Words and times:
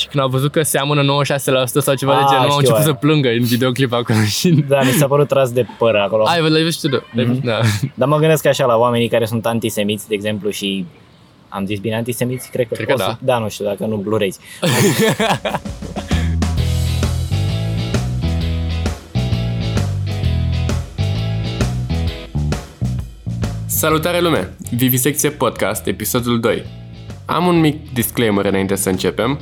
Și 0.00 0.06
când 0.08 0.22
au 0.22 0.28
văzut 0.28 0.52
că 0.52 0.62
seamănă 0.62 1.02
96% 1.02 1.04
sau 1.64 1.94
ceva 1.94 2.12
de 2.12 2.20
Ah, 2.22 2.26
genul, 2.30 2.42
au 2.42 2.46
știu 2.46 2.56
început 2.58 2.76
aia. 2.76 2.84
să 2.86 2.92
plângă 2.92 3.28
în 3.28 3.42
videoclip 3.44 3.92
acolo. 3.92 4.18
Și... 4.24 4.50
Da, 4.68 4.80
mi 4.82 4.90
s-a 4.90 5.06
părut 5.06 5.28
tras 5.28 5.50
de 5.52 5.66
păr 5.78 5.94
acolo. 5.94 6.24
Ai, 6.26 6.40
l-ai 6.40 6.62
văzut 6.62 6.72
și 6.72 6.80
tu, 6.80 6.88
da. 6.88 6.96
L-ai 7.14 7.24
Mhm. 7.24 7.28
văzut, 7.28 7.44
da. 7.44 7.60
Dar 7.94 8.08
mă 8.08 8.16
gândesc 8.18 8.46
așa 8.46 8.64
la 8.66 8.76
oamenii 8.76 9.08
care 9.08 9.24
sunt 9.24 9.46
antisemiți, 9.46 10.08
de 10.08 10.14
exemplu, 10.14 10.50
și 10.50 10.86
am 11.48 11.66
zis 11.66 11.78
bine 11.78 11.96
antisemiți? 11.96 12.50
Cred 12.50 12.68
că, 12.68 12.74
Cred 12.74 12.86
că 12.86 12.92
o 12.92 12.96
să- 12.96 13.04
da. 13.04 13.18
Da, 13.32 13.38
nu 13.38 13.48
știu, 13.48 13.64
dacă 13.64 13.86
nu 13.86 13.96
blurezi. 13.96 14.38
Salutare 23.66 24.20
lume! 24.20 24.52
Vivisecție 24.70 25.30
Podcast, 25.30 25.86
episodul 25.86 26.40
2. 26.40 26.62
Am 27.24 27.46
un 27.46 27.60
mic 27.60 27.92
disclaimer 27.92 28.44
înainte 28.44 28.74
să 28.74 28.88
începem. 28.88 29.40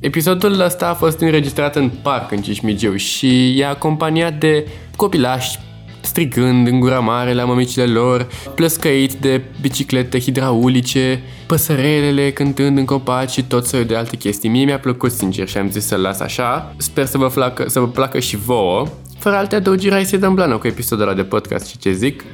Episodul 0.00 0.60
ăsta 0.60 0.88
a 0.88 0.94
fost 0.94 1.20
înregistrat 1.20 1.76
în 1.76 1.90
parc 2.02 2.32
în 2.32 2.42
Cismigiu 2.42 2.96
și 2.96 3.60
e 3.60 3.66
acompaniat 3.66 4.38
de 4.38 4.66
copilași 4.96 5.58
strigând 6.00 6.66
în 6.66 6.80
gura 6.80 6.98
mare 6.98 7.34
la 7.34 7.44
mămicile 7.44 7.84
lor, 7.84 8.26
plăscăit 8.54 9.12
de 9.12 9.42
biciclete 9.60 10.20
hidraulice, 10.20 11.22
păsărelele 11.46 12.30
cântând 12.30 12.78
în 12.78 12.84
copaci 12.84 13.30
și 13.30 13.42
tot 13.42 13.66
soiul 13.66 13.86
de 13.86 13.96
alte 13.96 14.16
chestii. 14.16 14.48
Mie 14.48 14.64
mi-a 14.64 14.78
plăcut 14.78 15.10
sincer 15.10 15.48
și 15.48 15.56
am 15.56 15.70
zis 15.70 15.86
să-l 15.86 16.00
las 16.00 16.20
așa. 16.20 16.74
Sper 16.76 17.06
să 17.06 17.18
vă, 17.18 17.26
placă, 17.26 17.64
să 17.68 17.80
vă 17.80 17.88
placă 17.88 18.18
și 18.18 18.36
vouă. 18.36 18.86
Fără 19.18 19.36
alte 19.36 19.54
adăugiri, 19.54 19.92
hai 19.92 20.04
să-i 20.04 20.18
dăm 20.18 20.34
blană 20.34 20.56
cu 20.56 20.66
episodul 20.66 21.06
ăla 21.06 21.14
de 21.14 21.24
podcast 21.24 21.66
și 21.66 21.78
ce 21.78 21.92
zic. 21.92 22.24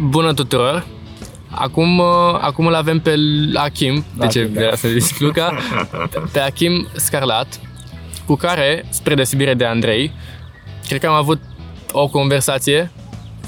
Bună 0.00 0.34
tuturor! 0.34 0.86
Acum, 1.54 1.98
uh, 1.98 2.06
acum 2.40 2.66
îl 2.66 2.74
avem 2.74 3.00
pe 3.00 3.14
Achim, 3.54 4.04
de 4.18 4.26
ce 4.26 4.38
Achim, 4.38 4.52
da. 4.52 4.60
vrea 4.60 4.74
să 4.76 4.88
zic 4.88 5.18
Luca, 5.18 5.54
pe 6.32 6.40
Achim 6.40 6.88
Scarlat, 6.92 7.60
cu 8.26 8.34
care, 8.34 8.84
spre 8.88 9.14
deosebire 9.14 9.54
de 9.54 9.64
Andrei, 9.64 10.12
cred 10.88 11.00
că 11.00 11.06
am 11.06 11.14
avut 11.14 11.40
o 11.92 12.08
conversație 12.08 12.90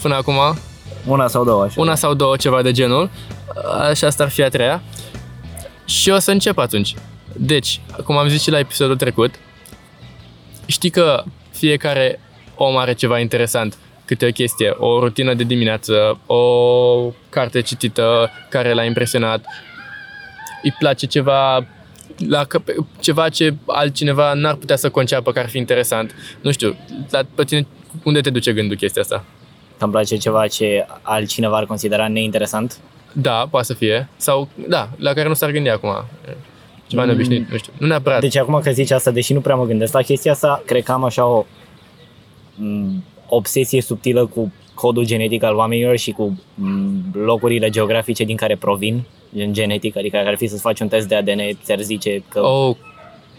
până 0.03 0.15
acum, 0.15 0.35
Una 1.07 1.27
sau 1.29 1.45
două, 1.45 1.63
așa. 1.63 1.81
una 1.81 1.95
sau 1.95 2.15
două, 2.15 2.37
ceva 2.37 2.63
de 2.63 2.73
genul, 2.73 3.11
și 3.95 4.05
asta 4.05 4.23
ar 4.23 4.31
fi 4.31 4.43
a 4.43 4.49
treia. 4.49 4.83
Și 5.85 6.11
o 6.11 6.19
să 6.19 6.31
încep 6.31 6.59
atunci. 6.59 6.95
Deci, 7.33 7.81
cum 8.05 8.17
am 8.17 8.29
zis 8.29 8.43
și 8.43 8.51
la 8.51 8.59
episodul 8.59 8.97
trecut, 8.97 9.35
știi 10.67 10.91
că 10.91 11.25
fiecare 11.51 12.21
om 12.55 12.77
are 12.77 12.93
ceva 12.93 13.19
interesant, 13.19 13.79
câte 14.05 14.27
o 14.27 14.31
chestie, 14.31 14.71
o 14.71 14.99
rutină 14.99 15.35
de 15.35 15.45
dimineață, 15.45 16.19
o 16.27 16.43
carte 17.29 17.61
citită 17.61 18.31
care 18.49 18.73
l-a 18.73 18.85
impresionat, 18.85 19.45
îi 20.63 20.75
place 20.79 21.07
ceva 21.07 21.67
la 22.29 22.45
că, 22.45 22.61
ceva 23.01 23.29
ce 23.29 23.55
altcineva 23.67 24.33
n-ar 24.33 24.55
putea 24.55 24.77
să 24.77 24.91
conceapă 24.91 25.33
că 25.33 25.39
ar 25.39 25.49
fi 25.49 25.59
interesant. 25.59 26.15
Nu 26.41 26.53
știu, 26.53 26.77
la, 27.11 27.21
pe 27.35 27.45
tine 27.45 27.67
unde 28.03 28.21
te 28.21 28.31
duce 28.31 28.53
gândul 28.53 28.77
chestia 28.77 29.03
asta? 29.03 29.25
Că 29.79 29.85
îmi 29.85 29.93
place 29.93 30.17
ceva 30.17 30.47
ce 30.47 30.87
altcineva 31.03 31.57
ar 31.57 31.65
considera 31.65 32.09
neinteresant. 32.09 32.79
Da, 33.13 33.47
poate 33.51 33.67
să 33.67 33.75
fie. 33.75 34.09
Sau, 34.17 34.49
da, 34.69 34.89
la 34.97 35.13
care 35.13 35.29
nu 35.29 35.35
s-ar 35.35 35.51
gândi 35.51 35.69
acum. 35.69 36.05
Ceva 36.87 37.03
mm. 37.03 37.09
neobișnuit, 37.09 37.51
nu 37.51 37.57
știu. 37.57 37.73
Nu 37.79 37.87
neapărat. 37.87 38.21
Deci 38.21 38.37
acum 38.37 38.61
că 38.61 38.71
zici 38.71 38.91
asta, 38.91 39.11
deși 39.11 39.33
nu 39.33 39.41
prea 39.41 39.55
mă 39.55 39.65
gândesc 39.67 39.93
la 39.93 40.03
chestia 40.03 40.33
asta, 40.33 40.63
cred 40.67 40.83
că 40.83 40.93
am 40.93 41.05
așa 41.05 41.27
o 41.27 41.45
m, 42.55 43.05
obsesie 43.35 43.81
subtilă 43.81 44.27
cu 44.27 44.53
codul 44.75 45.05
genetic 45.05 45.43
al 45.43 45.55
oamenilor 45.55 45.97
și 45.97 46.11
cu 46.11 46.41
m, 46.55 46.91
locurile 47.13 47.71
geografice 47.71 48.25
din 48.25 48.37
care 48.37 48.57
provin, 48.57 49.03
gen 49.35 49.53
genetic, 49.53 49.97
adică 49.97 50.17
dacă 50.17 50.29
ar 50.29 50.37
fi 50.37 50.47
să-ți 50.47 50.61
faci 50.61 50.81
un 50.81 50.89
test 50.89 51.09
de 51.09 51.15
ADN, 51.15 51.41
ți-ar 51.63 51.81
zice 51.81 52.23
că... 52.29 52.41
Oh, 52.41 52.77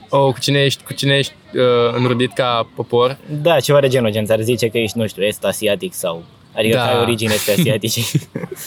oh, 0.10 0.34
cu 0.34 0.40
cine 0.40 0.60
ești, 0.64 0.84
cu 0.84 0.94
cine 0.94 1.18
ești 1.18 1.34
uh, 1.54 1.94
înrudit 1.98 2.34
ca 2.34 2.68
popor? 2.76 3.18
Da, 3.42 3.60
ceva 3.60 3.80
de 3.80 3.88
genul, 3.88 4.12
gen 4.12 4.26
ți-ar 4.26 4.42
zice 4.42 4.68
că 4.68 4.78
ești, 4.78 4.98
nu 4.98 5.08
știu, 5.08 5.24
est-asiatic 5.24 5.94
sau... 5.94 6.24
Adică 6.58 6.76
Da. 6.76 6.84
că 6.84 6.90
ai 6.90 7.02
origine 7.02 7.34
este 7.34 7.52
asiatice. 7.52 8.02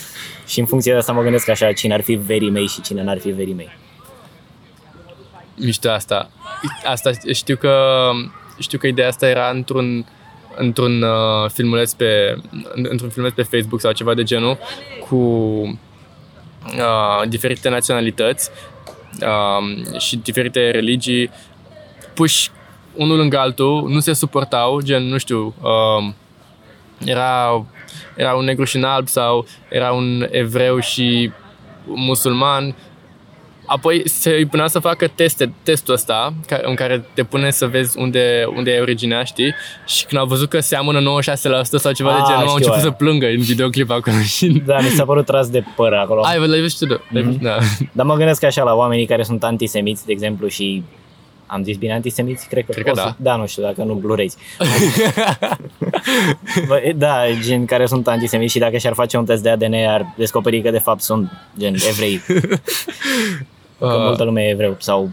și 0.46 0.60
în 0.60 0.66
funcție 0.66 0.92
de 0.92 0.98
asta 0.98 1.12
mă 1.12 1.22
gândesc 1.22 1.48
așa, 1.48 1.72
cine 1.72 1.94
ar 1.94 2.00
fi 2.00 2.14
verii 2.14 2.50
mei 2.50 2.66
și 2.66 2.80
cine 2.80 3.02
n-ar 3.02 3.18
fi 3.18 3.30
verii 3.30 3.54
mei. 3.54 3.68
Mișto 5.56 5.90
asta. 5.90 6.30
Asta 6.84 7.10
știu 7.32 7.56
că 7.56 8.10
știu 8.58 8.78
că 8.78 8.86
ideea 8.86 9.08
asta 9.08 9.28
era 9.28 9.50
într-un 9.50 10.06
într-un 10.58 11.02
uh, 11.02 11.50
filmuleț 11.52 11.92
pe 11.92 12.36
într-un 12.74 13.08
filmuleț 13.08 13.34
pe 13.34 13.56
Facebook 13.56 13.80
sau 13.80 13.92
ceva 13.92 14.14
de 14.14 14.22
genul 14.22 14.58
cu 15.08 15.16
uh, 15.16 17.28
diferite 17.28 17.68
naționalități 17.68 18.50
uh, 19.20 19.98
și 19.98 20.16
diferite 20.16 20.70
religii 20.70 21.30
puși 22.14 22.50
unul 22.94 23.16
lângă 23.16 23.38
altul, 23.38 23.88
nu 23.88 24.00
se 24.00 24.12
suportau, 24.12 24.80
gen, 24.80 25.02
nu 25.02 25.18
știu, 25.18 25.54
uh, 25.60 26.12
era, 27.04 27.64
era 28.16 28.34
un 28.34 28.44
negru 28.44 28.64
și 28.64 28.76
un 28.76 28.84
alb 28.84 29.08
sau 29.08 29.46
era 29.68 29.92
un 29.92 30.26
evreu 30.30 30.78
și 30.78 31.32
un 31.86 32.04
musulman. 32.04 32.74
Apoi 33.70 34.02
se 34.08 34.30
îi 34.30 34.46
punea 34.46 34.66
să 34.66 34.78
facă 34.78 35.06
teste, 35.14 35.52
testul 35.62 35.94
ăsta 35.94 36.32
ca- 36.46 36.60
în 36.62 36.74
care 36.74 37.04
te 37.14 37.22
pune 37.22 37.50
să 37.50 37.66
vezi 37.66 37.98
unde, 37.98 38.44
unde 38.56 38.70
e 38.70 38.80
originea, 38.80 39.24
știi? 39.24 39.54
Și 39.86 40.04
când 40.06 40.20
au 40.20 40.26
văzut 40.26 40.48
că 40.48 40.60
seamănă 40.60 41.00
96% 41.00 41.78
sau 41.78 41.92
ceva 41.92 42.10
de 42.10 42.18
Ah, 42.20 42.24
genul, 42.26 42.40
au 42.40 42.44
știu 42.44 42.54
început 42.54 42.74
aia. 42.76 42.82
să 42.84 42.90
plângă 42.90 43.26
în 43.26 43.40
videoclip 43.40 43.90
acolo. 43.90 44.16
Și... 44.36 44.62
Da, 44.66 44.78
mi 44.78 44.88
s-a 44.88 45.04
părut 45.04 45.26
tras 45.26 45.48
de 45.50 45.64
păr 45.76 45.92
acolo. 45.92 46.22
Ai, 46.24 46.38
l-ai 46.38 46.60
văzut 46.60 46.70
și 46.70 46.78
tu, 46.78 46.86
da. 46.86 47.00
L-ai 47.10 47.22
văzut, 47.22 47.40
da. 47.40 47.56
Dar 47.92 48.06
mă 48.06 48.14
gândesc 48.14 48.42
așa 48.44 48.62
la 48.62 48.74
oamenii 48.74 49.06
care 49.06 49.22
sunt 49.22 49.44
antisemiți, 49.44 50.06
de 50.06 50.12
exemplu, 50.12 50.46
și 50.48 50.82
am 51.46 51.62
zis 51.62 51.76
bine 51.76 51.92
antisemiți? 51.92 52.48
Cred 52.48 52.64
că, 52.64 52.72
Cred 52.72 52.84
că 52.84 52.90
o 52.90 52.94
să, 52.94 53.02
da. 53.02 53.14
Da, 53.16 53.36
nu 53.36 53.46
știu, 53.46 53.62
dacă 53.62 53.82
nu 53.82 53.94
blurezi. 53.94 54.36
Bă, 56.66 56.92
da, 56.96 57.20
gen 57.42 57.64
care 57.64 57.86
sunt 57.86 58.08
antisemiți 58.08 58.52
și 58.52 58.58
dacă 58.58 58.76
și-ar 58.76 58.92
face 58.94 59.16
un 59.16 59.24
test 59.24 59.42
de 59.42 59.50
ADN 59.50 59.74
ar 59.74 60.14
descoperi 60.16 60.62
că 60.62 60.70
de 60.70 60.78
fapt 60.78 61.00
sunt 61.00 61.30
gen 61.58 61.74
evrei. 61.88 62.20
Că 63.78 63.86
Uh, 63.86 63.92
multă 63.98 64.24
lume 64.24 64.42
e 64.42 64.48
evreu 64.48 64.76
sau 64.78 65.10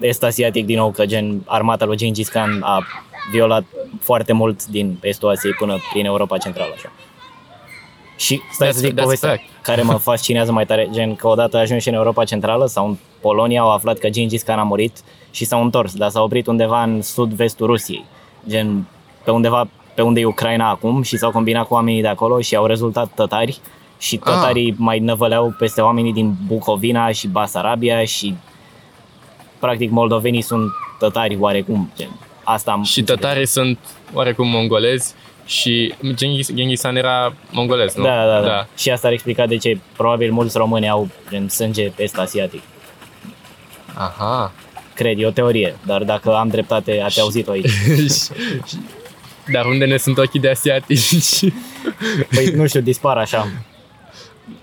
est 0.00 0.22
asiatic 0.22 0.66
din 0.66 0.76
nou, 0.76 0.90
că 0.90 1.06
gen 1.06 1.42
armata 1.46 1.84
lui 1.84 1.96
Gengis 1.96 2.28
Khan 2.28 2.60
a 2.62 2.82
violat 3.30 3.64
foarte 4.00 4.32
mult 4.32 4.66
din 4.66 4.98
estul 5.02 5.28
Asiei 5.28 5.52
până 5.52 5.76
prin 5.92 6.04
Europa 6.04 6.38
Centrală. 6.38 6.72
Așa. 6.74 6.92
Și 8.16 8.40
stai 8.52 8.68
That's- 8.68 8.72
să 8.72 8.78
zic 8.78 8.92
that's 8.92 9.02
povestea 9.02 9.28
fact. 9.28 9.42
care 9.62 9.82
mă 9.82 9.92
fascinează 9.94 10.52
mai 10.52 10.66
tare, 10.66 10.88
gen 10.92 11.14
că 11.14 11.28
odată 11.28 11.56
ajungi 11.56 11.88
în 11.88 11.94
Europa 11.94 12.24
Centrală 12.24 12.66
sau 12.66 12.86
în 12.86 12.96
Polonia 13.20 13.60
au 13.60 13.70
aflat 13.70 13.98
că 13.98 14.08
Gengis 14.08 14.42
Khan 14.42 14.58
a 14.58 14.62
murit 14.62 14.96
și 15.30 15.44
s-au 15.44 15.62
întors, 15.62 15.94
dar 15.94 16.10
s-au 16.10 16.24
oprit 16.24 16.46
undeva 16.46 16.82
în 16.82 17.02
sud-vestul 17.02 17.66
Rusiei, 17.66 18.04
gen 18.48 18.86
pe 19.24 19.30
undeva 19.30 19.68
pe 19.94 20.02
unde 20.02 20.20
e 20.20 20.24
Ucraina 20.24 20.68
acum 20.68 21.02
și 21.02 21.16
s-au 21.16 21.30
combinat 21.30 21.66
cu 21.66 21.74
oamenii 21.74 22.00
de 22.00 22.08
acolo 22.08 22.40
și 22.40 22.56
au 22.56 22.66
rezultat 22.66 23.08
tătari 23.14 23.60
și 24.02 24.16
tătarii 24.16 24.70
ah. 24.70 24.76
mai 24.78 24.98
năvăleau 24.98 25.54
peste 25.58 25.80
oamenii 25.80 26.12
din 26.12 26.34
Bucovina 26.46 27.12
și 27.12 27.26
Basarabia 27.26 28.04
și 28.04 28.34
practic 29.58 29.90
moldovenii 29.90 30.42
sunt 30.42 30.70
tătari 30.98 31.36
oarecum, 31.40 31.90
gen. 31.96 32.10
Asta 32.44 32.70
am 32.70 32.82
și 32.82 32.98
înțeles. 32.98 33.20
tătarii 33.20 33.46
sunt 33.46 33.78
oarecum 34.12 34.48
mongolezi 34.48 35.14
și 35.46 35.94
Genghis, 36.14 36.52
Genghis 36.54 36.80
Khan 36.80 36.96
era 36.96 37.34
mongolez, 37.50 37.94
nu? 37.94 38.02
Da, 38.02 38.26
da, 38.26 38.40
da, 38.40 38.46
da. 38.46 38.66
Și 38.76 38.90
asta 38.90 39.06
ar 39.06 39.12
explica 39.12 39.46
de 39.46 39.56
ce 39.56 39.78
probabil 39.96 40.32
mulți 40.32 40.56
români 40.56 40.88
au 40.88 41.08
gen 41.30 41.48
sânge 41.48 41.92
est-asiatic. 41.96 42.62
Aha. 43.94 44.52
Cred, 44.94 45.18
e 45.18 45.26
o 45.26 45.30
teorie, 45.30 45.76
dar 45.86 46.02
dacă 46.02 46.34
am 46.34 46.48
dreptate, 46.48 47.00
ați 47.04 47.20
auzit-o 47.20 47.50
aici. 47.50 47.70
Dar 49.52 49.64
unde 49.64 49.84
ne 49.84 49.96
sunt 49.96 50.18
ochii 50.18 50.40
de 50.40 50.50
asiatici? 50.50 51.40
Păi, 52.34 52.46
nu 52.54 52.66
știu, 52.66 52.80
dispar 52.80 53.16
așa. 53.16 53.48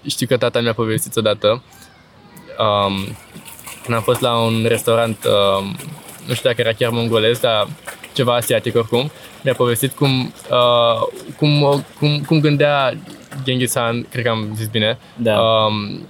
Știu 0.09 0.27
că 0.27 0.37
tata 0.37 0.59
mi-a 0.61 0.73
povestit 0.73 1.15
odată. 1.15 1.63
Um, 2.57 2.93
când 3.83 3.97
am 3.97 4.01
fost 4.01 4.21
la 4.21 4.37
un 4.37 4.65
restaurant, 4.67 5.17
um, 5.25 5.75
nu 6.27 6.33
știu 6.33 6.49
dacă 6.49 6.61
era 6.61 6.71
chiar 6.73 6.89
mongolez, 6.89 7.39
dar 7.39 7.67
ceva 8.13 8.35
asiatic 8.35 8.75
oricum, 8.75 9.11
mi-a 9.41 9.53
povestit 9.53 9.91
cum, 9.95 10.33
uh, 10.49 11.07
cum, 11.37 11.83
cum, 11.99 12.19
cum 12.27 12.39
gândea 12.39 12.93
Genghis 13.43 13.73
Khan, 13.73 14.07
cred 14.09 14.23
că 14.23 14.29
am 14.29 14.49
zis 14.55 14.67
bine, 14.67 14.97
Da. 15.15 15.39
um, 15.39 16.07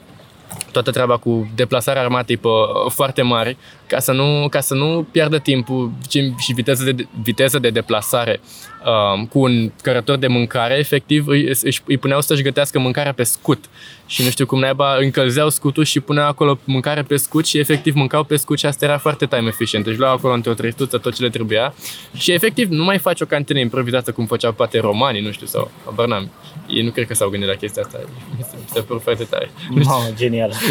toată 0.71 0.91
treaba 0.91 1.17
cu 1.17 1.49
deplasarea 1.55 2.01
armatei 2.01 2.37
pe 2.37 2.47
uh, 2.47 2.91
foarte 2.91 3.21
mari, 3.21 3.57
ca 3.89 3.99
să 3.99 4.11
nu, 4.11 4.47
ca 4.49 4.59
să 4.59 4.73
nu 4.73 5.07
piardă 5.11 5.37
timpul 5.39 5.91
ci- 6.07 6.33
și 6.37 6.53
viteză 6.53 6.91
de, 6.91 7.07
viteză 7.21 7.59
de 7.59 7.69
deplasare. 7.69 8.39
Um, 8.85 9.25
cu 9.25 9.39
un 9.39 9.71
cărător 9.81 10.17
de 10.17 10.27
mâncare, 10.27 10.77
efectiv, 10.77 11.27
îi, 11.27 11.43
își, 11.63 11.81
îi 11.85 11.97
puneau 11.97 12.21
să-și 12.21 12.41
gătească 12.41 12.79
mâncarea 12.79 13.13
pe 13.13 13.23
scut. 13.23 13.65
Și 14.05 14.23
nu 14.23 14.29
știu 14.29 14.45
cum 14.45 14.59
naiba, 14.59 14.95
încălzeau 14.95 15.49
scutul 15.49 15.83
și 15.83 15.99
puneau 15.99 16.27
acolo 16.27 16.59
mâncare 16.63 17.01
pe 17.01 17.15
scut 17.17 17.45
și 17.45 17.57
efectiv 17.57 17.95
mâncau 17.95 18.23
pe 18.23 18.35
scut 18.35 18.59
și 18.59 18.65
asta 18.65 18.85
era 18.85 18.97
foarte 18.97 19.25
time 19.25 19.47
efficient. 19.47 19.85
Își 19.87 19.97
luau 19.97 20.13
acolo 20.13 20.33
într-o 20.33 20.53
trăituță 20.53 20.97
tot 20.97 21.15
ce 21.15 21.21
le 21.21 21.29
trebuia 21.29 21.73
și 22.13 22.31
efectiv 22.31 22.69
nu 22.69 22.83
mai 22.83 22.97
faci 22.97 23.21
o 23.21 23.25
cantină 23.25 23.59
improvizată 23.59 24.11
cum 24.11 24.25
făceau 24.25 24.51
poate 24.53 24.79
romanii, 24.79 25.21
nu 25.21 25.31
știu, 25.31 25.45
sau 25.47 25.71
habar 25.85 26.07
n-am. 26.07 26.29
Ei 26.67 26.83
nu 26.83 26.91
cred 26.91 27.07
că 27.07 27.13
s-au 27.13 27.29
gândit 27.29 27.49
la 27.49 27.55
chestia 27.55 27.81
asta. 27.85 27.99
Mi 28.37 28.43
se- 28.49 28.55
mi 28.57 28.69
se 28.73 28.81
pare 28.81 28.99
foarte 29.03 29.23
tare. 29.23 29.51
Mamă, 29.69 30.07
genial. 30.15 30.51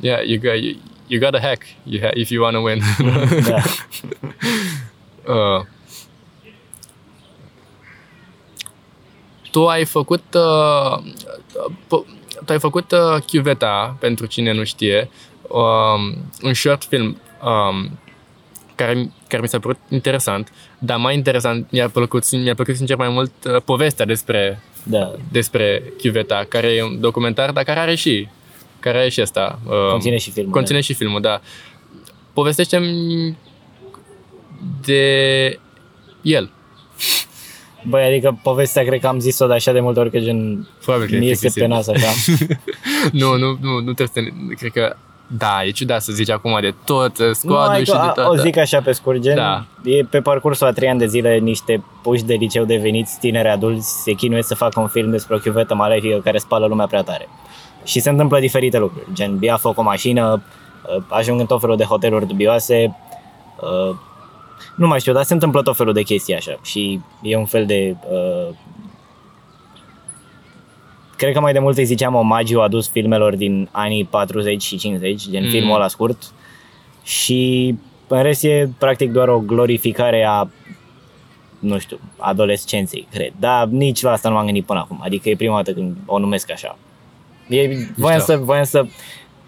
Yeah, 0.00 0.18
e, 0.26 0.40
e, 0.42 0.56
you 0.56 0.76
gotta 1.20 1.40
hack 1.40 1.62
you 1.84 2.00
ha- 2.02 2.10
if 2.14 2.30
you 2.30 2.42
wanna 2.42 2.58
win. 2.58 2.80
Da. 3.48 3.62
uh, 5.32 5.64
tu 9.50 9.66
ai 9.66 9.84
făcut 9.84 10.24
uh, 10.34 10.98
po- 11.86 12.06
tu 12.44 12.52
ai 12.52 12.58
făcut 12.58 12.92
uh, 12.92 13.22
chiuveta 13.26 13.96
pentru 14.00 14.26
cine 14.26 14.52
nu 14.52 14.64
știe 14.64 15.10
um, 15.48 16.30
un 16.42 16.54
short 16.54 16.84
film 16.84 17.20
um, 17.42 17.98
care, 18.74 19.12
care 19.28 19.42
mi 19.42 19.48
s-a 19.48 19.58
părut 19.58 19.78
interesant, 19.88 20.52
dar 20.78 20.98
mai 20.98 21.14
interesant 21.14 21.70
mi-a 21.70 21.88
plăcut, 21.88 22.30
mi-a 22.30 22.54
plăcut 22.54 22.76
sincer 22.76 22.96
mai 22.96 23.08
mult 23.08 23.32
uh, 23.44 23.62
povestea 23.64 24.04
despre 24.06 24.62
da. 24.82 25.12
despre 25.30 25.82
chiuveta, 25.98 26.44
care 26.48 26.68
e 26.68 26.82
un 26.82 27.00
documentar, 27.00 27.50
dar 27.50 27.64
care 27.64 27.80
are 27.80 27.94
și 27.94 28.28
care 28.82 28.98
are 28.98 29.08
și 29.08 29.20
asta. 29.20 29.58
uh, 29.66 29.90
Conține 29.90 30.16
și 30.18 30.30
filmul, 30.30 30.52
Conține 30.52 30.80
și 30.80 30.94
filmul, 30.94 31.20
da. 31.20 31.40
Povestește-mi 32.32 33.36
de 34.84 35.58
el. 36.22 36.50
Băi, 37.88 38.04
adică 38.04 38.38
povestea 38.42 38.84
cred 38.84 39.00
că 39.00 39.06
am 39.06 39.18
zis-o 39.18 39.46
de 39.46 39.52
așa 39.54 39.72
de 39.72 39.80
multe 39.80 40.00
ori 40.00 40.10
că 40.10 40.18
gen 40.18 40.68
Probabil 40.84 41.08
că 41.08 41.14
e 41.14 41.18
mi 41.18 41.30
este 41.30 41.48
plictisit. 41.48 41.62
pe 41.68 41.74
nas 41.74 41.88
așa. 41.88 42.08
nu, 43.12 43.36
nu, 43.36 43.58
nu, 43.60 43.72
nu 43.80 43.92
trebuie 43.92 44.06
să 44.06 44.12
te... 44.12 44.54
Cred 44.54 44.72
că 44.72 44.96
da, 45.38 45.64
e 45.64 45.70
ciudat 45.70 46.02
să 46.02 46.12
zici 46.12 46.30
acum 46.30 46.58
de 46.60 46.74
tot, 46.84 47.18
uh, 47.18 47.26
Nu, 47.26 47.32
squad 47.32 47.70
și 47.70 47.76
adică, 47.76 47.92
de 47.92 47.98
a- 47.98 48.08
tot. 48.24 48.26
o 48.32 48.34
da. 48.34 48.42
zic 48.42 48.56
așa 48.56 48.80
pe 48.80 48.92
scurt, 48.92 49.20
gen, 49.20 49.34
Da. 49.34 49.64
e 49.84 50.04
pe 50.04 50.20
parcursul 50.20 50.66
a 50.66 50.72
trei 50.72 50.88
ani 50.88 50.98
de 50.98 51.06
zile 51.06 51.38
niște 51.38 51.82
puși 52.02 52.22
de 52.22 52.34
liceu 52.34 52.64
deveniți 52.64 53.18
tineri 53.20 53.48
adulți 53.48 54.02
se 54.02 54.12
chinuie 54.12 54.42
să 54.42 54.54
facă 54.54 54.80
un 54.80 54.88
film 54.88 55.10
despre 55.10 55.34
o 55.34 55.38
chiuvetă 55.38 55.74
malefică 55.74 56.20
care 56.24 56.38
spală 56.38 56.66
lumea 56.66 56.86
prea 56.86 57.02
tare. 57.02 57.28
Și 57.84 58.00
se 58.00 58.10
întâmplă 58.10 58.40
diferite 58.40 58.78
lucruri, 58.78 59.06
gen 59.12 59.38
ia 59.40 59.56
foc 59.56 59.78
o 59.78 59.82
mașină, 59.82 60.42
uh, 60.96 61.02
ajung 61.08 61.40
în 61.40 61.46
tot 61.46 61.60
felul 61.60 61.76
de 61.76 61.84
hoteluri 61.84 62.26
dubioase, 62.26 62.96
uh, 63.60 63.96
nu 64.76 64.86
mai 64.86 65.00
știu, 65.00 65.12
dar 65.12 65.24
se 65.24 65.32
întâmplă 65.32 65.62
tot 65.62 65.76
felul 65.76 65.92
de 65.92 66.02
chestii 66.02 66.34
așa 66.34 66.58
și 66.62 67.00
e 67.22 67.36
un 67.36 67.44
fel 67.44 67.66
de... 67.66 67.96
Uh, 68.10 68.54
cred 71.16 71.32
că 71.32 71.40
mai 71.40 71.52
de 71.52 71.58
mult 71.58 71.76
îi 71.76 71.84
ziceam 71.84 72.14
omagiu 72.14 72.60
adus 72.60 72.88
filmelor 72.88 73.36
din 73.36 73.68
anii 73.70 74.04
40 74.04 74.62
și 74.62 74.76
50, 74.76 75.28
gen 75.28 75.40
Mm. 75.40 75.46
mm. 75.46 75.52
filmul 75.52 75.74
ăla 75.74 75.88
scurt, 75.88 76.32
și 77.02 77.74
în 78.06 78.22
rest 78.22 78.44
e 78.44 78.68
practic 78.78 79.10
doar 79.10 79.28
o 79.28 79.38
glorificare 79.38 80.24
a 80.28 80.48
nu 81.58 81.78
știu, 81.78 82.00
adolescenței, 82.16 83.06
cred. 83.10 83.32
Dar 83.38 83.66
nici 83.66 84.02
la 84.02 84.10
asta 84.10 84.28
nu 84.28 84.34
m-am 84.34 84.44
gândit 84.44 84.64
până 84.64 84.78
acum. 84.78 85.00
Adică 85.02 85.28
e 85.28 85.36
prima 85.36 85.56
dată 85.56 85.72
când 85.72 85.96
o 86.06 86.18
numesc 86.18 86.50
așa. 86.50 86.78
E, 87.52 87.88
voiam, 87.96 88.20
să, 88.20 88.36
voiam 88.36 88.64
să... 88.64 88.86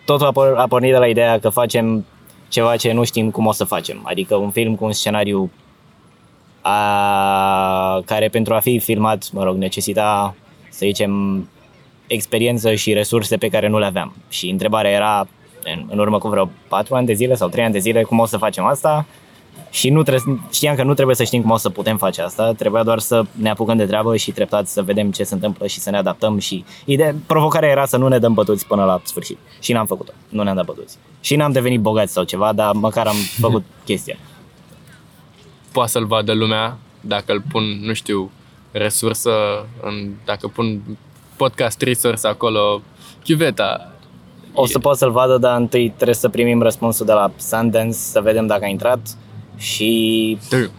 Totul 0.04 0.26
a, 0.26 0.32
por- 0.32 0.56
a 0.56 0.66
pornit 0.66 0.90
de 0.90 0.98
la 0.98 1.06
ideea 1.06 1.38
că 1.38 1.48
facem 1.48 2.04
ceva 2.48 2.76
ce 2.76 2.92
nu 2.92 3.04
știm 3.04 3.30
cum 3.30 3.46
o 3.46 3.52
să 3.52 3.64
facem. 3.64 4.00
Adică 4.02 4.34
un 4.34 4.50
film 4.50 4.74
cu 4.74 4.84
un 4.84 4.92
scenariu 4.92 5.50
a, 6.60 8.00
care 8.04 8.28
pentru 8.28 8.54
a 8.54 8.58
fi 8.58 8.78
filmat, 8.78 9.30
mă 9.32 9.44
rog, 9.44 9.56
necesita, 9.56 10.34
să 10.68 10.78
zicem, 10.84 11.48
experiență 12.06 12.74
și 12.74 12.92
resurse 12.92 13.36
pe 13.36 13.48
care 13.48 13.68
nu 13.68 13.78
le 13.78 13.86
aveam. 13.86 14.14
Și 14.28 14.48
întrebarea 14.48 14.90
era, 14.90 15.26
în, 15.64 15.86
în 15.90 15.98
urmă 15.98 16.18
cu 16.18 16.28
vreo 16.28 16.50
4 16.68 16.94
ani 16.94 17.06
de 17.06 17.12
zile 17.12 17.34
sau 17.34 17.48
3 17.48 17.64
ani 17.64 17.72
de 17.72 17.78
zile, 17.78 18.02
cum 18.02 18.18
o 18.18 18.26
să 18.26 18.36
facem 18.36 18.64
asta? 18.64 19.06
Și 19.74 19.90
nu 19.90 20.02
trebuie, 20.02 20.38
știam 20.50 20.74
că 20.74 20.82
nu 20.82 20.94
trebuie 20.94 21.16
să 21.16 21.24
știm 21.24 21.40
cum 21.40 21.50
o 21.50 21.56
să 21.56 21.70
putem 21.70 21.96
face 21.96 22.22
asta, 22.22 22.52
trebuia 22.52 22.82
doar 22.82 22.98
să 22.98 23.24
ne 23.32 23.50
apucăm 23.50 23.76
de 23.76 23.86
treabă 23.86 24.16
și 24.16 24.30
treptat 24.30 24.66
să 24.66 24.82
vedem 24.82 25.10
ce 25.10 25.24
se 25.24 25.34
întâmplă 25.34 25.66
și 25.66 25.80
să 25.80 25.90
ne 25.90 25.96
adaptăm 25.96 26.38
și 26.38 26.64
ideea, 26.84 27.14
provocarea 27.26 27.68
era 27.68 27.84
să 27.86 27.96
nu 27.96 28.08
ne 28.08 28.18
dăm 28.18 28.34
bătuți 28.34 28.66
până 28.66 28.84
la 28.84 29.00
sfârșit. 29.04 29.38
Și 29.60 29.72
n-am 29.72 29.86
făcut-o, 29.86 30.12
nu 30.28 30.42
ne-am 30.42 30.56
dat 30.56 30.64
bătuți. 30.64 30.96
Și 31.20 31.36
n-am 31.36 31.52
devenit 31.52 31.80
bogați 31.80 32.12
sau 32.12 32.24
ceva, 32.24 32.52
dar 32.52 32.72
măcar 32.72 33.06
am 33.06 33.16
făcut 33.40 33.64
chestia. 33.84 34.16
Poate 35.72 35.90
să-l 35.90 36.06
vadă 36.06 36.32
lumea 36.32 36.78
dacă 37.00 37.32
îl 37.32 37.42
pun, 37.50 37.62
nu 37.82 37.92
știu, 37.92 38.30
resursă, 38.70 39.30
în, 39.80 40.10
dacă 40.24 40.48
pun 40.48 40.82
podcast 41.36 41.80
resource 41.80 42.26
acolo, 42.26 42.80
chiuveta. 43.22 43.92
O 44.52 44.66
să 44.66 44.78
pot 44.78 44.96
să-l 44.96 45.10
vadă, 45.10 45.38
dar 45.38 45.60
întâi 45.60 45.90
trebuie 45.90 46.16
să 46.16 46.28
primim 46.28 46.62
răspunsul 46.62 47.06
de 47.06 47.12
la 47.12 47.32
Sundance, 47.36 47.96
să 47.96 48.20
vedem 48.20 48.46
dacă 48.46 48.64
a 48.64 48.68
intrat 48.68 49.16
și 49.56 50.38
Damn. 50.48 50.70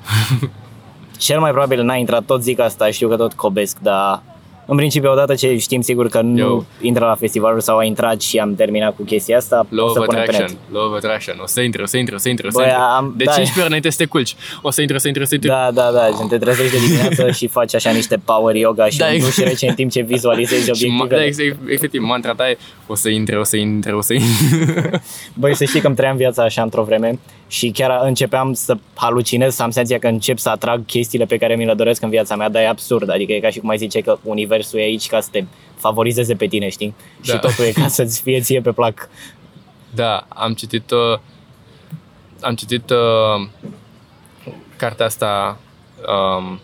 cel 1.18 1.40
mai 1.40 1.52
probabil 1.52 1.84
n-a 1.84 1.96
intrat, 1.96 2.26
tot 2.26 2.44
zic 2.44 2.60
asta, 2.60 2.92
știu 2.92 3.08
că 3.08 3.16
tot 3.16 3.34
cobesc, 3.34 3.78
dar 3.80 4.24
în 4.66 4.76
principiu 4.76 5.12
odată 5.12 5.34
ce 5.36 5.58
știm 5.58 5.82
sigur 5.82 6.08
că 6.10 6.22
nu 6.22 6.38
Eu- 6.38 6.66
intră 6.82 7.06
la 7.06 7.16
festivalul 7.16 7.60
sau 7.60 7.78
a 7.78 7.84
intrat 7.84 8.22
și 8.22 8.38
am 8.38 8.56
terminat 8.56 8.96
cu 8.96 9.04
chestia 9.04 9.38
asta, 9.38 9.66
Law 9.70 9.86
o 9.86 9.90
să 9.90 10.00
of 10.00 10.06
punem 10.06 10.24
pe 10.24 10.32
net. 10.32 10.36
attraction, 10.42 10.60
law 10.74 10.88
of 10.90 10.96
attraction. 10.96 11.36
O 11.42 11.48
să 11.48 11.62
intre, 11.62 11.82
o 11.82 11.86
să 11.86 11.98
intre, 11.98 12.16
o 12.16 12.18
să 12.18 12.30
intre, 12.30 12.48
o 12.48 12.50
să 12.50 12.58
Băi, 12.58 12.66
intre. 12.68 12.82
am- 12.98 13.14
de 13.18 13.24
da. 13.24 13.32
15 13.32 13.60
ori 13.60 13.68
înainte 13.68 13.90
să 13.90 13.98
te 13.98 14.06
culci. 14.06 14.36
O 14.62 14.70
să 14.72 14.82
intre, 14.82 14.96
o 14.96 15.00
să 15.00 15.08
intre, 15.08 15.24
o 15.24 15.26
să 15.26 15.34
intre. 15.36 15.50
Da, 15.50 15.70
da, 15.74 15.92
da, 15.92 16.10
gen 16.18 16.28
te 16.28 16.38
trezești 16.38 16.72
de 16.72 16.86
dimineață 16.86 17.32
și 17.40 17.48
faci 17.48 17.76
așa 17.76 17.92
niște 17.92 18.22
power 18.26 18.56
yoga 18.56 18.86
și 18.86 18.98
Da, 18.98 19.06
da, 19.06 19.12
un 19.12 19.18
duș 19.20 19.28
exact. 19.28 19.48
rece 19.50 19.68
în 19.70 19.76
timp 19.76 19.92
ce 19.92 20.02
vizualizezi 20.02 20.72
Și 20.80 20.86
ma- 20.86 20.98
da, 20.98 21.04
obiectivele. 21.04 21.26
exact, 21.26 21.70
efectiv, 21.70 22.02
mantra 22.02 22.34
ta 22.34 22.50
e 22.50 22.58
o 22.88 22.96
să 22.96 23.10
intre, 23.10 23.38
o 23.40 23.44
să 23.44 23.58
intre, 23.58 23.94
o 23.96 24.02
să 24.02 24.14
intre. 24.14 25.02
Băi, 25.42 25.56
să 25.56 25.64
știi 25.66 25.80
că 25.82 25.88
îmi 25.88 25.96
trăiam 25.96 26.16
viața 26.16 26.44
așa 26.44 26.62
într-o 26.62 26.84
vreme 26.84 27.20
și 27.48 27.70
chiar 27.70 28.00
începeam 28.04 28.54
să 28.54 28.76
halucinez, 28.94 29.56
să 29.56 29.64
am 29.64 29.70
senzația 29.70 30.00
că 30.00 30.08
încep 30.08 30.38
să 30.38 30.50
atrag 30.50 30.86
chestiile 30.86 31.26
pe 31.26 31.38
care 31.38 31.56
mi 31.56 31.66
le 31.66 31.74
doresc 31.74 32.02
în 32.02 32.10
viața 32.10 32.36
mea, 32.36 32.50
dar 32.50 32.62
e 32.62 32.68
absurd, 32.68 33.10
adică 33.12 33.32
e 33.34 33.40
ca 33.40 33.50
și 33.50 33.60
cum 33.60 33.70
ai 33.70 33.78
zice 33.78 34.00
că 34.00 34.18
universul 34.24 34.54
e 34.74 34.82
aici 34.82 35.08
ca 35.08 35.20
să 35.20 35.30
te 35.32 35.44
favorizeze 35.78 36.36
pe 36.36 36.48
tine, 36.48 36.70
știi? 36.70 36.96
Da. 37.26 37.34
Și 37.34 37.40
totul 37.40 37.66
e 37.66 37.72
ca 37.72 37.88
să-ți 37.88 38.22
fie 38.22 38.40
ție 38.40 38.62
pe 38.62 38.72
plac. 38.72 39.10
Da, 39.94 40.26
am 40.30 40.54
citit 40.54 40.92
uh, 40.92 41.20
am 42.42 42.56
citit 42.56 42.90
uh, 42.90 43.48
cartea 44.78 45.06
asta 45.06 45.60
um, 46.08 46.60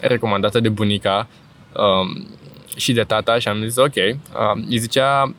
recomandată 0.00 0.60
de 0.60 0.68
bunica 0.68 1.28
um, 1.76 2.26
și 2.76 2.92
de 2.92 3.02
tata 3.02 3.38
și 3.38 3.48
am 3.48 3.62
zis 3.62 3.76
ok. 3.76 3.94
Um, 3.96 4.66
îi 4.68 4.78
zicea 4.78 5.34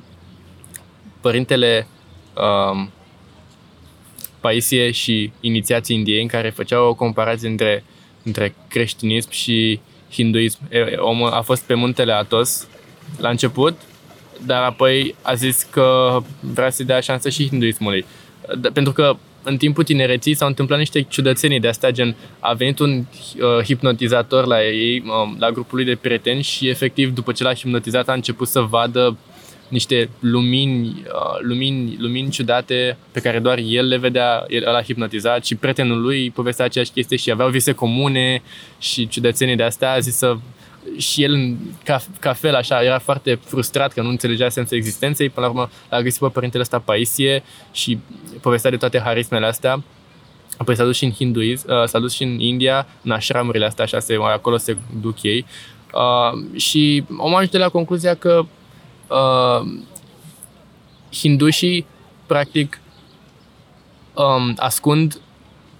părintele 1.21 1.87
um, 2.33 2.91
Paisie 4.39 4.91
și 4.91 5.31
inițiații 5.39 5.95
indieni 5.95 6.27
care 6.27 6.49
făceau 6.49 6.87
o 6.87 6.93
comparație 6.93 7.47
între, 7.47 7.83
între 8.23 8.55
creștinism 8.67 9.29
și 9.29 9.79
hinduism. 10.11 10.59
E, 10.69 10.77
e, 10.77 10.95
omul 10.95 11.29
a 11.29 11.41
fost 11.41 11.63
pe 11.63 11.73
muntele 11.73 12.13
Atos 12.13 12.67
la 13.17 13.29
început, 13.29 13.77
dar 14.45 14.63
apoi 14.63 15.15
a 15.21 15.33
zis 15.33 15.67
că 15.71 16.17
vrea 16.39 16.69
să 16.69 16.83
dea 16.83 16.99
șansă 16.99 17.29
și 17.29 17.47
hinduismului. 17.47 18.05
D- 18.45 18.73
Pentru 18.73 18.93
că 18.93 19.17
în 19.43 19.57
timpul 19.57 19.83
tinereții 19.83 20.33
s-au 20.33 20.47
întâmplat 20.47 20.79
niște 20.79 21.01
ciudățenii 21.01 21.59
de 21.59 21.67
astea, 21.67 21.91
gen 21.91 22.15
a 22.39 22.53
venit 22.53 22.79
un 22.79 22.97
uh, 22.97 23.63
hipnotizator 23.63 24.45
la 24.45 24.63
ei, 24.63 25.03
um, 25.05 25.35
la 25.39 25.51
grupul 25.51 25.77
lui 25.77 25.85
de 25.85 25.95
prieteni 25.95 26.41
și 26.41 26.67
efectiv 26.67 27.13
după 27.13 27.31
ce 27.31 27.43
l-a 27.43 27.53
hipnotizat 27.53 28.09
a 28.09 28.13
început 28.13 28.47
să 28.47 28.59
vadă 28.59 29.17
niște 29.67 30.09
lumini, 30.19 30.87
uh, 30.87 31.39
lumini, 31.41 31.95
lumini 31.99 32.29
ciudate 32.29 32.97
pe 33.11 33.19
care 33.19 33.39
doar 33.39 33.57
el 33.57 33.87
le 33.87 33.97
vedea, 33.97 34.45
el 34.47 34.63
l-a 34.63 34.81
hipnotizat 34.81 35.45
și 35.45 35.55
prietenul 35.55 36.01
lui 36.01 36.31
povestea 36.31 36.65
aceeași 36.65 36.91
chestie 36.91 37.17
și 37.17 37.31
aveau 37.31 37.49
vise 37.49 37.71
comune 37.71 38.41
și 38.79 39.07
ciudățenii 39.07 39.55
de 39.55 39.63
astea 39.63 39.91
a 39.91 39.99
zis 39.99 40.15
să 40.15 40.35
și 40.97 41.23
el, 41.23 41.33
în- 41.33 41.57
ca, 41.83 42.01
ca 42.19 42.33
fel 42.33 42.55
așa, 42.55 42.83
era 42.83 42.99
foarte 42.99 43.39
frustrat 43.45 43.93
că 43.93 44.01
nu 44.01 44.09
înțelegea 44.09 44.49
sensul 44.49 44.77
existenței. 44.77 45.29
Până 45.29 45.45
la 45.45 45.51
urmă 45.51 45.69
l-a 45.89 46.01
găsit 46.01 46.19
pe 46.19 46.27
părintele 46.27 46.63
ăsta 46.63 46.79
Paisie 46.79 47.43
și 47.71 47.99
povestea 48.41 48.69
de 48.69 48.77
toate 48.77 48.99
harismele 48.99 49.45
astea. 49.45 49.83
Apoi 50.57 50.75
s-a 50.75 50.83
dus 50.83 50.95
și 50.95 51.03
în 51.03 51.11
hinduism, 51.11 51.67
uh, 51.69 51.83
s-a 51.87 51.99
dus 51.99 52.13
și 52.13 52.23
în 52.23 52.39
India, 52.39 52.87
în 53.03 53.11
ashramurile 53.11 53.65
astea, 53.65 53.83
așa, 53.83 53.99
se, 53.99 54.17
acolo 54.21 54.57
se 54.57 54.77
duc 55.01 55.23
ei. 55.23 55.45
Uh, 55.93 56.59
și 56.59 57.03
om 57.17 57.35
ajuns 57.35 57.51
la 57.51 57.69
concluzia 57.69 58.13
că 58.15 58.45
uh, 59.07 59.61
hindușii, 61.13 61.85
practic, 62.25 62.79
um, 64.13 64.53
ascund 64.57 65.21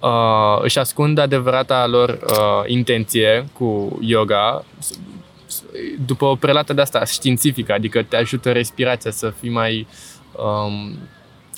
uh, 0.00 0.58
își 0.62 0.78
ascund 0.78 1.18
adevărata 1.18 1.86
lor 1.86 2.08
uh, 2.08 2.62
intenție 2.66 3.48
cu 3.52 3.98
yoga. 4.00 4.64
S- 4.78 4.98
s- 5.46 5.62
după 6.06 6.24
o 6.24 6.34
prelată 6.34 6.72
de 6.72 6.80
asta 6.80 7.04
științifică, 7.04 7.72
adică 7.72 8.02
te 8.02 8.16
ajută 8.16 8.52
respirația 8.52 9.10
să 9.10 9.30
fii 9.40 9.50
mai 9.50 9.86
um, 10.36 10.98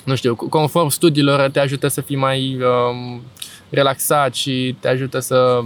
nu 0.05 0.15
știu, 0.15 0.35
conform 0.35 0.89
studiilor 0.89 1.51
te 1.51 1.61
ajută 1.61 1.89
să 1.89 2.01
fii 2.01 2.17
mai 2.17 2.59
um, 2.63 3.23
relaxat 3.71 4.35
și 4.35 4.77
te 4.81 4.89
ajută 4.89 5.19
să 5.19 5.63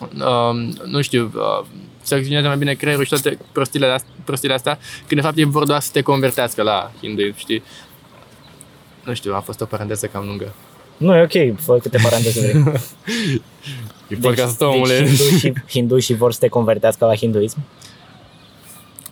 um, 0.00 0.56
nu 0.84 1.00
știu, 1.00 1.32
uh, 1.34 1.66
să 2.02 2.14
acționeze 2.14 2.46
mai 2.46 2.56
bine 2.56 2.74
creierul 2.74 3.04
și 3.04 3.10
toate 3.10 3.38
prostile 3.52 3.86
astea, 3.86 4.12
prostile 4.24 4.54
astea, 4.54 4.78
când 5.06 5.20
de 5.20 5.26
fapt 5.26 5.38
e 5.38 5.44
vor 5.44 5.64
doar 5.64 5.80
să 5.80 5.90
te 5.92 6.00
convertească 6.00 6.62
la 6.62 6.92
hinduism, 7.00 7.36
știi? 7.36 7.62
Nu 9.04 9.14
știu, 9.14 9.34
a 9.34 9.40
fost 9.40 9.60
o 9.60 9.64
paranteză 9.64 10.06
cam 10.06 10.26
lungă. 10.26 10.54
Nu, 10.96 11.16
e 11.16 11.22
ok, 11.22 11.60
fă 11.60 11.78
câte 11.78 11.98
paranteze 12.02 12.40
vrei. 12.40 12.62
E 14.08 14.16
podcastul, 14.20 14.66
omule. 14.66 14.98
deci 14.98 15.08
hindușii, 15.08 15.52
hindușii 15.68 16.14
vor 16.14 16.32
să 16.32 16.38
te 16.38 16.48
convertească 16.48 17.04
la 17.04 17.14
hinduism? 17.14 17.58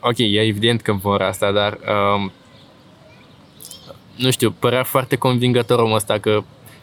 Ok, 0.00 0.18
e 0.18 0.40
evident 0.40 0.80
că 0.80 0.92
vor 0.92 1.22
asta, 1.22 1.52
dar 1.52 1.78
um, 2.14 2.32
nu 4.16 4.30
știu, 4.30 4.54
părea 4.58 4.82
foarte 4.82 5.16
convingător 5.16 5.78
omul 5.78 5.94
ăsta 5.94 6.18
că 6.18 6.42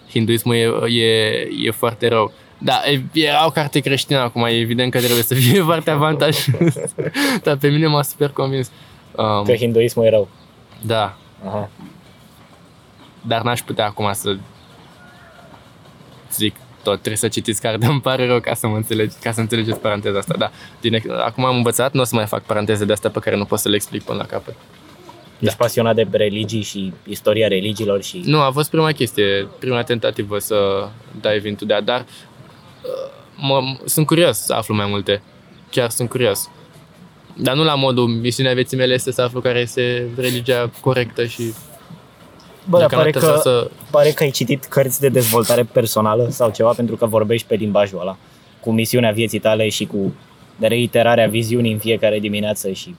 hinduismul 0.10 0.56
e, 0.56 1.02
e, 1.02 1.48
e 1.62 1.72
foarte 1.72 2.08
rău. 2.08 2.34
Da, 2.64 2.82
e- 2.86 3.04
era 3.20 3.46
o 3.46 3.50
carte 3.50 3.80
creștină 3.80 4.20
acum, 4.20 4.44
e 4.44 4.60
evident 4.60 4.92
că 4.92 4.98
trebuie 4.98 5.24
să 5.24 5.34
fie 5.34 5.62
foarte 5.70 5.90
avantajos. 5.90 6.46
Dar 7.44 7.58
pe 7.58 7.68
mine 7.68 7.88
m-a 7.88 8.02
super 8.02 8.30
convins. 8.30 8.72
Um, 9.16 9.44
Că 9.46 9.54
hinduismul 9.54 10.06
e 10.06 10.10
rău. 10.10 10.28
da, 10.82 11.18
Aha. 11.46 11.70
dar 13.28 13.42
n-aș 13.42 13.60
putea 13.62 13.86
acum 13.86 14.10
să 14.14 14.36
zic 16.34 16.56
tot, 16.84 16.94
trebuie 16.94 17.18
să 17.18 17.28
citiți 17.28 17.62
cartea, 17.62 17.90
îmi 17.90 18.02
pare 18.02 18.28
rău 18.28 18.40
ca 18.40 18.54
să 18.54 18.68
mă 18.68 18.76
înțelegi, 18.76 19.16
ca 19.22 19.32
să 19.32 19.40
înțelegeți 19.40 19.80
paranteza 19.80 20.18
asta, 20.18 20.36
da. 20.38 20.52
Din, 20.82 21.02
acum 21.26 21.46
am 21.46 21.56
învățat, 21.56 21.94
nu 21.94 22.02
o 22.02 22.04
să 22.04 22.16
mai 22.16 22.26
fac 22.26 22.42
paranteze 22.44 22.86
de 22.86 22.94
astea 22.94 23.10
pe 23.10 23.20
care 23.20 23.36
nu 23.36 23.46
pot 23.46 23.60
să 23.60 23.70
le 23.70 23.76
explic 23.76 24.04
până 24.04 24.18
la 24.18 24.26
capăt. 24.26 24.56
Ești 25.40 25.58
pasionat 25.58 25.96
de 25.96 26.08
religii 26.12 26.62
și 26.62 26.94
istoria 27.08 27.48
religiilor 27.48 28.04
și... 28.04 28.22
Nu, 28.26 28.40
a 28.40 28.52
fost 28.52 28.70
prima 28.70 28.92
chestie, 28.92 29.48
prima 29.60 29.84
tentativă 29.84 30.40
să 30.40 30.88
dive 31.22 31.48
into 31.48 31.66
that, 31.66 31.84
dar 31.84 32.00
uh, 32.00 32.06
mă, 33.36 33.60
sunt 33.86 34.06
curios 34.06 34.38
să 34.38 34.54
aflu 34.54 34.76
mai 34.76 34.86
multe. 34.90 35.22
Chiar 35.70 35.90
sunt 35.90 36.10
curios. 36.10 36.50
Dar 37.38 37.56
nu 37.56 37.64
la 37.64 37.76
modul, 37.76 38.08
misiunea 38.08 38.54
vieții 38.54 38.78
mele 38.78 38.94
este 38.94 39.12
să 39.12 39.22
aflu 39.22 39.40
care 39.42 39.60
este 39.60 40.08
religia 40.18 40.70
corectă 40.82 41.26
și 41.26 41.54
Bă, 42.70 42.78
dar 42.80 42.90
pare 42.90 43.12
deocamdată 43.12 43.20
că, 43.20 43.26
să- 43.36 43.50
să- 43.50 43.72
pare 43.92 44.10
că 44.12 44.24
ai 44.24 44.30
citit 44.32 44.64
cărți 44.66 45.00
de 45.00 45.10
dezvoltare 45.10 45.64
personală 45.64 46.28
sau 46.30 46.50
ceva 46.52 46.72
pentru 46.72 46.96
că 46.96 47.06
vorbești 47.06 47.48
pe 47.48 47.56
limbajul 47.56 48.00
ăla. 48.00 48.18
Cu 48.60 48.72
misiunea 48.72 49.12
vieții 49.12 49.40
tale 49.40 49.70
și 49.70 49.86
cu 49.86 50.14
reiterarea 50.60 51.28
viziunii 51.28 51.72
în 51.72 51.80
fiecare 51.80 52.20
dimineață 52.20 52.72
și... 52.72 52.96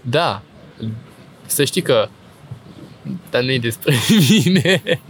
Da, 0.00 0.42
să 1.46 1.64
știi 1.64 1.82
că 1.82 2.08
dar 3.30 3.42
nu 3.42 3.50
e 3.50 3.58
despre 3.58 3.94
mine. 4.28 4.82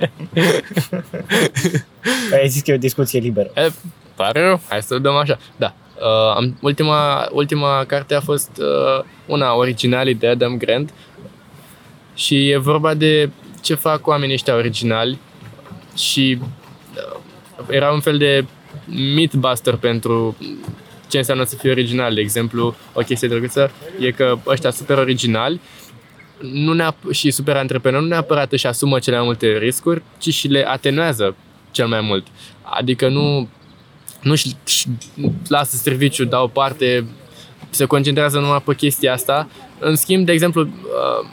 Ai 2.40 2.48
zis 2.48 2.62
că 2.62 2.70
e 2.70 2.74
o 2.74 2.78
discuție 2.78 3.20
liberă. 3.20 3.50
E, 3.54 3.70
pare 4.14 4.40
rău, 4.40 4.60
hai 4.68 4.82
să 4.82 4.94
o 4.94 4.98
dăm 4.98 5.14
așa. 5.14 5.38
Da. 5.56 5.74
Uh, 5.96 6.36
am, 6.36 6.58
ultima, 6.60 7.28
ultima 7.32 7.84
carte 7.84 8.14
a 8.14 8.20
fost 8.20 8.50
uh, 8.58 9.04
una 9.26 9.54
originală 9.54 10.10
de 10.10 10.26
Adam 10.26 10.56
Grant 10.56 10.92
și 12.14 12.48
e 12.48 12.56
vorba 12.56 12.94
de 12.94 13.30
ce 13.62 13.74
fac 13.74 14.06
oamenii 14.06 14.34
ăștia 14.34 14.54
originali 14.54 15.18
și 15.96 16.38
uh, 16.40 17.20
era 17.70 17.92
un 17.92 18.00
fel 18.00 18.18
de 18.18 18.44
mythbuster 19.14 19.74
pentru 19.74 20.36
ce 21.08 21.18
înseamnă 21.18 21.44
să 21.44 21.56
fii 21.56 21.70
original. 21.70 22.14
De 22.14 22.20
exemplu, 22.20 22.74
o 22.92 23.00
chestie 23.00 23.28
drăguță 23.28 23.70
e 24.00 24.10
că 24.10 24.38
ăștia 24.46 24.70
super 24.70 24.98
originali 24.98 25.60
nu 26.40 26.74
neap- 26.74 27.10
și 27.10 27.30
super 27.30 27.56
antreprenori 27.56 28.02
nu 28.02 28.08
neapărat 28.08 28.52
își 28.52 28.66
asumă 28.66 28.98
cele 28.98 29.16
mai 29.16 29.24
multe 29.24 29.58
riscuri, 29.58 30.02
ci 30.18 30.34
și 30.34 30.48
le 30.48 30.68
atenuează 30.68 31.36
cel 31.70 31.86
mai 31.86 32.00
mult. 32.00 32.26
Adică 32.62 33.08
nu 33.08 33.48
nu 34.22 34.34
și 34.34 34.54
lasă 35.48 35.76
serviciu, 35.76 36.24
dau 36.24 36.44
o 36.44 36.48
parte, 36.48 37.06
se 37.70 37.84
concentrează 37.84 38.38
numai 38.38 38.62
pe 38.62 38.74
chestia 38.74 39.12
asta. 39.12 39.48
În 39.78 39.94
schimb, 39.94 40.26
de 40.26 40.32
exemplu, 40.32 40.62
uh, 40.62 41.28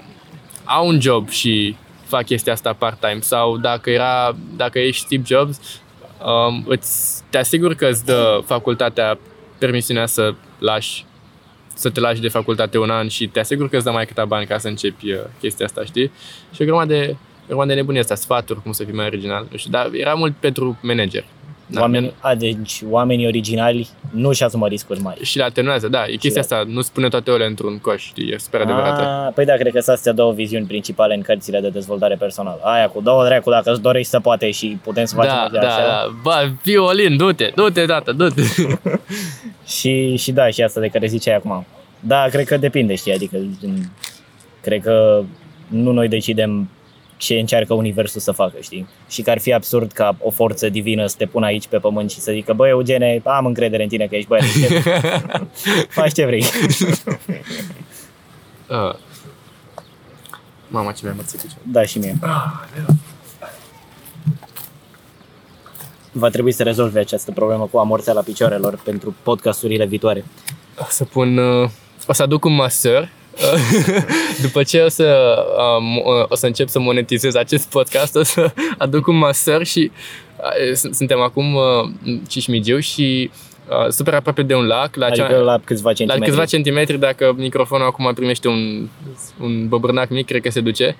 au 0.63 0.87
un 0.87 1.01
job 1.01 1.29
și 1.29 1.75
fac 2.05 2.25
chestia 2.25 2.53
asta 2.53 2.73
part-time 2.73 3.19
sau 3.19 3.57
dacă 3.57 3.89
era, 3.89 4.35
dacă 4.55 4.79
ești 4.79 5.05
Steve 5.05 5.23
Jobs, 5.25 5.59
um, 6.25 6.63
îți, 6.67 7.23
te 7.29 7.37
asigur 7.37 7.73
că 7.73 7.87
îți 7.87 8.05
dă 8.05 8.41
facultatea 8.45 9.17
permisiunea 9.57 10.05
să 10.05 10.33
lași 10.59 11.05
să 11.75 11.89
te 11.89 11.99
lași 11.99 12.21
de 12.21 12.27
facultate 12.27 12.77
un 12.77 12.89
an 12.89 13.07
și 13.07 13.27
te 13.27 13.39
asigur 13.39 13.69
că 13.69 13.75
îți 13.75 13.85
dă 13.85 13.91
mai 13.91 14.05
câta 14.05 14.25
bani 14.25 14.45
ca 14.45 14.57
să 14.57 14.67
începi 14.67 15.11
uh, 15.11 15.19
chestia 15.39 15.65
asta, 15.65 15.83
știi? 15.83 16.11
Și 16.53 16.61
o 16.61 16.65
grămadă 16.65 16.93
de, 16.93 17.15
o 17.43 17.47
grămadă 17.47 17.69
de 17.69 17.73
nebunie 17.73 17.99
asta, 17.99 18.15
sfaturi, 18.15 18.61
cum 18.61 18.71
să 18.71 18.83
fii 18.83 18.93
mai 18.93 19.05
original, 19.05 19.47
nu 19.51 19.57
știu, 19.57 19.71
dar 19.71 19.89
era 19.93 20.13
mult 20.13 20.35
pentru 20.39 20.77
manager. 20.81 21.25
Da, 21.67 21.81
Oameni, 21.81 22.13
a, 22.19 22.35
deci 22.35 22.81
oamenii 22.89 23.25
originali 23.25 23.89
nu 24.11 24.31
și 24.31 24.43
asumă 24.43 24.67
riscuri 24.67 25.01
mari. 25.01 25.23
și 25.23 25.37
le 25.37 25.43
atenuează, 25.43 25.87
da, 25.87 26.03
e 26.07 26.15
chestia 26.15 26.41
asta, 26.41 26.63
nu 26.67 26.81
spune 26.81 27.07
toate 27.07 27.29
ouăle 27.29 27.45
într-un 27.45 27.79
coș, 27.79 28.03
știi, 28.05 28.31
e 28.31 28.37
super 28.37 28.61
adevărată. 28.61 29.01
Ah, 29.01 29.33
păi 29.33 29.45
da, 29.45 29.53
cred 29.53 29.73
că 29.73 29.79
sunt 29.79 29.95
astea 29.95 30.11
două 30.13 30.33
viziuni 30.33 30.65
principale 30.65 31.13
în 31.15 31.21
cărțile 31.21 31.59
de 31.59 31.69
dezvoltare 31.69 32.15
personală. 32.15 32.59
Aia 32.63 32.87
cu 32.87 33.01
două 33.01 33.25
dracu, 33.25 33.49
dacă 33.49 33.71
îți 33.71 33.81
dorești 33.81 34.09
să 34.09 34.19
poate 34.19 34.51
și 34.51 34.77
putem 34.83 35.05
să 35.05 35.15
facem 35.15 35.31
Da, 35.33 35.47
de 35.51 35.57
da, 35.57 35.67
așa. 35.67 35.85
da, 35.85 36.15
bă, 36.23 36.49
violin, 36.63 37.17
du-te, 37.17 37.51
du-te, 37.55 37.85
dată, 37.85 38.11
du-te. 38.11 38.41
Și, 39.77 40.15
și 40.15 40.31
da, 40.31 40.49
și 40.49 40.61
asta 40.61 40.79
de 40.79 40.87
care 40.87 41.07
ziceai 41.07 41.35
acum. 41.35 41.65
Da, 41.99 42.25
cred 42.29 42.45
că 42.45 42.57
depinde, 42.57 42.95
știi, 42.95 43.13
adică 43.13 43.37
gen, 43.61 43.89
cred 44.61 44.81
că 44.81 45.23
nu 45.67 45.91
noi 45.91 46.07
decidem 46.07 46.69
ce 47.17 47.33
încearcă 47.33 47.73
Universul 47.73 48.21
să 48.21 48.31
facă, 48.31 48.55
știi? 48.59 48.87
Și 49.09 49.21
că 49.21 49.29
ar 49.29 49.39
fi 49.39 49.53
absurd 49.53 49.91
ca 49.91 50.17
o 50.21 50.29
forță 50.29 50.69
divină 50.69 51.05
să 51.05 51.15
te 51.17 51.25
pună 51.25 51.45
aici 51.45 51.67
pe 51.67 51.77
pământ 51.77 52.11
și 52.11 52.19
să 52.19 52.31
zică, 52.31 52.53
băi, 52.53 52.69
Eugene, 52.69 53.21
am 53.23 53.45
încredere 53.45 53.83
în 53.83 53.89
tine 53.89 54.05
că 54.05 54.15
ești 54.15 54.27
băiat, 54.27 54.45
faci 55.97 56.13
ce 56.13 56.25
vrei. 56.25 56.45
uh. 58.69 58.95
Mama, 60.67 60.91
ce 60.91 60.99
mi-a 61.03 61.13
mărțit 61.15 61.41
piciorul. 61.41 61.63
Da, 61.71 61.83
și 61.83 61.97
mie. 61.97 62.17
Va 66.11 66.29
trebui 66.29 66.51
să 66.51 66.63
rezolvi 66.63 66.97
această 66.97 67.31
problemă 67.31 67.67
cu 67.71 67.77
amorțeala 67.77 68.21
picioarelor 68.21 68.79
pentru 68.83 69.15
podcasturile 69.23 69.85
viitoare. 69.85 70.25
O 70.79 70.85
să 70.89 71.03
pun, 71.05 71.37
uh, 71.37 71.69
o 72.07 72.13
să 72.13 72.21
aduc 72.21 72.45
un 72.45 72.53
masăr. 72.55 73.09
După 74.41 74.63
ce 74.63 74.81
o 74.81 74.89
să, 74.89 75.37
um, 75.77 76.01
o 76.29 76.35
să 76.35 76.45
încep 76.45 76.67
să 76.67 76.79
monetizez 76.79 77.35
acest 77.35 77.69
podcast, 77.69 78.15
o 78.15 78.23
să 78.23 78.51
aduc 78.77 79.07
un 79.07 79.17
masăr 79.17 79.65
și 79.65 79.91
uh, 80.37 80.73
s- 80.73 80.89
suntem 80.97 81.19
acum 81.19 81.53
uh, 81.55 81.61
în 82.05 82.19
Cismigiu 82.27 82.79
și 82.79 83.29
uh, 83.69 83.89
super 83.89 84.13
aproape 84.13 84.41
de 84.43 84.55
un 84.55 84.65
lac, 84.65 84.95
la, 84.95 85.05
Adică 85.05 85.27
cea, 85.31 85.37
la 85.37 85.59
câțiva 85.63 85.89
la 85.89 85.95
centimetri. 85.95 86.29
câțiva 86.29 86.45
centimetri, 86.45 86.99
dacă 86.99 87.33
microfonul 87.37 87.85
acum 87.87 88.11
primește 88.13 88.47
un, 88.47 88.87
un 89.41 89.67
băbârnac 89.67 90.09
mic, 90.09 90.25
cred 90.25 90.41
că 90.41 90.49
se 90.51 90.59
duce. 90.61 90.95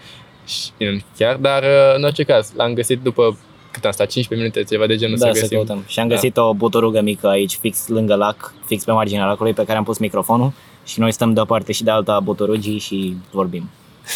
Și, 0.48 0.70
bine, 0.78 1.06
chiar, 1.18 1.36
dar 1.36 1.64
uh, 1.64 1.96
în 1.96 2.04
orice 2.04 2.24
caz, 2.24 2.52
l-am 2.56 2.74
găsit 2.74 3.00
după 3.02 3.38
cât 3.72 3.86
am 3.86 3.92
stat, 3.92 4.08
15 4.10 4.48
minute, 4.48 4.74
ceva 4.74 4.86
de 4.88 4.96
genul 4.96 5.18
da, 5.18 5.26
să 5.26 5.32
să 5.34 5.40
găsim. 5.40 5.58
căutăm. 5.58 5.84
Și 5.88 6.00
am 6.00 6.08
găsit 6.08 6.38
o 6.38 6.54
butorugă 6.54 7.02
mică 7.02 7.28
aici, 7.28 7.58
fix 7.62 7.88
lângă 7.88 8.16
lac, 8.16 8.54
fix 8.66 8.84
pe 8.84 8.92
marginea 8.92 9.26
lacului, 9.26 9.54
pe 9.54 9.64
care 9.64 9.78
am 9.78 9.84
pus 9.84 9.98
microfonul 9.98 10.52
și 10.86 11.00
noi 11.00 11.12
stăm 11.12 11.34
de 11.34 11.40
o 11.40 11.46
parte 11.46 11.72
și 11.72 11.84
de 11.84 11.92
alta 11.92 12.14
a 12.14 12.20
butorugii 12.20 12.78
și 12.78 13.16
vorbim. 13.32 13.70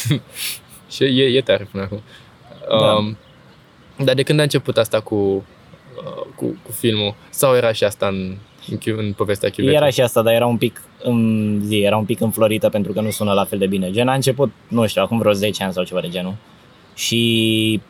Și 0.91 1.03
e, 1.03 1.38
e 1.38 1.41
tare 1.41 1.67
până 1.71 1.83
acum. 1.83 2.01
Da. 2.69 2.93
Um, 2.93 3.17
dar 4.03 4.15
de 4.15 4.23
când 4.23 4.39
a 4.39 4.43
început 4.43 4.77
asta 4.77 4.99
cu, 4.99 5.15
uh, 5.15 6.25
cu, 6.35 6.45
cu 6.45 6.71
filmul? 6.71 7.15
Sau 7.29 7.55
era 7.55 7.71
și 7.71 7.83
asta 7.83 8.07
în, 8.07 8.35
în, 8.69 8.77
chiu- 8.77 8.97
în 8.97 9.13
povestea 9.13 9.49
chiuvetului? 9.49 9.81
Era 9.81 9.89
și 9.89 10.01
asta, 10.01 10.21
dar 10.21 10.33
era 10.33 10.45
un 10.45 10.57
pic 10.57 10.81
în 11.03 11.59
zi, 11.65 11.79
era 11.79 11.97
un 11.97 12.05
pic 12.05 12.19
înflorită 12.19 12.69
pentru 12.69 12.93
că 12.93 13.01
nu 13.01 13.09
sună 13.09 13.33
la 13.33 13.45
fel 13.45 13.59
de 13.59 13.67
bine. 13.67 13.91
Gen 13.91 14.07
a 14.07 14.13
început, 14.13 14.51
nu 14.67 14.88
știu, 14.88 15.01
acum 15.01 15.17
vreo 15.17 15.31
10 15.31 15.63
ani 15.63 15.73
sau 15.73 15.83
ceva 15.83 16.01
de 16.01 16.09
genul. 16.09 16.35
Și 16.93 17.81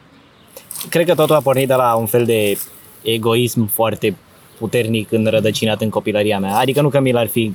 cred 0.89 1.05
că 1.05 1.15
totul 1.15 1.36
a 1.36 1.41
pornit 1.41 1.67
de 1.67 1.74
la 1.74 1.95
un 1.95 2.05
fel 2.05 2.25
de 2.25 2.57
egoism 3.01 3.65
foarte 3.65 4.17
puternic 4.57 5.12
înrădăcinat 5.12 5.81
în 5.81 5.89
copilăria 5.89 6.39
mea. 6.39 6.57
Adică 6.57 6.81
nu 6.81 6.89
că 6.89 7.00
mi 7.00 7.12
l-ar 7.12 7.27
fi 7.27 7.53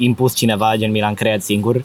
impus 0.00 0.34
cineva, 0.34 0.72
gen 0.76 0.90
mi 0.90 1.00
l-am 1.00 1.14
creat 1.14 1.42
singur, 1.42 1.84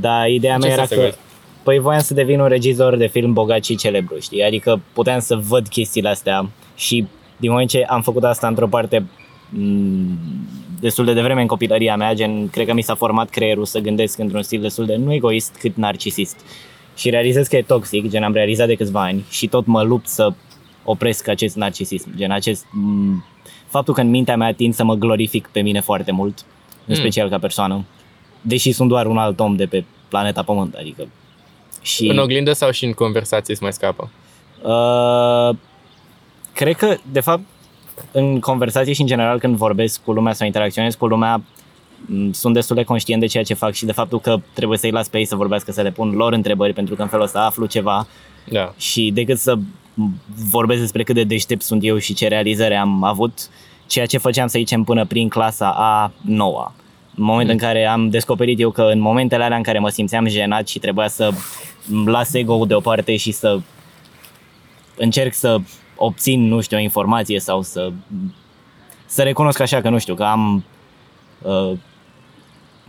dar 0.00 0.28
ideea 0.28 0.54
Ce 0.54 0.58
mea 0.58 0.72
era 0.72 0.84
sens 0.84 0.88
că 0.88 0.94
egoist? 0.94 1.18
Păi 1.62 1.78
voiam 1.78 2.00
să 2.00 2.14
devin 2.14 2.40
un 2.40 2.48
regizor 2.48 2.96
de 2.96 3.06
film 3.06 3.32
bogat 3.32 3.64
și 3.64 3.76
celebru, 3.76 4.18
știi? 4.18 4.42
Adică 4.42 4.80
puteam 4.92 5.20
să 5.20 5.36
văd 5.36 5.68
chestiile 5.68 6.08
astea 6.08 6.48
și 6.74 7.06
din 7.36 7.50
moment 7.50 7.68
ce 7.68 7.82
am 7.82 8.02
făcut 8.02 8.24
asta 8.24 8.46
într-o 8.46 8.66
parte 8.66 9.06
m, 9.48 10.18
destul 10.80 11.04
de 11.04 11.12
devreme 11.12 11.40
în 11.40 11.46
copilăria 11.46 11.96
mea, 11.96 12.14
gen, 12.14 12.48
cred 12.48 12.66
că 12.66 12.72
mi 12.72 12.82
s-a 12.82 12.94
format 12.94 13.30
creierul 13.30 13.64
să 13.64 13.78
gândesc 13.78 14.18
într-un 14.18 14.42
stil 14.42 14.60
destul 14.60 14.86
de 14.86 14.96
nu 14.96 15.12
egoist 15.12 15.56
cât 15.58 15.76
narcisist. 15.76 16.40
Și 16.96 17.10
realizez 17.10 17.46
că 17.46 17.56
e 17.56 17.62
toxic, 17.62 18.08
gen 18.08 18.22
am 18.22 18.32
realizat 18.32 18.66
de 18.66 18.74
câțiva 18.74 19.02
ani 19.02 19.24
și 19.30 19.46
tot 19.46 19.66
mă 19.66 19.82
lupt 19.82 20.08
să 20.08 20.32
opresc 20.84 21.28
acest 21.28 21.56
narcisism, 21.56 22.10
gen 22.16 22.30
acest 22.30 22.66
m, 22.72 23.24
faptul 23.66 23.94
că 23.94 24.00
în 24.00 24.10
mintea 24.10 24.36
mea 24.36 24.52
tind 24.52 24.74
să 24.74 24.84
mă 24.84 24.94
glorific 24.94 25.48
pe 25.52 25.60
mine 25.60 25.80
foarte 25.80 26.12
mult, 26.12 26.44
în 26.88 26.94
Mm. 26.94 27.00
special 27.00 27.28
ca 27.28 27.38
persoană, 27.38 27.84
deși 28.40 28.72
sunt 28.72 28.88
doar 28.88 29.06
un 29.06 29.18
alt 29.18 29.40
om 29.40 29.56
de 29.56 29.66
pe 29.66 29.84
planeta 30.08 30.42
Pământ, 30.42 30.74
adică 30.74 31.08
și 31.82 32.06
În 32.08 32.18
oglindă 32.18 32.52
sau 32.52 32.70
și 32.70 32.84
în 32.84 32.92
conversație 32.92 33.52
îți 33.54 33.62
mai 33.62 33.72
scapă? 33.72 34.10
Uh, 34.62 35.56
cred 36.54 36.76
că, 36.76 36.96
de 37.12 37.20
fapt, 37.20 37.42
în 38.12 38.40
conversații 38.40 38.94
și 38.94 39.00
în 39.00 39.06
general 39.06 39.38
când 39.38 39.56
vorbesc 39.56 40.00
cu 40.04 40.12
lumea 40.12 40.32
sau 40.32 40.46
interacționez 40.46 40.94
cu 40.94 41.06
lumea, 41.06 41.42
m, 42.06 42.30
sunt 42.32 42.54
destul 42.54 42.76
de 42.76 42.82
conștient 42.82 43.20
de 43.20 43.26
ceea 43.26 43.42
ce 43.44 43.54
fac 43.54 43.72
și 43.72 43.84
de 43.84 43.92
faptul 43.92 44.20
că 44.20 44.40
trebuie 44.52 44.78
să-i 44.78 44.90
las 44.90 45.08
pe 45.08 45.18
ei 45.18 45.24
să 45.24 45.36
vorbească, 45.36 45.72
să 45.72 45.82
le 45.82 45.90
pun 45.90 46.10
lor 46.10 46.32
întrebări, 46.32 46.72
pentru 46.72 46.94
că 46.94 47.02
în 47.02 47.08
felul 47.08 47.24
ăsta 47.24 47.40
aflu 47.44 47.66
ceva 47.66 48.06
Da. 48.50 48.74
și 48.76 49.10
decât 49.14 49.38
să 49.38 49.58
vorbesc 50.50 50.80
despre 50.80 51.02
cât 51.02 51.14
de 51.14 51.24
deștept 51.24 51.62
sunt 51.62 51.84
eu 51.84 51.98
și 51.98 52.14
ce 52.14 52.28
realizări 52.28 52.74
am 52.74 53.04
avut, 53.04 53.48
ceea 53.88 54.06
ce 54.06 54.18
făceam, 54.18 54.46
să 54.46 54.58
zicem, 54.58 54.84
până 54.84 55.04
prin 55.04 55.28
clasa 55.28 55.70
a 55.76 56.12
noua 56.20 56.72
În 57.16 57.24
momentul 57.24 57.52
în 57.54 57.60
care 57.60 57.86
am 57.86 58.08
descoperit 58.08 58.60
eu 58.60 58.70
că 58.70 58.82
în 58.82 59.00
momentele 59.00 59.44
alea 59.44 59.56
în 59.56 59.62
care 59.62 59.78
mă 59.78 59.88
simțeam 59.88 60.26
jenat 60.26 60.68
și 60.68 60.78
trebuia 60.78 61.08
să 61.08 61.30
îmi 61.90 62.06
las 62.06 62.34
ego-ul 62.34 62.66
deoparte 62.66 63.16
și 63.16 63.32
să 63.32 63.58
încerc 64.96 65.34
să 65.34 65.58
obțin, 65.96 66.48
nu 66.48 66.60
știu, 66.60 66.76
o 66.76 66.80
informație 66.80 67.40
sau 67.40 67.62
să, 67.62 67.90
să 69.06 69.22
recunosc 69.22 69.60
așa 69.60 69.80
că, 69.80 69.88
nu 69.88 69.98
știu, 69.98 70.14
că 70.14 70.22
am 70.24 70.64
uh, 71.42 71.70
că 71.70 71.74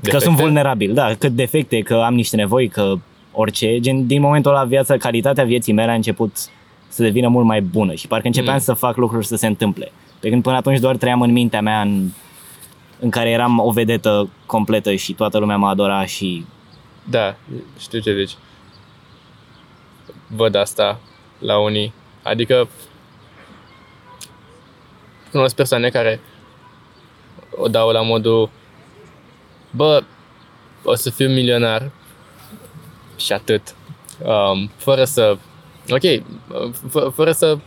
Defecte? 0.01 0.25
sunt 0.25 0.35
vulnerabil, 0.39 0.93
da, 0.93 1.13
că 1.13 1.29
defecte, 1.29 1.79
că 1.79 1.95
am 2.05 2.13
niște 2.13 2.35
nevoi, 2.35 2.67
că 2.67 2.93
orice, 3.31 3.79
gen, 3.79 4.07
din 4.07 4.21
momentul 4.21 4.51
ăla 4.51 4.63
viața, 4.63 4.97
calitatea 4.97 5.43
vieții 5.43 5.73
mele 5.73 5.91
a 5.91 5.93
început 5.93 6.35
să 6.87 7.03
devină 7.03 7.27
mult 7.27 7.45
mai 7.45 7.61
bună 7.61 7.93
și 7.93 8.07
parcă 8.07 8.27
începeam 8.27 8.55
Mm. 8.55 8.61
să 8.61 8.73
fac 8.73 8.95
lucruri 8.95 9.25
să 9.25 9.35
se 9.35 9.47
întâmple. 9.47 9.91
Pe 10.19 10.29
când 10.29 10.43
până 10.43 10.55
atunci 10.55 10.79
doar 10.79 10.97
trăiam 10.97 11.21
în 11.21 11.31
mintea 11.31 11.61
mea 11.61 11.81
în, 11.81 12.09
în 12.99 13.09
care 13.09 13.29
eram 13.29 13.59
o 13.59 13.71
vedetă 13.71 14.29
completă 14.45 14.95
și 14.95 15.13
toată 15.13 15.37
lumea 15.37 15.57
mă 15.57 15.67
adora 15.67 16.05
și 16.05 16.45
Da, 17.03 17.35
știu 17.79 17.99
ce 17.99 18.15
zici. 18.25 18.37
Văd 20.27 20.55
asta 20.55 20.99
la 21.39 21.57
unii. 21.59 21.93
Adică 22.23 22.67
cunosc 25.31 25.55
persoane 25.55 25.89
care 25.89 26.19
o 27.57 27.67
dau 27.67 27.89
la 27.89 28.01
modul 28.01 28.49
bă, 29.71 30.03
o 30.83 30.95
să 30.95 31.09
fiu 31.09 31.29
milionar 31.29 31.91
și 33.17 33.33
atât. 33.33 33.75
Um, 34.23 34.71
fără 34.75 35.03
să 35.03 35.37
ok, 35.89 36.03
f- 36.87 37.13
fără 37.13 37.31
să 37.31 37.57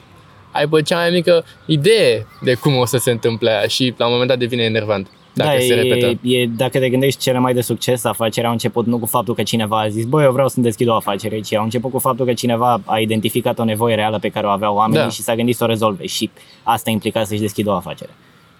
aibă 0.52 0.80
cea 0.80 0.96
mai 0.96 1.10
mică 1.10 1.44
idee 1.66 2.26
de 2.42 2.54
cum 2.54 2.76
o 2.76 2.84
să 2.84 2.96
se 2.96 3.10
întâmple 3.10 3.50
aia 3.50 3.66
și 3.66 3.94
la 3.96 4.04
un 4.06 4.10
moment 4.12 4.28
dat 4.30 4.38
devine 4.38 4.62
enervant. 4.62 5.08
Dacă 5.34 5.58
da, 5.58 5.64
se 5.64 5.74
repetă. 5.74 6.06
E, 6.06 6.38
e, 6.38 6.46
dacă 6.46 6.78
te 6.78 6.88
gândești 6.88 7.20
cele 7.20 7.38
mai 7.38 7.54
de 7.54 7.60
succes, 7.60 8.04
afacerea 8.04 8.48
au 8.48 8.54
început 8.54 8.86
nu 8.86 8.98
cu 8.98 9.06
faptul 9.06 9.34
că 9.34 9.42
cineva 9.42 9.80
a 9.80 9.88
zis, 9.88 10.04
băi, 10.04 10.24
eu 10.24 10.32
vreau 10.32 10.48
să-mi 10.48 10.64
deschid 10.64 10.88
o 10.88 10.94
afacere, 10.94 11.40
ci 11.40 11.54
au 11.54 11.64
început 11.64 11.90
cu 11.90 11.98
faptul 11.98 12.26
că 12.26 12.32
cineva 12.32 12.80
a 12.84 12.98
identificat 12.98 13.58
o 13.58 13.64
nevoie 13.64 13.94
reală 13.94 14.18
pe 14.18 14.28
care 14.28 14.46
o 14.46 14.50
aveau 14.50 14.74
oamenii 14.74 15.02
Da. 15.02 15.08
și 15.08 15.22
s-a 15.22 15.34
gândit 15.34 15.56
să 15.56 15.64
o 15.64 15.66
rezolve 15.66 16.06
și 16.06 16.30
asta 16.62 16.90
implica 16.90 17.24
să-și 17.24 17.40
deschidă 17.40 17.70
o 17.70 17.74
afacere. 17.74 18.10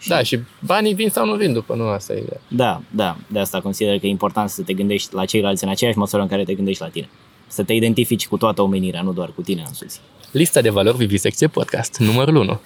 Da, 0.07 0.23
și 0.23 0.39
banii 0.61 0.95
vin 0.95 1.09
sau 1.09 1.27
nu 1.27 1.35
vin 1.35 1.53
după, 1.53 1.75
nu 1.75 1.85
asta 1.85 2.13
e 2.13 2.19
ideea. 2.19 2.41
Da, 2.49 2.81
da, 2.91 3.17
de 3.27 3.39
asta 3.39 3.61
consider 3.61 3.99
că 3.99 4.07
e 4.07 4.09
important 4.09 4.49
să 4.49 4.63
te 4.63 4.73
gândești 4.73 5.15
la 5.15 5.25
ceilalți 5.25 5.65
în 5.65 5.71
aceeași 5.71 5.99
măsură 5.99 6.23
în 6.23 6.29
care 6.29 6.45
te 6.45 6.55
gândești 6.55 6.83
la 6.83 6.89
tine. 6.89 7.09
Să 7.47 7.63
te 7.63 7.73
identifici 7.73 8.29
cu 8.29 8.37
toată 8.37 8.63
omenirea, 8.63 9.03
nu 9.03 9.13
doar 9.13 9.33
cu 9.35 9.43
tine 9.43 9.63
însuți. 9.67 10.01
Lista 10.33 10.61
de 10.61 10.71
valori 10.71 10.97
Vivisecție 10.97 11.47
Podcast, 11.47 11.99
numărul 11.99 12.37
1. 12.37 12.61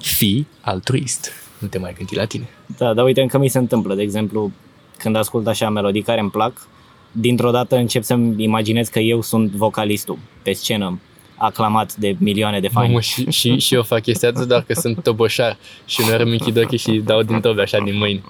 Fii 0.00 0.46
altruist. 0.60 1.32
Nu 1.58 1.68
te 1.68 1.78
mai 1.78 1.94
gândi 1.96 2.14
la 2.14 2.24
tine. 2.24 2.48
Da, 2.78 2.94
dar 2.94 3.04
uite, 3.04 3.20
încă 3.20 3.38
mi 3.38 3.48
se 3.48 3.58
întâmplă, 3.58 3.94
de 3.94 4.02
exemplu, 4.02 4.52
când 4.96 5.16
ascult 5.16 5.46
așa 5.46 5.70
melodii 5.70 6.02
care 6.02 6.20
îmi 6.20 6.30
plac, 6.30 6.68
dintr-o 7.12 7.50
dată 7.50 7.76
încep 7.76 8.02
să-mi 8.02 8.42
imaginez 8.42 8.88
că 8.88 8.98
eu 8.98 9.22
sunt 9.22 9.50
vocalistul 9.50 10.18
pe 10.42 10.52
scenă, 10.52 10.98
aclamat 11.38 11.94
de 11.94 12.16
milioane 12.18 12.60
de 12.60 12.68
fani. 12.68 12.86
Mamă, 12.86 13.00
și, 13.00 13.30
și, 13.30 13.58
și 13.58 13.74
eu 13.74 13.82
fac 13.82 14.02
chestia 14.02 14.28
asta, 14.28 14.44
doar 14.44 14.62
că 14.62 14.74
sunt 14.74 15.02
toboșar 15.02 15.56
și 15.84 16.00
uneori 16.04 16.22
îmi 16.22 16.32
închid 16.32 16.56
ochii 16.56 16.78
și 16.78 16.90
dau 17.04 17.22
din 17.22 17.40
tobe 17.40 17.62
așa 17.62 17.78
din 17.84 17.96
mâini. 17.96 18.24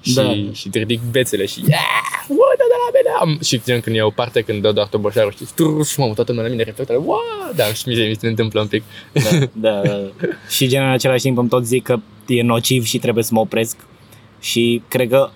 Și, 0.00 0.14
Da. 0.14 0.34
și 0.52 0.70
ridic 0.72 1.00
bețele 1.10 1.46
și 1.46 1.58
yeah, 1.58 1.80
uite 2.28 2.64
de 2.68 2.76
la 2.84 2.98
mine 2.98 3.16
am. 3.20 3.38
Și 3.42 3.60
gen 3.64 3.80
când 3.80 3.96
e 3.96 4.02
o 4.02 4.10
parte 4.10 4.40
când 4.40 4.62
dau 4.62 4.72
doar 4.72 4.86
toboșarul 4.86 5.32
și 5.32 5.44
trrr, 5.54 5.82
și 5.82 5.98
mamă, 6.00 6.14
toată 6.14 6.30
lumea 6.32 6.46
la 6.46 6.52
mine 6.52 6.64
reflectă, 6.64 6.92
wow, 7.04 7.18
da, 7.56 7.64
și 7.64 7.88
mi 7.88 7.94
se, 7.94 8.02
mi 8.02 8.16
se 8.20 8.26
întâmplă 8.26 8.60
un 8.60 8.66
pic. 8.66 8.82
Da, 9.12 9.46
da, 9.52 9.80
da. 9.80 9.98
Și 10.48 10.66
gen 10.68 10.82
în 10.82 10.90
același 10.90 11.22
timp 11.22 11.38
îmi 11.38 11.48
tot 11.48 11.66
zic 11.66 11.82
că 11.82 11.96
e 12.26 12.42
nociv 12.42 12.84
și 12.84 12.98
trebuie 12.98 13.24
să 13.24 13.30
mă 13.34 13.40
opresc 13.40 13.76
și 14.40 14.82
cred 14.88 15.08
că 15.08 15.30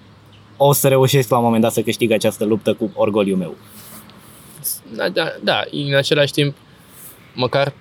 o 0.56 0.72
să 0.72 0.88
reușesc 0.88 1.28
la 1.30 1.36
un 1.36 1.44
moment 1.44 1.62
dat 1.62 1.72
să 1.72 1.80
câștig 1.80 2.10
această 2.10 2.44
luptă 2.44 2.74
cu 2.74 2.90
orgoliul 2.94 3.36
meu. 3.36 3.56
Da, 4.94 5.08
da, 5.08 5.32
da, 5.42 5.62
în 5.70 5.94
același 5.94 6.32
timp, 6.32 6.54
măcar 7.36 7.72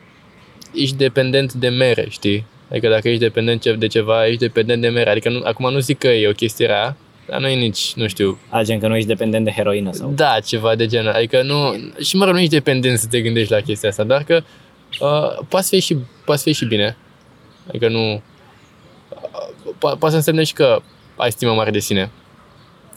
ești 0.73 0.95
dependent 0.95 1.53
de 1.53 1.67
mere, 1.69 2.05
știi? 2.09 2.45
Adică 2.71 2.89
dacă 2.89 3.07
ești 3.09 3.19
dependent 3.21 3.61
ce- 3.61 3.73
de 3.73 3.87
ceva, 3.87 4.25
ești 4.27 4.39
dependent 4.39 4.81
de 4.81 4.87
mere. 4.89 5.09
Adică 5.09 5.29
nu, 5.29 5.41
acum 5.43 5.71
nu 5.71 5.79
zic 5.79 5.97
că 5.97 6.07
e 6.07 6.27
o 6.27 6.31
chestie 6.31 6.65
rea, 6.65 6.97
dar 7.27 7.39
nu 7.39 7.47
e 7.47 7.55
nici, 7.55 7.93
nu 7.95 8.07
știu, 8.07 8.39
A, 8.49 8.61
gen 8.63 8.79
că 8.79 8.87
nu 8.87 8.95
ești 8.95 9.07
dependent 9.07 9.45
de 9.45 9.51
heroină 9.51 9.91
sau... 9.91 10.11
da, 10.15 10.37
ceva 10.45 10.75
de 10.75 10.85
genul. 10.85 11.11
Adică 11.11 11.41
nu, 11.41 11.75
și 12.03 12.15
mă 12.15 12.25
rog, 12.25 12.33
nu 12.33 12.39
ești 12.39 12.53
dependent 12.53 12.97
să 12.99 13.07
te 13.07 13.21
gândești 13.21 13.51
la 13.51 13.59
chestia 13.59 13.89
asta, 13.89 14.03
dar 14.03 14.23
că 14.23 14.43
uh, 14.99 15.45
poate 15.49 15.65
fi 15.69 15.79
și, 15.79 15.97
poate 16.25 16.41
fi 16.41 16.51
și 16.53 16.65
bine. 16.65 16.97
Adică 17.67 17.87
nu, 17.89 18.13
uh, 18.13 18.19
po- 19.75 19.97
poate 19.99 20.09
să 20.09 20.15
însemne 20.15 20.43
și 20.43 20.53
că 20.53 20.81
ai 21.15 21.31
stimă 21.31 21.53
mare 21.53 21.71
de 21.71 21.79
sine. 21.79 22.09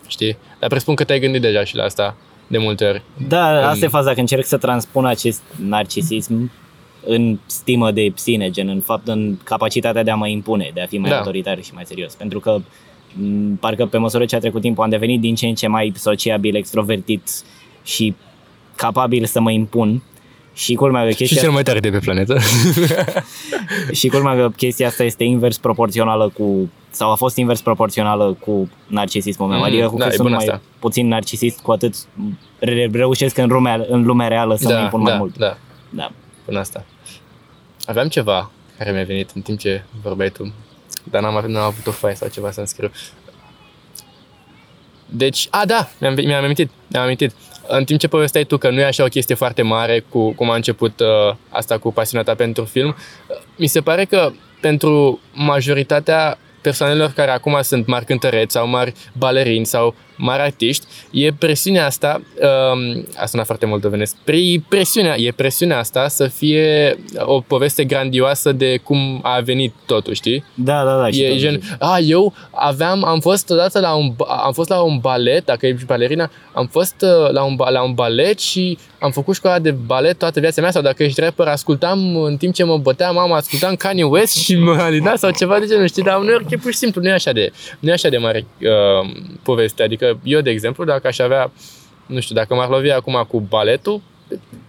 Știi? 0.06 0.36
Dar 0.58 0.68
presupun 0.68 0.94
că 0.94 1.04
te-ai 1.04 1.20
gândit 1.20 1.40
deja 1.40 1.64
și 1.64 1.76
la 1.76 1.84
asta 1.84 2.16
de 2.48 2.58
multe 2.58 2.84
ori. 2.84 3.02
Da, 3.28 3.68
asta 3.68 3.84
e 3.84 3.88
faza, 3.88 4.14
că 4.14 4.20
încerc 4.20 4.44
să 4.44 4.56
transpun 4.56 5.06
acest 5.06 5.42
narcisism 5.56 6.50
în 7.06 7.38
stimă 7.46 7.90
de 7.90 8.12
sine, 8.14 8.50
gen 8.50 8.68
în 8.68 8.80
fapt 8.80 9.08
în 9.08 9.36
capacitatea 9.44 10.02
de 10.02 10.10
a 10.10 10.14
mă 10.14 10.28
impune, 10.28 10.70
de 10.74 10.80
a 10.80 10.86
fi 10.86 10.98
mai 10.98 11.10
Da. 11.10 11.16
autoritar 11.16 11.62
și 11.62 11.70
mai 11.74 11.82
serios. 11.86 12.14
Pentru 12.14 12.40
că 12.40 12.60
m, 13.12 13.54
parcă 13.60 13.86
pe 13.86 13.98
măsură 13.98 14.24
ce 14.24 14.36
a 14.36 14.38
trecut 14.38 14.60
timpul 14.60 14.84
am 14.84 14.90
devenit 14.90 15.20
din 15.20 15.34
ce 15.34 15.46
în 15.46 15.54
ce 15.54 15.66
mai 15.66 15.92
sociabil, 15.96 16.56
extrovertit 16.56 17.30
și 17.84 18.14
capabil 18.76 19.24
să 19.24 19.40
mă 19.40 19.50
impun. 19.50 20.02
Și 20.54 20.74
culmea 20.74 21.02
că 21.04 21.10
Și 21.10 21.16
chestia, 21.16 21.40
cel 21.40 21.50
mai 21.50 21.62
tare 21.62 21.80
de 21.80 21.90
pe 21.90 21.98
planetă. 21.98 22.38
și 23.98 24.08
culmea 24.08 24.34
că 24.34 24.50
chestia 24.56 24.86
asta 24.86 25.02
este 25.04 25.24
invers 25.24 25.58
proporțională 25.58 26.32
cu 26.34 26.70
sau 26.90 27.10
a 27.10 27.14
fost 27.14 27.36
invers 27.36 27.60
proporțională 27.60 28.36
cu 28.40 28.70
narcisismul 28.86 29.48
meu. 29.48 29.58
Mm, 29.58 29.64
adică 29.64 29.88
cu 29.88 29.96
da, 29.96 30.04
cât 30.04 30.12
e 30.12 30.16
sunt 30.16 30.28
bun 30.28 30.36
mai 30.36 30.44
asta. 30.46 30.60
puțin 30.78 31.08
narcisist, 31.08 31.60
cu 31.60 31.72
atât 31.72 31.94
re- 32.58 32.88
reușesc 32.92 33.36
în 33.36 33.48
lumea, 33.48 33.84
în 33.88 34.02
lumea 34.02 34.28
reală 34.28 34.56
să 34.56 34.68
mă 34.68 34.74
da, 34.74 34.80
impun 34.80 35.04
da, 35.04 35.10
mai 35.10 35.18
mult. 35.18 35.36
da. 35.38 35.56
Da. 35.90 36.10
până 36.44 36.58
asta. 36.58 36.84
Aveam 37.84 38.08
ceva 38.08 38.50
care 38.78 38.90
mi-a 38.92 39.04
venit 39.04 39.30
în 39.34 39.40
timp 39.42 39.58
ce 39.58 39.84
vorbeai 40.02 40.28
tu, 40.30 40.52
dar 41.04 41.22
n-am, 41.22 41.36
avut- 41.36 41.50
n-am 41.50 41.64
avut 41.64 41.86
o 41.86 41.90
foaie 41.90 42.14
sau 42.14 42.28
ceva 42.28 42.50
să-mi 42.50 42.66
scriu. 42.66 42.90
Deci, 45.10 45.46
a, 45.50 45.64
da, 45.66 45.88
mi-am, 46.00 46.14
mi-am 46.14 46.44
amintit, 46.44 46.70
mi-am 46.86 47.04
amintit. 47.04 47.32
În 47.68 47.84
timp 47.84 48.00
ce 48.00 48.08
povesteai 48.08 48.44
tu 48.44 48.56
că 48.56 48.70
nu 48.70 48.80
e 48.80 48.84
așa 48.84 49.04
o 49.04 49.08
chestie 49.08 49.34
foarte 49.34 49.62
mare 49.62 50.04
cu 50.08 50.32
cum 50.32 50.50
a 50.50 50.54
început 50.54 51.00
uh, 51.00 51.34
asta 51.48 51.78
cu 51.78 51.92
pasiunea 51.92 52.24
ta 52.26 52.34
pentru 52.34 52.64
film, 52.64 52.88
uh, 52.88 53.36
mi 53.56 53.66
se 53.66 53.80
pare 53.80 54.04
că 54.04 54.30
pentru 54.60 55.20
majoritatea 55.34 56.38
persoanelor 56.68 57.12
care 57.12 57.30
acum 57.30 57.58
sunt 57.62 57.86
mari 57.86 58.04
cântăreți 58.04 58.52
sau 58.52 58.66
mari 58.66 58.92
balerini 59.12 59.66
sau 59.66 59.94
mari 60.18 60.42
artiști, 60.42 60.86
e 61.10 61.32
presiunea 61.38 61.86
asta, 61.86 62.20
um, 62.72 63.06
a 63.16 63.26
sunat 63.26 63.46
foarte 63.46 63.66
moldovenesc, 63.66 64.16
pre- 64.24 64.62
presiunea, 64.68 65.14
e 65.18 65.32
presiunea 65.36 65.78
asta 65.78 66.08
să 66.08 66.26
fie 66.26 66.96
o 67.18 67.40
poveste 67.40 67.84
grandioasă 67.84 68.52
de 68.52 68.76
cum 68.84 69.20
a 69.22 69.40
venit 69.40 69.72
totul, 69.86 70.12
știi? 70.14 70.44
Da, 70.54 70.84
da, 70.84 70.96
da. 71.00 71.10
și 71.10 71.22
E 71.22 71.28
tot 71.28 71.38
gen, 71.38 71.60
zic. 71.62 71.76
a, 71.78 71.98
eu 71.98 72.32
aveam, 72.50 73.04
am 73.04 73.20
fost 73.20 73.50
odată 73.50 73.80
la 73.80 73.94
un, 73.94 74.12
ba- 74.16 74.24
am 74.44 74.52
fost 74.52 74.68
la 74.68 74.80
un 74.80 74.98
balet, 74.98 75.44
dacă 75.44 75.66
ești 75.66 75.84
balerina, 75.84 76.30
am 76.52 76.66
fost 76.66 76.94
uh, 77.02 77.30
la 77.30 77.42
un, 77.42 77.54
ba- 77.54 77.68
la 77.70 77.82
un 77.82 77.92
balet 77.94 78.38
și 78.38 78.78
am 79.00 79.10
făcut 79.10 79.34
școala 79.34 79.58
de 79.58 79.70
balet 79.70 80.18
toată 80.18 80.40
viața 80.40 80.60
mea 80.60 80.70
sau 80.70 80.82
dacă 80.82 81.02
ești 81.02 81.20
rapper, 81.20 81.46
ascultam 81.46 82.16
în 82.16 82.36
timp 82.36 82.54
ce 82.54 82.64
mă 82.64 82.78
bătea 82.78 83.10
mama, 83.10 83.36
ascultam 83.36 83.74
Kanye 83.74 84.02
West 84.04 84.36
și 84.36 84.56
mă 84.56 84.76
alina 84.80 85.16
sau 85.16 85.30
ceva 85.30 85.58
de 85.58 85.66
genul, 85.66 85.86
știi, 85.86 86.02
dar 86.02 86.18
uneori 86.18 86.44
e 86.50 86.56
pur 86.56 86.70
și 86.72 86.78
simplu, 86.78 87.00
nu 87.02 87.08
e 87.08 87.12
așa 87.12 87.32
de, 87.32 87.50
nu 87.80 87.88
e 87.88 87.92
așa 87.92 88.08
de 88.08 88.16
mare 88.16 88.46
uh, 88.60 89.10
poveste, 89.42 89.82
adică 89.82 90.07
eu, 90.22 90.40
de 90.40 90.50
exemplu, 90.50 90.84
dacă 90.84 91.06
aș 91.06 91.18
avea, 91.18 91.50
nu 92.06 92.20
știu, 92.20 92.34
dacă 92.34 92.54
m-ar 92.54 92.68
lovi 92.68 92.90
acum 92.90 93.24
cu 93.28 93.40
baletul, 93.40 94.00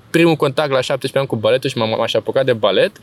primul 0.10 0.36
contact 0.36 0.70
la 0.70 0.82
17 0.82 1.18
ani 1.18 1.28
cu 1.28 1.36
baletul 1.36 1.70
și 1.70 1.78
m-am 1.78 1.90
m-aș 1.90 2.14
apuca 2.14 2.44
de 2.44 2.54
balet, 2.54 2.98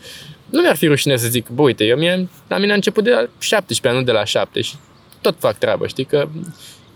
nu 0.51 0.61
mi-ar 0.61 0.77
fi 0.77 0.87
rușine 0.87 1.17
să 1.17 1.29
zic, 1.29 1.49
bă, 1.49 1.63
uite, 1.63 1.85
eu 1.85 1.97
mie, 1.97 2.29
la 2.49 2.59
mine 2.59 2.73
a 2.73 2.75
început 2.75 3.05
de 3.05 3.11
la 3.11 3.27
17 3.39 3.89
ani, 3.89 3.97
nu 3.99 4.05
de 4.05 4.13
la 4.13 4.25
7 4.25 4.61
și 4.61 4.75
tot 5.21 5.37
fac 5.39 5.59
treabă, 5.59 5.87
știi, 5.87 6.05
că 6.05 6.29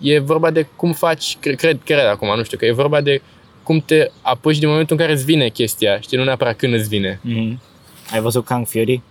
e 0.01 0.19
vorba 0.19 0.51
de 0.51 0.67
cum 0.77 0.93
faci, 0.93 1.37
cred, 1.41 1.57
cred, 1.57 1.79
cred 1.85 2.07
acum, 2.07 2.37
nu 2.37 2.43
știu, 2.43 2.59
că 2.59 2.65
e 2.65 2.73
vorba 2.73 3.01
de 3.01 3.23
cum 3.63 3.81
te 3.81 4.11
apuci 4.23 4.59
din 4.59 4.69
momentul 4.69 4.97
în 4.97 5.03
care 5.03 5.17
îți 5.17 5.25
vine 5.25 5.49
chestia, 5.49 6.01
știi, 6.01 6.19
nu 6.19 6.25
neapărat 6.25 6.57
când 6.57 6.75
îți 6.75 6.89
vine. 6.89 7.21
Mhm. 7.23 7.61
Ai 8.13 8.21
văzut 8.21 8.45
Kang 8.45 8.67
Fury? 8.67 9.03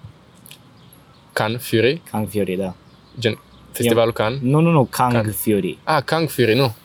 Kang 1.34 1.60
Fury, 1.60 2.02
Kang 2.12 2.28
Fury, 2.30 2.56
da. 2.56 2.76
gen 3.20 3.40
festivalul 3.82 4.14
Kang. 4.14 4.38
Nu, 4.42 4.60
nu, 4.60 4.70
nu, 4.72 4.88
Kang, 4.90 5.14
Kang. 5.14 5.34
Fury. 5.34 5.78
Ah, 5.84 6.04
Kang 6.04 6.30
Fury, 6.30 6.54
nu. 6.56 6.76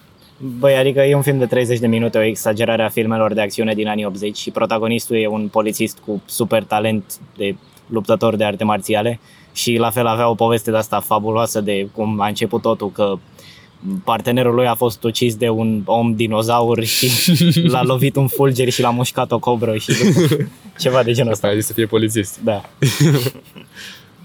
Băi, 0.59 0.75
adică 0.75 1.01
e 1.01 1.15
un 1.15 1.23
film 1.23 1.39
de 1.39 1.47
30 1.47 1.79
de 1.79 1.87
minute, 1.87 2.19
o 2.19 2.23
exagerare 2.23 2.83
a 2.83 2.89
filmelor 2.89 3.33
de 3.33 3.41
acțiune 3.41 3.75
din 3.75 3.89
anii 3.89 4.05
80 4.05 4.37
și 4.37 4.51
protagonistul 4.51 5.17
e 5.17 5.27
un 5.27 5.49
polițist 5.49 5.99
cu 6.07 6.23
super 6.25 6.63
talent 6.63 7.05
de 7.37 7.57
luptător 7.87 8.37
de 8.37 8.45
arte 8.45 8.65
marțiale 8.65 9.21
și 9.53 9.77
la 9.77 9.91
fel 9.91 10.07
avea 10.07 10.29
o 10.29 10.35
poveste 10.35 10.71
de 10.71 10.77
asta 10.77 11.01
fabuloasă 11.01 11.61
de 11.61 11.89
cum 11.93 12.21
a 12.21 12.27
început 12.27 12.63
totul, 12.63 12.91
că 12.91 13.19
partenerul 14.05 14.55
lui 14.55 14.67
a 14.67 14.75
fost 14.75 15.05
ucis 15.05 15.35
de 15.35 15.49
un 15.49 15.83
om 15.85 16.15
dinozaur 16.15 16.85
și 16.85 17.09
l-a 17.73 17.83
lovit 17.83 18.17
un 18.17 18.27
fulger 18.27 18.69
și 18.69 18.81
l-a 18.81 18.91
mușcat 18.91 19.33
o 19.33 19.39
cobră 19.39 19.77
și 19.77 19.93
ceva 20.79 21.03
de 21.03 21.13
genul 21.13 21.33
ăsta. 21.33 21.47
Asta 21.47 21.57
a 21.57 21.61
zis 21.61 21.67
să 21.67 21.73
fie 21.73 21.87
polițist. 21.87 22.41
Da. 22.45 22.63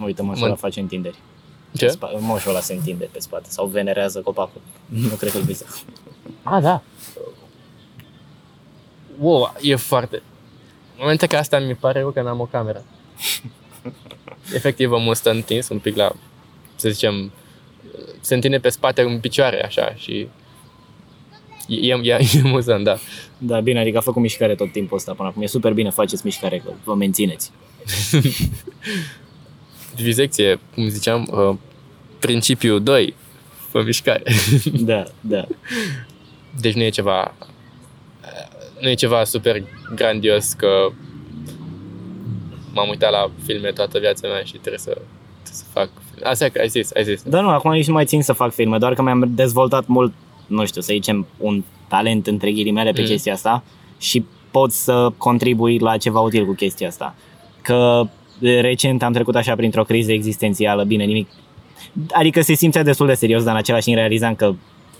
Uite, 0.03 0.21
mă, 0.27 0.33
Mă- 0.39 0.47
la 0.47 0.55
face 0.55 0.79
întinderi. 0.79 1.17
Ce? 1.73 1.85
Pe 1.85 1.91
spa- 1.91 2.19
moșul 2.19 2.49
ăla 2.49 2.59
se 2.59 2.73
întinde 2.73 3.09
pe 3.11 3.19
spate 3.19 3.49
sau 3.49 3.65
venerează 3.65 4.21
copacul. 4.21 4.61
Nu 5.09 5.15
cred 5.15 5.31
că-l 5.31 5.41
visă. 5.41 5.65
Ah, 6.43 6.61
da. 6.61 6.81
Wow, 9.19 9.53
e 9.61 9.75
foarte... 9.75 10.15
În 10.95 11.05
momente 11.05 11.27
ca 11.27 11.37
asta 11.37 11.59
mi 11.59 11.75
pare 11.75 11.99
rău 11.99 12.11
că 12.11 12.21
n-am 12.21 12.39
o 12.39 12.45
cameră. 12.45 12.83
Efectiv, 14.55 14.91
omul 14.91 15.15
stă 15.15 15.29
întins 15.29 15.69
un 15.69 15.79
pic 15.79 15.95
la, 15.95 16.11
să 16.75 16.89
zicem, 16.89 17.31
se 18.19 18.33
întinde 18.33 18.59
pe 18.59 18.69
spate 18.69 19.01
în 19.01 19.19
picioare, 19.19 19.63
așa, 19.65 19.93
și 19.95 20.27
e, 21.67 21.93
e, 21.93 22.17
e 22.17 22.41
amuzant, 22.43 22.83
da. 22.83 22.97
Da, 23.37 23.59
bine, 23.59 23.79
adică 23.79 23.97
a 23.97 24.01
făcut 24.01 24.21
mișcare 24.21 24.55
tot 24.55 24.71
timpul 24.71 24.97
ăsta 24.97 25.13
până 25.13 25.27
acum. 25.27 25.41
E 25.41 25.45
super 25.45 25.73
bine, 25.73 25.89
faceți 25.89 26.21
mișcare, 26.25 26.57
că 26.65 26.71
vă 26.83 26.95
mențineți. 26.95 27.51
Divisecție, 29.95 30.59
cum 30.73 30.87
ziceam, 30.87 31.27
uh, 31.31 31.55
principiul 32.19 32.83
2, 32.83 33.15
fă 33.69 33.81
mișcare. 33.85 34.23
Da, 34.91 35.03
da. 35.21 35.45
Deci 36.61 36.73
nu 36.73 36.81
e 36.81 36.89
ceva 36.89 37.33
nu 38.79 38.89
e 38.89 38.93
ceva 38.93 39.23
super 39.23 39.63
grandios 39.95 40.53
că 40.53 40.67
m-am 42.73 42.89
uitat 42.89 43.11
la 43.11 43.31
filme 43.45 43.71
toată 43.71 43.99
viața 43.99 44.27
mea 44.27 44.43
și 44.43 44.51
trebuie 44.51 44.79
să, 44.79 44.89
trebuie 44.89 45.05
să 45.43 45.63
fac 45.73 45.89
Asta 46.23 46.45
e 46.45 46.49
că 46.49 46.59
ai 46.59 46.67
zis, 46.67 46.93
ai 46.95 47.03
zis. 47.03 47.23
Dar 47.23 47.43
nu, 47.43 47.49
acum 47.49 47.71
nici 47.71 47.87
nu 47.87 47.93
mai 47.93 48.05
țin 48.05 48.21
să 48.21 48.33
fac 48.33 48.53
filme, 48.53 48.77
doar 48.77 48.93
că 48.93 49.01
mi-am 49.01 49.31
dezvoltat 49.35 49.87
mult, 49.87 50.13
nu 50.47 50.65
știu, 50.65 50.81
să 50.81 50.93
zicem, 50.93 51.27
un 51.37 51.63
talent 51.87 52.27
între 52.27 52.51
ghilimele 52.51 52.91
pe 52.91 53.01
Mm. 53.01 53.07
chestia 53.07 53.33
asta 53.33 53.63
și 53.97 54.25
pot 54.51 54.71
să 54.71 55.11
contribui 55.17 55.77
la 55.77 55.97
ceva 55.97 56.19
util 56.19 56.45
cu 56.45 56.53
chestia 56.53 56.87
asta. 56.87 57.15
Că 57.61 58.07
recent 58.41 59.03
am 59.03 59.13
trecut 59.13 59.35
așa 59.35 59.55
printr-o 59.55 59.83
criză 59.83 60.11
existențială, 60.11 60.83
bine, 60.83 61.03
nimic. 61.03 61.29
Adică 62.11 62.41
se 62.41 62.53
simțea 62.53 62.83
destul 62.83 63.07
de 63.07 63.13
serios, 63.13 63.43
dar 63.43 63.53
în 63.53 63.59
același 63.59 63.83
timp 63.83 63.97
realizam 63.97 64.35
că 64.35 64.53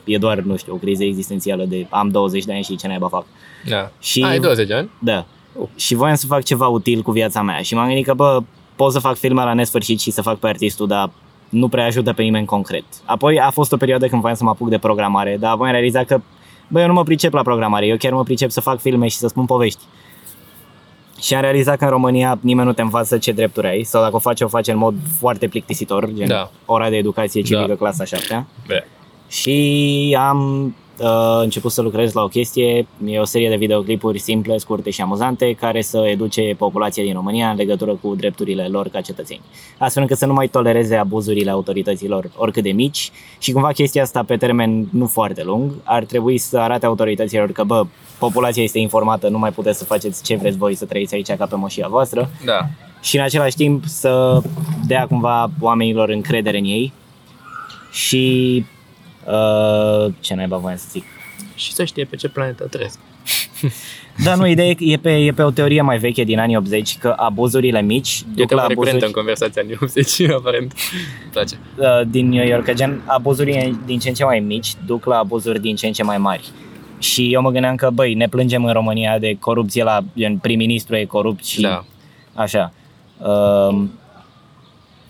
e 0.04 0.18
doar, 0.18 0.38
nu 0.40 0.56
știu, 0.58 0.74
o 0.74 0.78
criză 0.78 1.04
existențială 1.04 1.64
de 1.66 1.86
am 1.90 2.10
20 2.10 2.44
de 2.46 2.54
ani 2.54 2.64
și 2.64 2.76
ce 2.76 2.88
naiba 2.88 3.08
fac. 3.08 3.26
Da. 3.70 3.92
Și- 4.00 4.24
Ai 4.24 4.40
20 4.40 4.68
de 4.68 4.74
ani? 4.74 4.90
Da. 5.00 5.26
Oh. 5.60 5.68
Și 5.76 5.96
voiam 5.96 6.16
să 6.16 6.26
fac 6.26 6.44
ceva 6.44 6.68
util 6.68 7.02
cu 7.02 7.12
viața 7.12 7.42
mea 7.42 7.62
și 7.62 7.74
m-am 7.76 7.86
gândit 7.88 8.06
că, 8.06 8.14
bă, 8.14 8.40
pot 8.76 8.92
să 8.92 9.00
fac 9.00 9.16
filme 9.18 9.44
la 9.44 9.54
nesfârșit 9.54 10.00
și 10.00 10.12
să 10.12 10.22
fac 10.22 10.38
pe 10.38 10.48
artistul, 10.48 10.88
dar 10.88 11.12
nu 11.50 11.68
prea 11.68 11.86
ajută 11.86 12.14
pe 12.14 12.22
nimeni 12.24 12.46
concret. 12.46 12.84
Apoi 13.06 13.40
a 13.40 13.50
fost 13.50 13.72
o 13.72 13.78
perioadă 13.78 14.08
când 14.08 14.22
voiam 14.22 14.36
să 14.38 14.44
mă 14.44 14.50
apuc 14.50 14.70
de 14.70 14.78
programare, 14.78 15.38
dar 15.40 15.52
apoi 15.52 15.68
am 15.68 15.74
realizat 15.74 16.06
că, 16.06 16.22
bă, 16.68 16.80
eu 16.82 16.88
nu 16.88 16.94
mă 16.94 17.04
pricep 17.04 17.34
la 17.34 17.42
programare, 17.42 17.86
eu 17.86 17.98
chiar 17.98 18.12
mă 18.14 18.24
pricep 18.24 18.50
să 18.50 18.62
fac 18.62 18.80
filme 18.80 19.08
și 19.08 19.18
să 19.18 19.28
spun 19.28 19.46
povești. 19.46 19.80
Și 21.22 21.36
am 21.36 21.42
realizat 21.42 21.78
că 21.78 21.84
în 21.84 21.90
România 21.90 22.38
nimeni 22.42 22.68
nu 22.68 22.74
te 22.74 22.82
învață 22.82 23.18
ce 23.18 23.32
drepturi 23.32 23.68
ai, 23.68 23.84
sau 23.84 24.02
dacă 24.02 24.16
o 24.16 24.20
faci, 24.20 24.42
o 24.42 24.48
faci 24.48 24.68
în 24.68 24.78
mod 24.78 24.94
foarte 25.20 25.48
plictisitor, 25.48 26.10
gen 26.14 26.28
Da. 26.28 26.52
ora 26.66 26.90
de 26.90 26.96
educație 26.96 27.42
civică, 27.42 27.68
Da. 27.68 27.76
clasa 27.76 28.04
7 28.06 28.46
Be. 28.68 28.88
și 29.28 30.18
am 30.20 30.76
uh, 31.00 31.40
început 31.42 31.72
să 31.72 31.82
lucrez 31.82 32.14
la 32.14 32.22
o 32.22 32.28
chestie, 32.28 32.88
e 33.06 33.20
o 33.20 33.24
serie 33.24 33.50
de 33.50 33.56
videoclipuri 33.56 34.20
simple, 34.20 34.58
scurte 34.58 34.90
și 34.90 35.02
amuzante 35.02 35.54
care 35.54 35.82
să 35.82 36.08
educe 36.08 36.56
populația 36.58 37.04
din 37.04 37.14
România 37.14 37.50
în 37.50 37.56
legătură 37.56 37.98
cu 38.02 38.16
drepturile 38.16 38.68
lor 38.68 38.88
ca 38.88 39.02
cetățeni. 39.02 39.42
Astfel 39.78 40.02
încât 40.02 40.18
să 40.18 40.26
nu 40.26 40.34
mai 40.34 40.48
tolereze 40.48 40.96
abuzurile 40.96 41.52
autorităților 41.52 42.30
oricât 42.36 42.64
de 42.64 42.72
mici. 42.72 43.12
Și 43.40 43.52
cumva 43.52 43.72
chestia 43.72 44.02
asta 44.02 44.24
pe 44.24 44.38
termen 44.38 44.88
nu 44.92 45.08
foarte 45.08 45.44
lung. 45.44 45.72
Ar 45.84 46.04
trebui 46.04 46.38
să 46.38 46.58
arate 46.58 46.86
autorităților 46.86 47.52
că 47.52 47.64
bă, 47.64 47.86
populația 48.20 48.64
este 48.64 48.80
informată, 48.80 49.28
nu 49.28 49.38
mai 49.38 49.52
puteți 49.52 49.78
să 49.78 49.86
faceți 49.86 50.24
ce 50.24 50.36
vreți 50.36 50.58
voi 50.58 50.76
să 50.76 50.86
trăiți 50.86 51.14
aici 51.14 51.32
ca 51.32 51.46
pe 51.46 51.56
moșia 51.56 51.88
voastră. 51.88 52.30
Da. 52.46 52.60
și 53.02 53.18
în 53.18 53.24
același 53.24 53.56
timp 53.56 53.86
să 53.86 54.42
dea 54.88 55.08
cumva 55.08 55.52
oamenilor 55.60 56.10
încredere 56.10 56.58
în 56.58 56.64
ei. 56.64 56.94
Și 57.92 58.66
uh, 59.26 60.14
ce 60.20 60.34
naiba 60.34 60.58
voiam 60.58 60.78
să 60.78 60.86
zic. 60.90 61.04
Și 61.56 61.74
să 61.74 61.84
știe 61.84 62.06
pe 62.06 62.16
ce 62.16 62.30
planetă 62.30 62.64
trăiesc. 62.64 63.00
Da, 64.24 64.36
nu, 64.36 64.48
ideea 64.48 64.68
e, 64.68 64.76
e 64.80 64.98
pe, 64.98 65.12
e 65.12 65.32
pe 65.32 65.42
o 65.42 65.52
teorie 65.52 65.82
mai 65.82 65.98
veche 65.98 66.24
din 66.24 66.40
anii 66.40 66.56
80 66.56 66.98
că 66.98 67.14
abuzurile 67.18 67.82
mici 67.82 68.22
E 68.22 68.24
duc 68.36 68.48
tema 68.48 68.62
la 68.62 68.68
recurentă 68.68 69.06
în 69.06 69.12
abuzuri 69.12 69.14
conversația 69.14 69.62
în 69.66 69.78
80, 69.82 70.22
aparent. 70.40 70.74
Îmi 71.24 71.32
place. 71.32 71.56
uh, 71.78 72.08
din 72.08 72.30
New 72.30 72.46
York, 72.46 72.64
că 72.64 72.74
gen 72.74 73.02
abuzurile 73.06 73.76
din 73.86 74.00
ce 74.00 74.08
în 74.08 74.14
ce 74.14 74.24
mai 74.24 74.40
mici 74.40 74.74
duc 74.86 75.06
la 75.06 75.18
abuzuri 75.18 75.60
din 75.60 75.76
ce 75.76 75.88
în 75.88 75.94
ce 75.94 76.04
mai 76.04 76.18
mari. 76.18 76.50
Și 77.00 77.34
eu 77.34 77.42
mă 77.42 77.50
gândeam 77.50 77.76
că, 77.76 77.90
băi, 77.94 78.14
ne 78.14 78.28
plângem 78.28 78.66
în 78.66 78.74
România 78.74 79.20
de 79.20 79.38
corupție 79.40 79.84
la 79.84 80.00
gen 80.18 80.38
prim-ministru 80.38 80.96
e 80.96 81.06
corupt 81.06 81.46
și 81.46 81.62
Da. 81.62 81.84
Așa. 82.34 82.74
Um, 83.18 83.92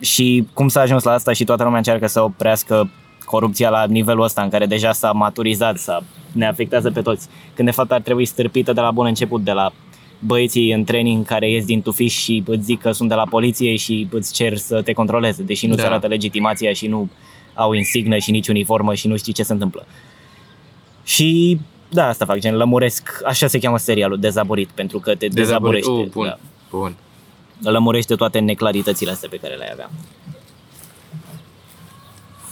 și 0.00 0.46
cum 0.52 0.68
s-a 0.68 0.80
ajuns 0.80 1.02
la 1.02 1.12
asta 1.12 1.32
și 1.32 1.44
toată 1.44 1.62
lumea 1.62 1.78
încearcă 1.78 2.06
să 2.06 2.22
oprească 2.22 2.90
corupția 3.30 3.70
la 3.70 3.84
nivelul 3.84 4.24
ăsta 4.24 4.42
în 4.42 4.48
care 4.48 4.66
deja 4.66 4.92
s-a 4.92 5.12
maturizat, 5.12 5.78
s-a, 5.78 6.02
ne 6.32 6.46
afectează 6.46 6.90
pe 6.90 7.00
toți. 7.02 7.28
Când 7.54 7.68
de 7.68 7.74
fapt 7.74 7.92
ar 7.92 8.00
trebui 8.00 8.24
stârpită 8.24 8.72
de 8.72 8.80
la 8.80 8.90
bun 8.90 9.06
început, 9.06 9.44
de 9.44 9.52
la 9.52 9.72
băieții 10.18 10.72
în 10.72 10.84
training 10.84 11.26
care 11.26 11.50
ies 11.50 11.64
din 11.64 11.82
tufiș 11.82 12.14
și 12.14 12.42
îți 12.46 12.64
zic 12.64 12.80
că 12.80 12.92
sunt 12.92 13.08
de 13.08 13.14
la 13.14 13.24
poliție 13.30 13.76
și 13.76 14.08
îți 14.10 14.32
cer 14.32 14.56
să 14.56 14.82
te 14.82 14.92
controleze, 14.92 15.42
deși 15.42 15.66
nu-ți 15.66 15.80
Da. 15.80 15.86
arată 15.86 16.06
legitimația 16.06 16.72
și 16.72 16.86
nu 16.86 17.08
au 17.54 17.72
insignă 17.72 18.16
și 18.18 18.30
nici 18.30 18.48
uniformă 18.48 18.94
și 18.94 19.08
nu 19.08 19.16
știi 19.16 19.32
ce 19.32 19.42
se 19.42 19.52
întâmplă. 19.52 19.86
Și 21.04 21.58
da, 21.88 22.06
asta 22.06 22.24
fac, 22.24 22.38
gen 22.38 22.56
lămuresc, 22.56 23.20
așa 23.26 23.46
se 23.46 23.58
cheamă 23.58 23.78
serialul, 23.78 24.18
dezaborit, 24.18 24.68
pentru 24.68 24.98
că 24.98 25.14
te 25.14 25.26
dezaborește. 25.26 25.90
Uh, 25.90 26.06
bun. 26.06 26.26
Da 26.26 26.38
Bun. 26.70 26.96
lămurește 27.62 28.14
toate 28.14 28.38
neclaritățile 28.38 29.10
astea 29.10 29.28
pe 29.28 29.36
care 29.36 29.54
le-ai 29.54 29.70
avea. 29.72 29.90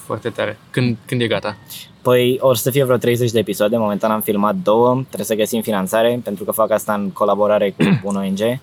Foarte 0.08 0.28
tare. 0.28 0.58
Când, 0.70 0.96
când 1.06 1.20
e 1.20 1.26
gata? 1.26 1.56
Păi 2.02 2.38
or 2.40 2.56
să 2.56 2.70
fie 2.70 2.84
vreo 2.84 2.96
30 2.96 3.30
de 3.30 3.38
episoade, 3.38 3.76
momentan 3.76 4.10
am 4.10 4.20
filmat 4.20 4.54
două, 4.54 4.94
trebuie 4.94 5.24
să 5.24 5.34
găsim 5.34 5.62
finanțare, 5.62 6.20
pentru 6.24 6.44
că 6.44 6.50
fac 6.50 6.70
asta 6.70 6.94
în 6.94 7.10
colaborare 7.10 7.70
cu 7.70 7.84
un 8.08 8.16
ONG 8.16 8.60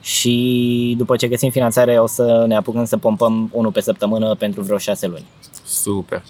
și 0.00 0.94
după 0.98 1.16
ce 1.16 1.28
găsim 1.28 1.50
finanțare 1.50 1.98
o 1.98 2.06
să 2.06 2.44
ne 2.46 2.56
apucăm 2.56 2.84
să 2.84 2.96
pompăm 2.96 3.50
unul 3.52 3.72
pe 3.72 3.80
săptămână 3.80 4.34
pentru 4.34 4.62
vreo 4.62 4.78
6 4.78 5.06
luni. 5.06 5.24
Super. 5.64 6.22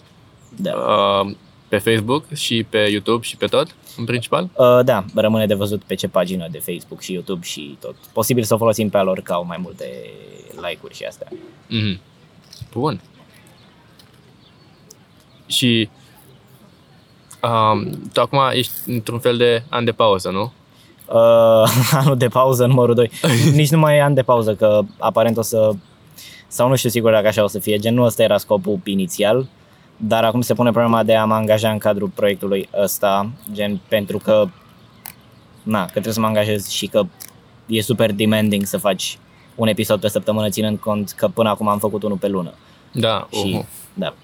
Da. 0.56 0.72
Uh, 0.72 1.34
pe 1.68 1.78
Facebook 1.78 2.32
și 2.34 2.66
pe 2.68 2.78
YouTube 2.78 3.22
și 3.22 3.36
pe 3.36 3.46
tot, 3.46 3.74
în 3.96 4.04
principal? 4.04 4.48
Uh, 4.54 4.80
da, 4.84 5.04
rămâne 5.14 5.46
de 5.46 5.54
văzut 5.54 5.82
pe 5.82 5.94
ce 5.94 6.08
pagină 6.08 6.46
de 6.50 6.58
Facebook 6.58 7.00
și 7.00 7.12
YouTube 7.12 7.44
și 7.44 7.76
tot. 7.80 7.94
Posibil 8.12 8.42
să 8.42 8.54
o 8.54 8.58
folosim 8.58 8.88
pe 8.88 8.98
a 8.98 9.02
lor 9.02 9.20
ca 9.20 9.34
au 9.34 9.44
mai 9.44 9.58
multe 9.60 9.84
like-uri 10.68 10.94
și 10.94 11.04
astea. 11.04 11.28
Mhm. 11.68 12.00
Bun. 12.72 13.00
Și 15.48 15.88
um, 17.42 18.08
tu 18.12 18.20
acum 18.20 18.38
ești 18.52 18.72
într-un 18.87 19.18
fel 19.18 19.37
de 19.37 19.62
an 19.68 19.84
de 19.84 19.92
pauză, 19.92 20.30
nu? 20.30 20.52
Uh, 21.06 21.70
anul 22.00 22.16
de 22.16 22.28
pauză, 22.28 22.66
numărul 22.66 22.94
2. 22.94 23.11
Nici 23.54 23.70
nu 23.70 23.78
mai 23.78 23.96
e 23.96 24.02
an 24.02 24.14
de 24.14 24.22
pauză, 24.22 24.54
că 24.54 24.80
aparent 24.98 25.37
o 25.37 25.42
să... 25.42 25.70
Sau 26.48 26.68
nu 26.68 26.76
știu 26.76 26.88
sigur 26.88 27.11
dacă 27.11 27.26
așa 27.26 27.42
o 27.42 27.46
să 27.46 27.58
fie, 27.58 27.78
gen 27.78 27.94
nu 27.94 28.02
ăsta 28.02 28.22
era 28.22 28.38
scopul 28.38 28.80
inițial, 28.84 29.46
dar 29.96 30.24
acum 30.24 30.40
se 30.40 30.54
pune 30.54 30.70
problema 30.70 31.02
de 31.02 31.14
a 31.14 31.24
mă 31.24 31.34
angaja 31.34 31.70
în 31.70 31.78
cadrul 31.78 32.08
proiectului 32.14 32.68
ăsta, 32.82 33.30
gen 33.52 33.80
pentru 33.88 34.18
că, 34.18 34.48
na, 35.62 35.84
că 35.84 35.90
trebuie 35.90 36.12
să 36.12 36.20
mă 36.20 36.26
angajez 36.26 36.68
și 36.68 36.87
că 36.87 37.02
e 37.66 37.80
super 37.80 38.12
demanding 38.12 38.64
să 38.64 38.78
faci 38.78 39.18
un 39.54 39.68
episod 39.68 40.00
pe 40.00 40.08
săptămână, 40.08 40.48
ținând 40.48 40.78
cont 40.78 41.11
că 41.11 41.28
până 41.28 41.48
acum 41.48 41.68
am 41.68 41.78
făcut 41.78 42.02
unul 42.02 42.16
pe 42.16 42.28
lună. 42.28 42.54
Da. 42.92 43.28
Și, 43.30 43.54
uh 43.58 43.64
da. 43.94 44.14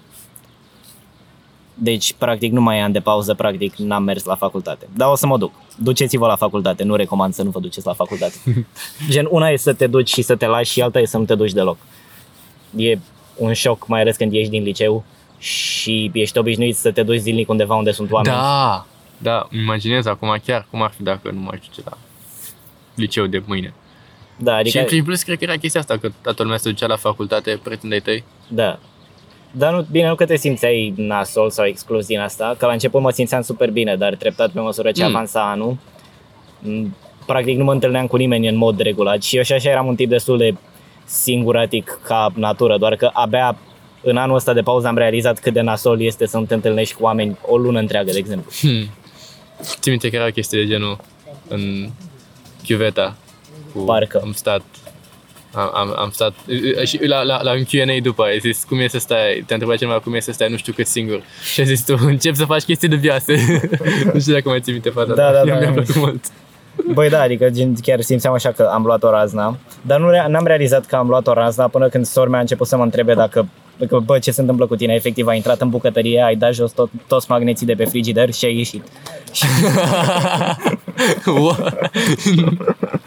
Deci, 1.77 2.13
practic, 2.13 2.51
nu 2.51 2.61
mai 2.61 2.79
am 2.79 2.91
de 2.91 2.99
pauză, 2.99 3.33
practic, 3.33 3.75
n-am 3.75 4.03
mers 4.03 4.23
la 4.23 4.35
facultate. 4.35 4.87
Dar 4.95 5.09
o 5.11 5.15
să 5.15 5.27
mă 5.27 5.37
duc. 5.37 5.51
Duceți-vă 5.77 6.27
la 6.27 6.35
facultate, 6.35 6.83
nu 6.83 6.95
recomand 6.95 7.33
să 7.33 7.43
nu 7.43 7.49
vă 7.49 7.59
duceți 7.59 7.85
la 7.85 7.93
facultate. 7.93 8.35
Gen, 9.09 9.27
una 9.29 9.49
e 9.49 9.55
să 9.57 9.73
te 9.73 9.87
duci 9.87 10.09
și 10.09 10.21
să 10.21 10.35
te 10.35 10.45
lași 10.45 10.71
și 10.71 10.81
alta 10.81 10.99
e 10.99 11.05
să 11.05 11.17
nu 11.17 11.25
te 11.25 11.35
duci 11.35 11.51
deloc. 11.51 11.77
E 12.75 12.99
un 13.35 13.53
șoc, 13.53 13.87
mai 13.87 14.01
ales 14.01 14.15
când 14.15 14.33
ieși 14.33 14.49
din 14.49 14.63
liceu 14.63 15.03
și 15.37 16.11
ești 16.13 16.37
obișnuit 16.37 16.75
să 16.75 16.91
te 16.91 17.03
duci 17.03 17.19
zilnic 17.19 17.49
undeva 17.49 17.75
unde 17.75 17.91
sunt 17.91 18.11
oameni. 18.11 18.35
Da, 18.35 18.85
da, 19.17 19.47
îmi 19.51 19.61
imaginez 19.61 20.05
acum 20.05 20.37
chiar 20.45 20.67
cum 20.69 20.81
ar 20.81 20.91
fi 20.95 21.03
dacă 21.03 21.31
nu 21.31 21.39
mai 21.39 21.59
știu 21.61 21.73
ce 21.75 21.89
la 21.89 21.97
liceu 22.95 23.25
de 23.25 23.43
mâine. 23.45 23.73
da 24.37 24.55
Adică... 24.55 24.77
adică, 24.77 24.93
Și 24.93 24.99
în 24.99 25.05
plus 25.05 25.23
cred 25.23 25.37
că 25.37 25.43
era 25.43 25.55
chestia 25.55 25.79
asta, 25.79 25.97
că 25.97 26.11
toată 26.21 26.43
lumea 26.43 26.57
se 26.57 26.69
ducea 26.69 26.87
la 26.87 26.95
facultate, 26.95 27.59
prietenii 27.63 28.01
tăi. 28.01 28.23
da. 28.47 28.79
Dar 29.57 29.73
nu, 29.73 29.85
bine, 29.91 30.07
nu 30.07 30.15
că 30.15 30.25
te 30.25 30.35
simțeai 30.35 30.93
nasol 30.97 31.49
sau 31.49 31.65
exclus 31.65 32.05
din 32.05 32.19
asta, 32.19 32.55
că 32.57 32.65
la 32.65 32.71
început 32.71 33.01
mă 33.01 33.09
simțeam 33.11 33.41
super 33.41 33.71
bine, 33.71 33.95
dar 33.95 34.15
treptat 34.15 34.51
pe 34.51 34.59
măsură 34.59 34.91
ce 34.91 35.01
Mm. 35.03 35.07
avansa 35.09 35.49
anul, 35.51 35.77
m, 36.59 36.95
practic 37.25 37.57
nu 37.57 37.63
mă 37.63 37.71
întâlneam 37.71 38.07
cu 38.07 38.15
nimeni 38.15 38.47
în 38.47 38.55
mod 38.55 38.79
regulat 38.79 39.23
și 39.23 39.35
eu 39.37 39.43
și 39.43 39.53
așa 39.53 39.69
eram 39.69 39.87
un 39.87 39.95
tip 39.95 40.09
destul 40.09 40.37
de 40.37 40.55
singuratic 41.05 41.99
ca 42.03 42.31
natură, 42.35 42.77
doar 42.77 42.95
că 42.95 43.09
abia 43.13 43.57
în 44.01 44.17
anul 44.17 44.35
ăsta 44.35 44.53
de 44.53 44.61
pauză 44.61 44.87
am 44.87 44.97
realizat 44.97 45.39
cât 45.39 45.53
de 45.53 45.61
nasol 45.61 46.01
este 46.01 46.25
să 46.25 46.37
nu 46.37 46.45
te 46.45 46.53
întâlnești 46.53 46.95
cu 46.95 47.03
oameni 47.03 47.37
o 47.47 47.57
lună 47.57 47.79
întreagă, 47.79 48.11
de 48.11 48.17
exemplu. 48.17 48.51
Hmm. 48.59 48.89
Ți 49.79 49.89
minte 49.89 50.09
că 50.09 50.15
era 50.15 50.25
o 50.25 50.29
chestie 50.29 50.59
de 50.61 50.67
genul 50.67 50.97
în 51.47 51.89
chiuveta 52.63 53.15
cu 53.73 53.79
Parcă. 53.79 54.19
am 54.23 54.31
stat 54.31 54.61
Am, 55.55 55.71
am, 55.73 55.95
am 55.97 56.09
stat 56.11 56.33
și 56.83 57.05
la, 57.05 57.23
la, 57.23 57.41
la 57.43 57.51
un 57.51 57.63
Q&A 57.63 58.01
după 58.01 58.23
ai 58.23 58.39
zis 58.39 58.63
cum 58.63 58.79
e 58.79 58.87
să 58.87 58.99
stai, 58.99 59.43
te-a 59.45 59.55
întrebat 59.55 59.77
cineva 59.77 59.99
cum 59.99 60.13
e 60.13 60.19
să 60.19 60.31
stai 60.31 60.49
nu 60.49 60.57
știu 60.57 60.73
cât 60.73 60.87
singur 60.87 61.21
și 61.53 61.59
ai 61.59 61.65
zis 61.65 61.85
tu 61.85 61.97
încep 62.01 62.35
să 62.35 62.45
faci 62.45 62.63
chestii 62.63 62.87
dubioase. 62.87 63.33
nu 64.13 64.19
știu 64.19 64.33
dacă 64.33 64.49
mai 64.49 64.61
ții 64.61 64.71
minte 64.71 64.89
fata 64.89 65.13
Da, 65.13 65.31
da, 65.31 65.43
da. 65.45 65.59
Mi-a 65.59 65.71
plăcut 65.71 65.95
mult. 65.95 66.25
Băi 66.93 67.09
da, 67.09 67.21
adică 67.21 67.49
gen, 67.49 67.75
chiar 67.81 68.01
simțeam 68.01 68.33
așa 68.33 68.51
că 68.51 68.69
am 68.73 68.83
luat 68.83 69.03
o 69.03 69.09
razna, 69.09 69.57
dar 69.81 69.99
nu 69.99 70.09
re- 70.09 70.25
n-am 70.27 70.45
realizat 70.45 70.85
că 70.85 70.95
am 70.95 71.07
luat 71.07 71.27
o 71.27 71.33
razna 71.33 71.67
până 71.67 71.89
când 71.89 72.05
sora 72.05 72.29
mea 72.29 72.37
a 72.37 72.41
început 72.41 72.67
să 72.67 72.77
mă 72.77 72.83
întrebe 72.83 73.13
dacă 73.13 73.47
că, 73.87 73.99
bă, 73.99 74.19
ce 74.19 74.31
se 74.31 74.41
întâmplă 74.41 74.65
cu 74.65 74.75
tine? 74.75 74.93
Efectiv, 74.93 75.27
ai 75.27 75.35
intrat 75.35 75.61
în 75.61 75.69
bucătărie, 75.69 76.21
ai 76.21 76.35
dat 76.35 76.53
jos 76.53 76.71
tot, 76.71 76.89
toți 77.07 77.25
magneții 77.29 77.65
de 77.65 77.73
pe 77.73 77.85
frigider 77.85 78.33
și 78.33 78.45
ai 78.45 78.55
ieșit. 78.55 78.83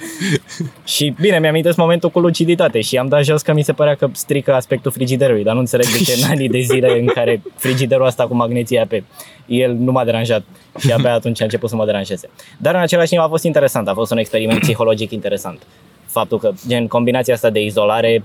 și 0.85 1.14
bine, 1.20 1.38
mi-am 1.38 1.50
amintesc 1.50 1.76
momentul 1.76 2.11
cu 2.11 2.18
luciditate 2.18 2.81
și 2.81 2.96
am 2.96 3.09
dat 3.09 3.24
jos 3.24 3.42
că 3.42 3.52
mi 3.52 3.62
se 3.62 3.72
părea 3.72 3.94
că 3.94 4.09
strică 4.12 4.54
aspectul 4.54 4.90
frigiderului, 4.90 5.44
dar 5.44 5.54
nu 5.54 5.61
înțeleg 5.61 5.87
de 5.87 5.98
ce 5.98 6.12
în 6.22 6.31
anii 6.31 6.48
de 6.48 6.61
zile 6.61 7.00
în 7.00 7.07
care 7.07 7.42
frigiderul 7.57 8.07
ăsta 8.07 8.26
cu 8.26 8.35
magneția 8.35 8.87
pe 8.88 9.02
el 9.46 9.74
nu 9.74 9.92
m-a 9.92 10.04
deranjat 10.04 10.42
și 10.78 10.92
abia 10.92 11.12
atunci 11.12 11.40
a 11.40 11.44
început 11.44 11.68
să 11.68 11.76
mă 11.76 11.85
deranjeze. 11.85 12.31
Dar 12.59 12.74
în 12.74 12.81
același 12.81 13.09
timp 13.09 13.22
a 13.22 13.28
fost 13.28 13.44
interesant, 13.44 13.88
a 13.88 13.94
fost 13.94 14.11
un 14.11 14.18
experiment 14.18 14.61
psihologic 14.61 15.11
interesant. 15.11 15.62
Faptul 16.07 16.38
că, 16.38 16.52
gen, 16.68 16.87
combinația 16.87 17.35
asta 17.35 17.50
de 17.50 17.61
izolare 17.61 18.24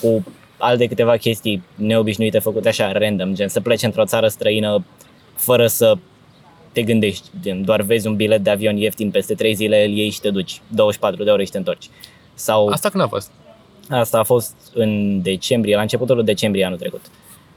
cu 0.00 0.24
alte 0.58 0.86
câteva 0.86 1.16
chestii 1.16 1.62
neobișnuite 1.74 2.38
făcute 2.38 2.68
așa 2.68 2.92
random, 2.92 3.34
gen 3.34 3.48
să 3.48 3.60
pleci 3.60 3.82
într-o 3.82 4.04
țară 4.04 4.28
străină 4.28 4.84
fără 5.34 5.66
să 5.66 5.94
te 6.72 6.82
gândești, 6.82 7.28
gen 7.40 7.64
doar 7.64 7.80
vezi 7.82 8.06
un 8.06 8.16
bilet 8.16 8.40
de 8.44 8.50
avion 8.50 8.76
ieftin 8.76 9.10
peste 9.10 9.34
3 9.34 9.54
zile, 9.54 9.84
îl 9.84 9.90
iei 9.90 10.10
și 10.10 10.20
te 10.20 10.30
duci, 10.30 10.60
24 10.68 11.24
de 11.24 11.30
ore 11.30 11.44
și 11.44 11.50
te 11.50 11.58
întorci. 11.58 11.88
Sau 12.34 12.66
Asta 12.68 12.88
când 12.88 13.02
a 13.02 13.06
fost? 13.08 13.30
asta 13.88 14.18
a 14.18 14.22
fost 14.22 14.54
în 14.74 15.22
decembrie, 15.22 15.74
la 15.74 15.80
începutul 15.80 16.14
lui 16.16 16.24
decembrie 16.24 16.64
anul 16.64 16.78
trecut. 16.78 17.00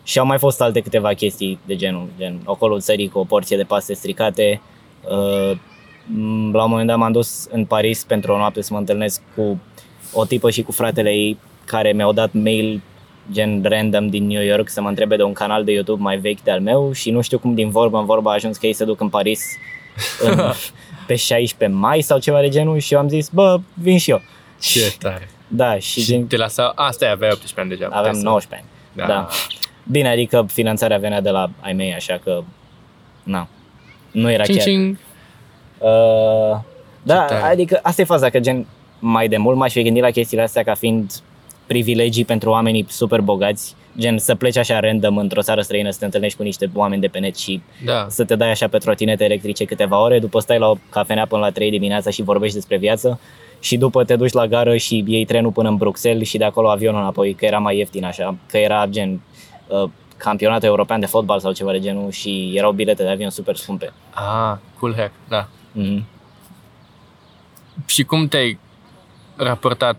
Și 0.04 0.20
au 0.20 0.26
mai 0.26 0.38
fost 0.38 0.62
alte 0.62 0.80
câteva 0.82 1.14
chestii 1.14 1.60
de 1.66 1.76
genul, 1.76 2.08
gen 2.18 2.40
ocolul 2.46 2.80
țării 2.80 3.08
cu 3.10 3.20
o 3.20 3.24
porție 3.24 3.58
de 3.58 3.64
paste 3.64 3.94
stricate. 3.94 4.62
Uh, 5.04 5.52
m- 5.58 6.52
La 6.52 6.64
un 6.64 6.70
moment 6.70 6.88
dat 6.88 6.98
m-am 6.98 7.12
dus 7.12 7.48
în 7.52 7.66
Paris 7.66 8.04
pentru 8.04 8.32
o 8.34 8.38
noapte 8.38 8.62
să 8.62 8.74
mă 8.74 8.80
întâlnesc 8.80 9.22
cu 9.36 9.60
o 10.14 10.26
tipă 10.26 10.50
și 10.50 10.62
cu 10.62 10.72
fratele 10.72 11.10
ei 11.10 11.38
care 11.66 11.92
mi-au 11.92 12.12
dat 12.14 12.30
mail 12.34 12.82
gen 13.32 13.63
random 13.63 14.08
din 14.08 14.28
New 14.28 14.42
York 14.44 14.70
să 14.70 14.82
mă 14.82 14.88
întrebe 14.89 15.15
de 15.15 15.24
un 15.24 15.34
canal 15.34 15.63
de 15.63 15.72
YouTube 15.72 16.02
mai 16.02 16.18
vechi 16.18 16.42
de 16.42 16.52
al 16.52 16.60
meu 16.62 16.92
și 16.92 17.12
nu 17.12 17.22
știu 17.22 17.39
cum 17.39 17.54
din 17.54 17.70
vorbă 17.70 17.98
în 17.98 18.06
vorbă 18.06 18.30
a 18.30 18.34
ajuns 18.34 18.58
că 18.58 18.65
ei 18.65 18.74
se 18.74 18.86
duc 18.86 19.02
în 19.02 19.10
Paris 19.10 19.44
în, 20.22 20.39
pe 21.08 21.15
16 21.15 21.78
mai 21.80 22.02
sau 22.02 22.20
ceva 22.20 22.39
de 22.42 22.50
genul 22.50 22.78
și 22.78 22.94
eu 22.94 23.00
am 23.00 23.08
zis, 23.10 23.30
bă, 23.30 23.60
vin 23.74 23.98
și 23.98 24.10
eu. 24.10 24.22
Ce 24.60 24.96
tare. 25.00 25.30
Da, 25.48 25.76
și, 25.80 26.00
Și 26.02 26.06
gen, 26.06 26.28
te 26.28 26.38
lasa... 26.38 26.72
A, 26.76 26.92
stai, 26.92 27.12
aveai 27.12 27.30
18 27.32 27.60
ani 27.62 27.70
deja. 27.70 27.86
aveam 27.86 27.98
puteai 28.04 28.22
să- 28.22 28.28
19 28.28 28.68
ani. 28.96 29.08
Da. 29.08 29.13
Da. 29.13 29.28
Bine, 29.92 30.10
adică 30.10 30.46
finanțarea 30.52 30.98
venea 30.98 31.22
de 31.22 31.30
la 31.30 31.50
ai 31.60 31.74
mei, 31.74 31.94
așa 31.94 32.20
că, 32.24 32.42
na, 33.24 33.48
nu 34.12 34.32
era 34.32 34.44
Cing, 34.44 34.58
chiar. 34.58 34.65
cing. 34.68 34.98
Uh, 35.78 36.60
da, 37.04 37.22
tare. 37.26 37.44
adică 37.52 37.80
asta 37.84 38.02
e 38.02 38.06
faza, 38.06 38.30
că 38.30 38.39
gen 38.39 38.68
mai 39.00 39.28
de 39.28 39.38
mult 39.38 39.58
m-aș 39.58 39.72
fi 39.72 39.84
gândit 39.84 40.02
la 40.04 40.10
chestiile 40.10 40.44
astea 40.44 40.63
ca 40.63 40.74
fiind 40.74 41.12
privilegii 41.74 42.26
pentru 42.26 42.50
oamenii 42.50 42.86
super 42.90 43.22
bogați, 43.22 43.76
gen 43.98 44.18
să 44.18 44.36
pleci 44.36 44.58
așa 44.58 44.80
random 44.80 45.18
într-o 45.18 45.42
țară 45.42 45.62
străină, 45.62 45.90
să 45.90 46.00
te 46.00 46.06
întâlnești 46.06 46.38
cu 46.38 46.44
niște 46.44 46.70
oameni 46.74 47.02
de 47.02 47.08
pe 47.08 47.20
net 47.20 47.38
și 47.38 47.62
Da. 47.86 48.06
să 48.10 48.26
te 48.26 48.36
dai 48.36 48.50
așa 48.52 48.68
pe 48.68 48.78
trotinete 48.78 49.24
electrice 49.24 49.66
câteva 49.66 50.02
ore, 50.02 50.20
după 50.20 50.40
stai 50.40 50.60
la 50.60 50.68
o 50.70 50.76
cafenea 50.90 51.26
până 51.26 51.42
la 51.42 51.50
3 51.52 51.70
dimineața 51.70 52.10
și 52.10 52.22
vorbești 52.22 52.56
despre 52.56 52.78
viață 52.78 53.20
și 53.60 53.78
după 53.78 54.04
te 54.04 54.16
duci 54.16 54.32
la 54.32 54.48
gară 54.48 54.78
și 54.78 55.04
iei 55.08 55.26
trenul 55.26 55.52
până 55.52 55.70
în 55.70 55.76
Bruxelles 55.76 56.28
și 56.28 56.38
de 56.38 56.44
acolo 56.44 56.70
avionul 56.70 57.00
înapoi, 57.02 57.34
că 57.34 57.46
era 57.46 57.58
mai 57.58 57.78
ieftin 57.78 58.06
așa, 58.06 58.36
că 58.50 58.58
era 58.58 58.86
gen 58.90 59.22
uh, 59.68 59.90
campionatul 60.18 60.68
european 60.68 61.00
de 61.00 61.06
fotbal 61.06 61.40
sau 61.40 61.52
ceva 61.52 61.72
de 61.72 61.80
genul 61.80 62.12
și 62.12 62.52
erau 62.56 62.72
bilete 62.72 63.04
de 63.04 63.10
avion 63.10 63.30
super 63.30 63.56
scumpe. 63.56 63.94
Ah, 64.14 64.58
cool 64.80 64.96
hack, 64.98 65.12
da. 65.28 65.48
Mhm. 65.72 66.06
Și 67.86 68.04
cum 68.04 68.28
te-ai 68.28 68.60
raportat 69.36 69.98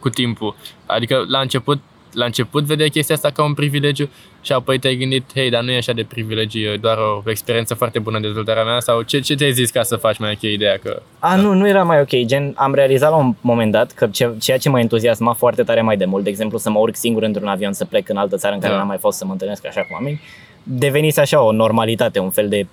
cu 0.00 0.08
timpul? 0.08 0.54
Adică 0.86 1.24
la 1.28 1.38
început, 1.40 1.80
la 2.12 2.24
început 2.24 2.64
vedeai 2.64 2.88
chestia 2.88 3.14
asta 3.14 3.30
ca 3.30 3.44
un 3.44 3.54
privilegiu 3.54 4.08
și 4.42 4.52
apoi 4.52 4.78
te-ai 4.78 4.96
gândit, 4.96 5.24
hei, 5.34 5.50
dar 5.50 5.62
nu 5.62 5.70
e 5.70 5.76
așa 5.76 5.92
de 5.92 6.04
privilegiu, 6.08 6.58
e 6.58 6.76
doar 6.80 6.96
o 6.98 7.30
experiență 7.30 7.74
foarte 7.74 7.98
bună 7.98 8.16
în 8.16 8.22
dezvoltarea 8.22 8.64
mea 8.64 8.80
sau 8.80 9.02
ce, 9.02 9.20
ce 9.20 9.34
te-ai 9.34 9.52
zis 9.52 9.70
ca 9.70 9.82
să 9.82 9.96
faci 9.96 10.18
mai 10.18 10.32
ok 10.32 10.42
ideea 10.42 10.78
că... 10.82 11.02
A, 11.18 11.36
nu, 11.36 11.52
nu 11.54 11.68
era 11.68 11.82
mai 11.82 12.00
ok. 12.00 12.24
Gen, 12.24 12.52
am 12.56 12.74
realizat 12.74 13.10
la 13.10 13.16
un 13.16 13.34
moment 13.40 13.72
dat 13.72 13.92
că 13.92 14.06
ce, 14.06 14.30
ceea 14.40 14.58
ce 14.58 14.68
mă 14.68 14.80
entuziasma 14.80 15.32
foarte 15.32 15.62
tare 15.62 15.80
mai 15.80 15.96
de 15.96 16.04
mult, 16.04 16.24
de 16.24 16.30
exemplu 16.30 16.58
să 16.58 16.70
mă 16.70 16.78
urc 16.78 16.96
singur 16.96 17.22
într-un 17.22 17.46
avion 17.46 17.72
să 17.72 17.84
plec 17.84 18.08
în 18.08 18.16
altă 18.16 18.36
țară 18.36 18.54
în 18.54 18.60
care 18.60 18.72
Da. 18.72 18.78
n-am 18.78 18.88
mai 18.88 18.98
fost 18.98 19.18
să 19.18 19.24
mă 19.24 19.32
întâlnesc 19.32 19.66
așa 19.66 19.80
cu 19.80 19.88
oameni, 19.92 20.20
devenise 20.62 21.20
așa 21.20 21.42
o 21.42 21.52
normalitate, 21.52 22.18
un 22.18 22.30
fel 22.30 22.48
de 22.48 22.66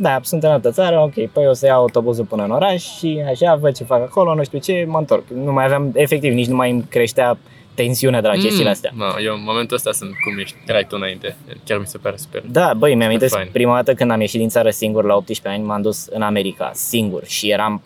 da, 0.00 0.18
sunt 0.22 0.42
în 0.42 0.50
altă 0.50 0.70
țară, 0.70 1.00
ok, 1.00 1.30
păi 1.32 1.46
o 1.46 1.52
să 1.52 1.66
iau 1.66 1.80
autobuzul 1.80 2.24
până 2.24 2.44
în 2.44 2.50
oraș 2.50 2.82
și 2.82 3.22
așa, 3.28 3.54
văd 3.54 3.76
ce 3.76 3.84
fac 3.84 4.02
acolo, 4.02 4.34
nu 4.34 4.44
știu 4.44 4.58
ce, 4.58 4.84
mă 4.88 4.98
întorc. 4.98 5.22
Nu 5.28 5.52
mai 5.52 5.64
aveam, 5.64 5.90
efectiv, 5.94 6.32
nici 6.32 6.46
nu 6.46 6.56
mai 6.56 6.70
îmi 6.70 6.84
creștea 6.88 7.38
tensiunea 7.74 8.20
de 8.20 8.26
la 8.26 8.34
chestiile 8.34 8.70
astea. 8.70 8.90
No, 8.94 9.20
eu 9.24 9.34
în 9.34 9.42
momentul 9.44 9.76
ăsta 9.76 9.92
sunt 9.92 10.10
cum 10.24 10.38
ești, 10.38 10.56
erai 10.66 10.84
tu 10.88 10.96
înainte. 10.98 11.36
Chiar 11.64 11.78
mi 11.78 11.86
se 11.86 11.98
pare 11.98 12.16
super. 12.16 12.42
Da, 12.50 12.72
băi, 12.76 12.94
mi-am 12.94 13.08
amintesc 13.08 13.34
fain. 13.34 13.48
prima 13.52 13.74
dată 13.74 13.94
când 13.94 14.10
am 14.10 14.20
ieșit 14.20 14.38
din 14.38 14.48
țară 14.48 14.70
singur 14.70 15.04
la 15.04 15.14
18 15.14 15.48
ani, 15.48 15.68
m-am 15.68 15.82
dus 15.82 16.06
în 16.06 16.22
America, 16.22 16.70
singur 16.74 17.24
și 17.24 17.50
eram, 17.50 17.82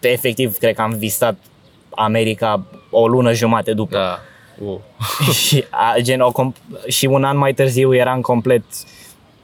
efectiv, 0.00 0.56
cred 0.56 0.74
că 0.74 0.82
am 0.82 0.94
visat 0.98 1.36
America 1.90 2.66
o 2.90 3.08
lună 3.08 3.32
jumate 3.32 3.72
după. 3.72 3.96
Da. 3.96 4.18
Uh. 4.58 4.78
și, 5.42 5.64
a, 5.70 5.94
gen, 6.00 6.20
o 6.20 6.32
comp- 6.32 6.86
și 6.88 7.06
un 7.06 7.24
an 7.24 7.36
mai 7.36 7.52
târziu 7.52 7.94
eram 7.94 8.20
complet, 8.20 8.64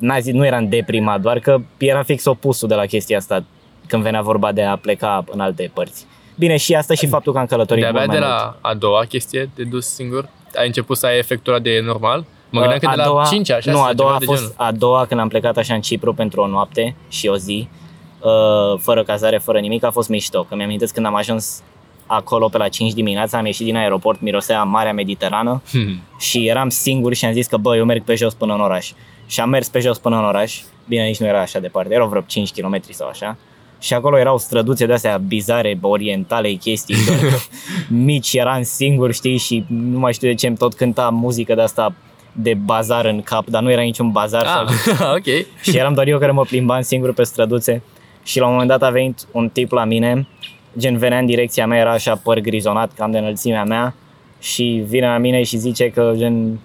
n 0.02 0.20
zi, 0.20 0.30
nu 0.32 0.46
eram 0.46 0.68
deprimat, 0.68 1.20
doar 1.20 1.38
că 1.38 1.58
era 1.78 2.02
fix 2.02 2.24
opusul 2.24 2.68
de 2.68 2.74
la 2.74 2.86
chestia 2.86 3.16
asta 3.16 3.44
când 3.86 4.02
venea 4.02 4.22
vorba 4.22 4.52
de 4.52 4.62
a 4.62 4.76
pleca 4.76 5.24
în 5.30 5.40
alte 5.40 5.70
părți. 5.74 6.06
Bine, 6.38 6.56
și 6.56 6.74
asta 6.74 6.94
și 6.94 7.06
faptul 7.06 7.32
că 7.32 7.38
am 7.38 7.46
călătorit 7.46 7.82
De-abia 7.82 8.00
mult 8.00 8.12
mai 8.12 8.20
de 8.20 8.24
mult. 8.26 8.38
la 8.62 8.68
a 8.68 8.74
doua 8.74 9.04
chestie 9.08 9.50
de 9.54 9.62
dus 9.62 9.86
singur, 9.94 10.28
ai 10.56 10.66
început 10.66 10.96
să 10.96 11.06
ai 11.06 11.18
efectul 11.18 11.52
ăla 11.52 11.62
de 11.62 11.80
normal? 11.84 12.24
Mă 12.50 12.60
gândeam 12.60 12.78
că 12.80 12.86
Uh, 12.88 12.94
de 12.94 13.02
la 13.14 13.24
5 13.24 13.50
așa 13.50 13.70
Nu, 13.70 13.76
sau 13.76 13.86
a 13.86 13.92
doua 13.92 14.08
ceva 14.08 14.16
a 14.16 14.18
de 14.18 14.24
fost 14.24 14.40
genul. 14.40 14.54
a 14.56 14.72
doua 14.72 15.04
când 15.06 15.20
am 15.20 15.28
plecat 15.28 15.56
așa 15.56 15.74
în 15.74 15.80
Cipru 15.80 16.14
pentru 16.14 16.40
o 16.40 16.46
noapte 16.46 16.94
și 17.08 17.26
o 17.28 17.36
zi, 17.36 17.68
uh, 18.20 18.78
fără 18.78 19.02
cazare, 19.02 19.38
fără 19.38 19.58
nimic, 19.58 19.84
a 19.84 19.90
fost 19.90 20.08
mișto. 20.08 20.42
Că 20.42 20.54
mi-am 20.54 20.66
amintesc 20.66 20.94
când 20.94 21.06
am 21.06 21.14
ajuns 21.14 21.62
acolo 22.06 22.48
pe 22.48 22.58
la 22.58 22.68
5 22.68 22.92
dimineața, 22.92 23.38
am 23.38 23.46
ieșit 23.46 23.64
din 23.66 23.76
aeroport, 23.76 24.20
mirosea 24.20 24.62
Marea 24.62 24.92
Mediterană 24.92 25.62
Hmm. 25.70 26.00
și 26.18 26.46
eram 26.46 26.68
singur 26.68 27.14
și 27.14 27.24
am 27.24 27.32
zis 27.32 27.46
că 27.46 27.56
bă, 27.56 27.76
eu 27.76 27.84
merg 27.84 28.04
pe 28.04 28.14
jos 28.14 28.34
până 28.34 28.54
în 28.54 28.60
oraș. 28.60 28.90
Și 29.32 29.40
am 29.40 29.48
mers 29.48 29.68
pe 29.68 29.78
jos 29.80 29.98
până 29.98 30.16
în 30.16 30.24
oraș, 30.24 30.60
bine, 30.88 31.04
nici 31.04 31.20
nu 31.20 31.26
era 31.26 31.40
așa 31.40 31.58
departe, 31.58 31.94
erau 31.94 32.08
vreo 32.08 32.20
5 32.26 32.50
km 32.52 32.80
sau 32.90 33.08
așa. 33.08 33.36
Și 33.80 33.94
acolo 33.94 34.18
erau 34.18 34.38
străduțe 34.38 34.86
de 34.86 34.92
astea 34.92 35.16
bizare, 35.16 35.78
orientale, 35.80 36.52
chestii 36.52 36.96
doar 37.06 37.18
că 37.18 37.36
mici, 37.88 38.32
eram 38.32 38.62
singur, 38.62 39.12
știi, 39.12 39.36
și 39.36 39.64
nu 39.68 39.98
mai 39.98 40.12
știu 40.12 40.28
de 40.28 40.34
ce 40.34 40.46
îmi 40.46 40.56
tot 40.56 40.74
cânta 40.74 41.08
muzică 41.08 41.54
de 41.54 41.60
asta 41.60 41.94
de 42.32 42.54
bazar 42.54 43.04
în 43.04 43.22
cap, 43.22 43.46
dar 43.46 43.62
nu 43.62 43.70
era 43.70 43.80
niciun 43.82 44.10
bazar 44.10 44.46
sau 44.46 44.64
Ah, 44.64 45.14
ok. 45.16 45.46
și 45.62 45.76
eram 45.76 45.94
doar 45.94 46.06
eu 46.06 46.18
care 46.18 46.30
mă 46.32 46.42
plimbam 46.42 46.80
singur 46.82 47.12
pe 47.14 47.22
străduțe 47.22 47.82
și 48.22 48.38
la 48.38 48.44
un 48.46 48.50
moment 48.52 48.70
dat 48.70 48.82
a 48.82 48.90
venit 48.90 49.18
un 49.30 49.48
tip 49.48 49.70
la 49.72 49.84
mine, 49.84 50.26
gen 50.78 50.96
venea 50.96 51.18
în 51.18 51.26
direcția 51.26 51.66
mea, 51.66 51.78
era 51.78 51.92
așa 51.92 52.16
păr 52.24 52.38
grizonat, 52.38 52.92
cam 52.94 53.10
de 53.10 53.18
înălțimea 53.18 53.64
mea 53.64 53.94
și 54.40 54.82
vine 54.86 55.06
la 55.06 55.18
mine 55.18 55.42
și 55.42 55.56
zice 55.56 55.90
că 55.90 56.12
gen 56.16 56.58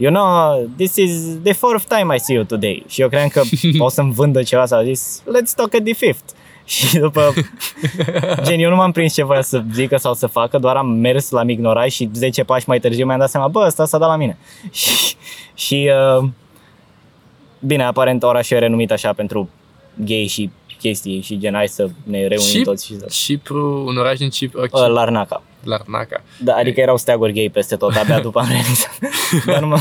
You 0.00 0.12
know, 0.12 0.68
this 0.76 0.96
is 0.96 1.42
the 1.42 1.52
fourth 1.52 1.86
time 1.86 2.14
I 2.14 2.18
see 2.18 2.34
you 2.34 2.44
today. 2.44 2.84
Și 2.88 3.00
eu 3.00 3.08
credeam 3.08 3.28
că 3.28 3.42
o 3.84 3.88
să-mi 3.88 4.12
vândă 4.12 4.42
ceva 4.42 4.66
sau 4.66 4.78
a 4.78 4.84
zis, 4.84 5.22
let's 5.22 5.54
talk 5.56 5.74
at 5.74 5.82
the 5.82 5.94
fifth. 5.94 6.32
Și 6.64 6.98
după, 6.98 7.32
gen, 8.42 8.58
eu 8.58 8.70
nu 8.70 8.76
m-am 8.76 8.92
prins 8.92 9.14
ce 9.14 9.24
voia 9.24 9.42
să 9.42 9.62
zică 9.72 9.96
sau 9.96 10.14
să 10.14 10.26
facă, 10.26 10.58
doar 10.58 10.76
am 10.76 10.86
mers, 10.88 11.30
l-am 11.30 11.48
ignorat 11.48 11.88
și 11.88 12.10
10 12.14 12.44
pași 12.44 12.68
mai 12.68 12.80
târziu 12.80 13.06
mi-am 13.06 13.18
dat 13.18 13.30
seama, 13.30 13.48
bă, 13.48 13.64
ăsta 13.66 13.84
s-a 13.84 13.98
dat 13.98 14.08
la 14.08 14.16
mine. 14.16 14.38
Și, 14.70 15.16
și 15.54 15.90
uh, 16.18 16.28
Bine, 17.60 17.84
aparent 17.84 18.22
orașul 18.22 18.56
e 18.56 18.60
renumit 18.60 18.90
așa 18.90 19.12
pentru 19.12 19.48
gay 19.94 20.26
și 20.26 20.50
chestii 20.78 21.20
și 21.20 21.38
gen 21.38 21.54
hai 21.54 21.68
să 21.68 21.88
ne 22.02 22.26
reunim 22.26 22.46
Și 22.46 22.60
toți 22.60 22.86
și 22.86 22.98
să... 22.98 23.06
Cipru, 23.10 23.84
un 23.86 23.96
oraș 23.96 24.18
din 24.18 24.28
Cipru, 24.28 24.60
ok. 24.60 24.74
Uh, 24.74 24.88
Larnaca. 24.88 25.42
Larnaca. 25.68 26.22
Da, 26.40 26.54
adică 26.54 26.80
erau 26.80 26.96
steaguri 26.96 27.32
gay 27.32 27.50
peste 27.52 27.76
tot, 27.76 27.94
abia 27.94 28.20
după 28.28 28.38
am 28.38 28.46
realizat. 28.48 28.98
Dar 29.46 29.60
nu 29.60 29.66
mă... 29.66 29.78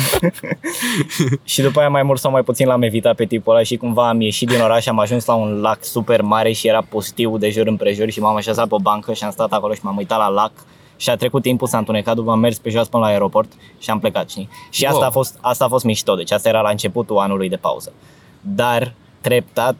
și 1.43 1.61
după 1.61 1.79
aia 1.79 1.89
mai 1.89 2.03
mult 2.03 2.19
sau 2.19 2.31
mai 2.31 2.43
puțin 2.43 2.67
l-am 2.67 2.81
evitat 2.81 3.15
pe 3.15 3.25
tipul 3.25 3.53
ăla 3.53 3.63
și 3.63 3.77
cumva 3.77 4.09
am 4.09 4.21
ieșit 4.21 4.47
din 4.47 4.59
oraș, 4.61 4.85
am 4.87 4.99
ajuns 4.99 5.25
la 5.25 5.33
un 5.33 5.59
lac 5.61 5.83
super 5.83 6.21
mare 6.21 6.51
și 6.51 6.67
era 6.67 6.81
pustiu 6.89 7.37
de 7.37 7.49
jur 7.49 7.67
împrejur 7.67 8.09
și 8.09 8.19
m-am 8.19 8.35
așezat 8.35 8.67
pe 8.67 8.75
o 8.75 8.79
bancă 8.79 9.13
și 9.13 9.23
am 9.23 9.31
stat 9.31 9.51
acolo 9.51 9.73
și 9.73 9.79
m-am 9.83 9.97
uitat 9.97 10.17
la 10.17 10.27
lac 10.27 10.51
și 10.99 11.09
a 11.09 11.15
trecut 11.15 11.41
timpul, 11.41 11.67
s-a 11.67 11.77
întunecat, 11.77 12.15
după 12.15 12.31
am 12.31 12.39
mers 12.39 12.57
pe 12.57 12.69
jos 12.69 12.87
până 12.87 13.03
la 13.03 13.09
aeroport 13.09 13.51
și 13.79 13.89
am 13.89 13.99
plecat, 13.99 14.29
știi? 14.29 14.49
Și 14.69 14.85
asta, 14.85 14.97
Wow. 14.97 15.07
a 15.07 15.11
fost, 15.11 15.37
asta 15.41 15.65
a 15.65 15.67
fost 15.67 15.83
mișto, 15.85 16.15
deci 16.15 16.31
asta 16.31 16.49
era 16.49 16.61
la 16.61 16.69
începutul 16.69 17.17
anului 17.17 17.49
de 17.49 17.55
pauză. 17.55 17.93
Dar 18.41 18.93
treptat, 19.21 19.75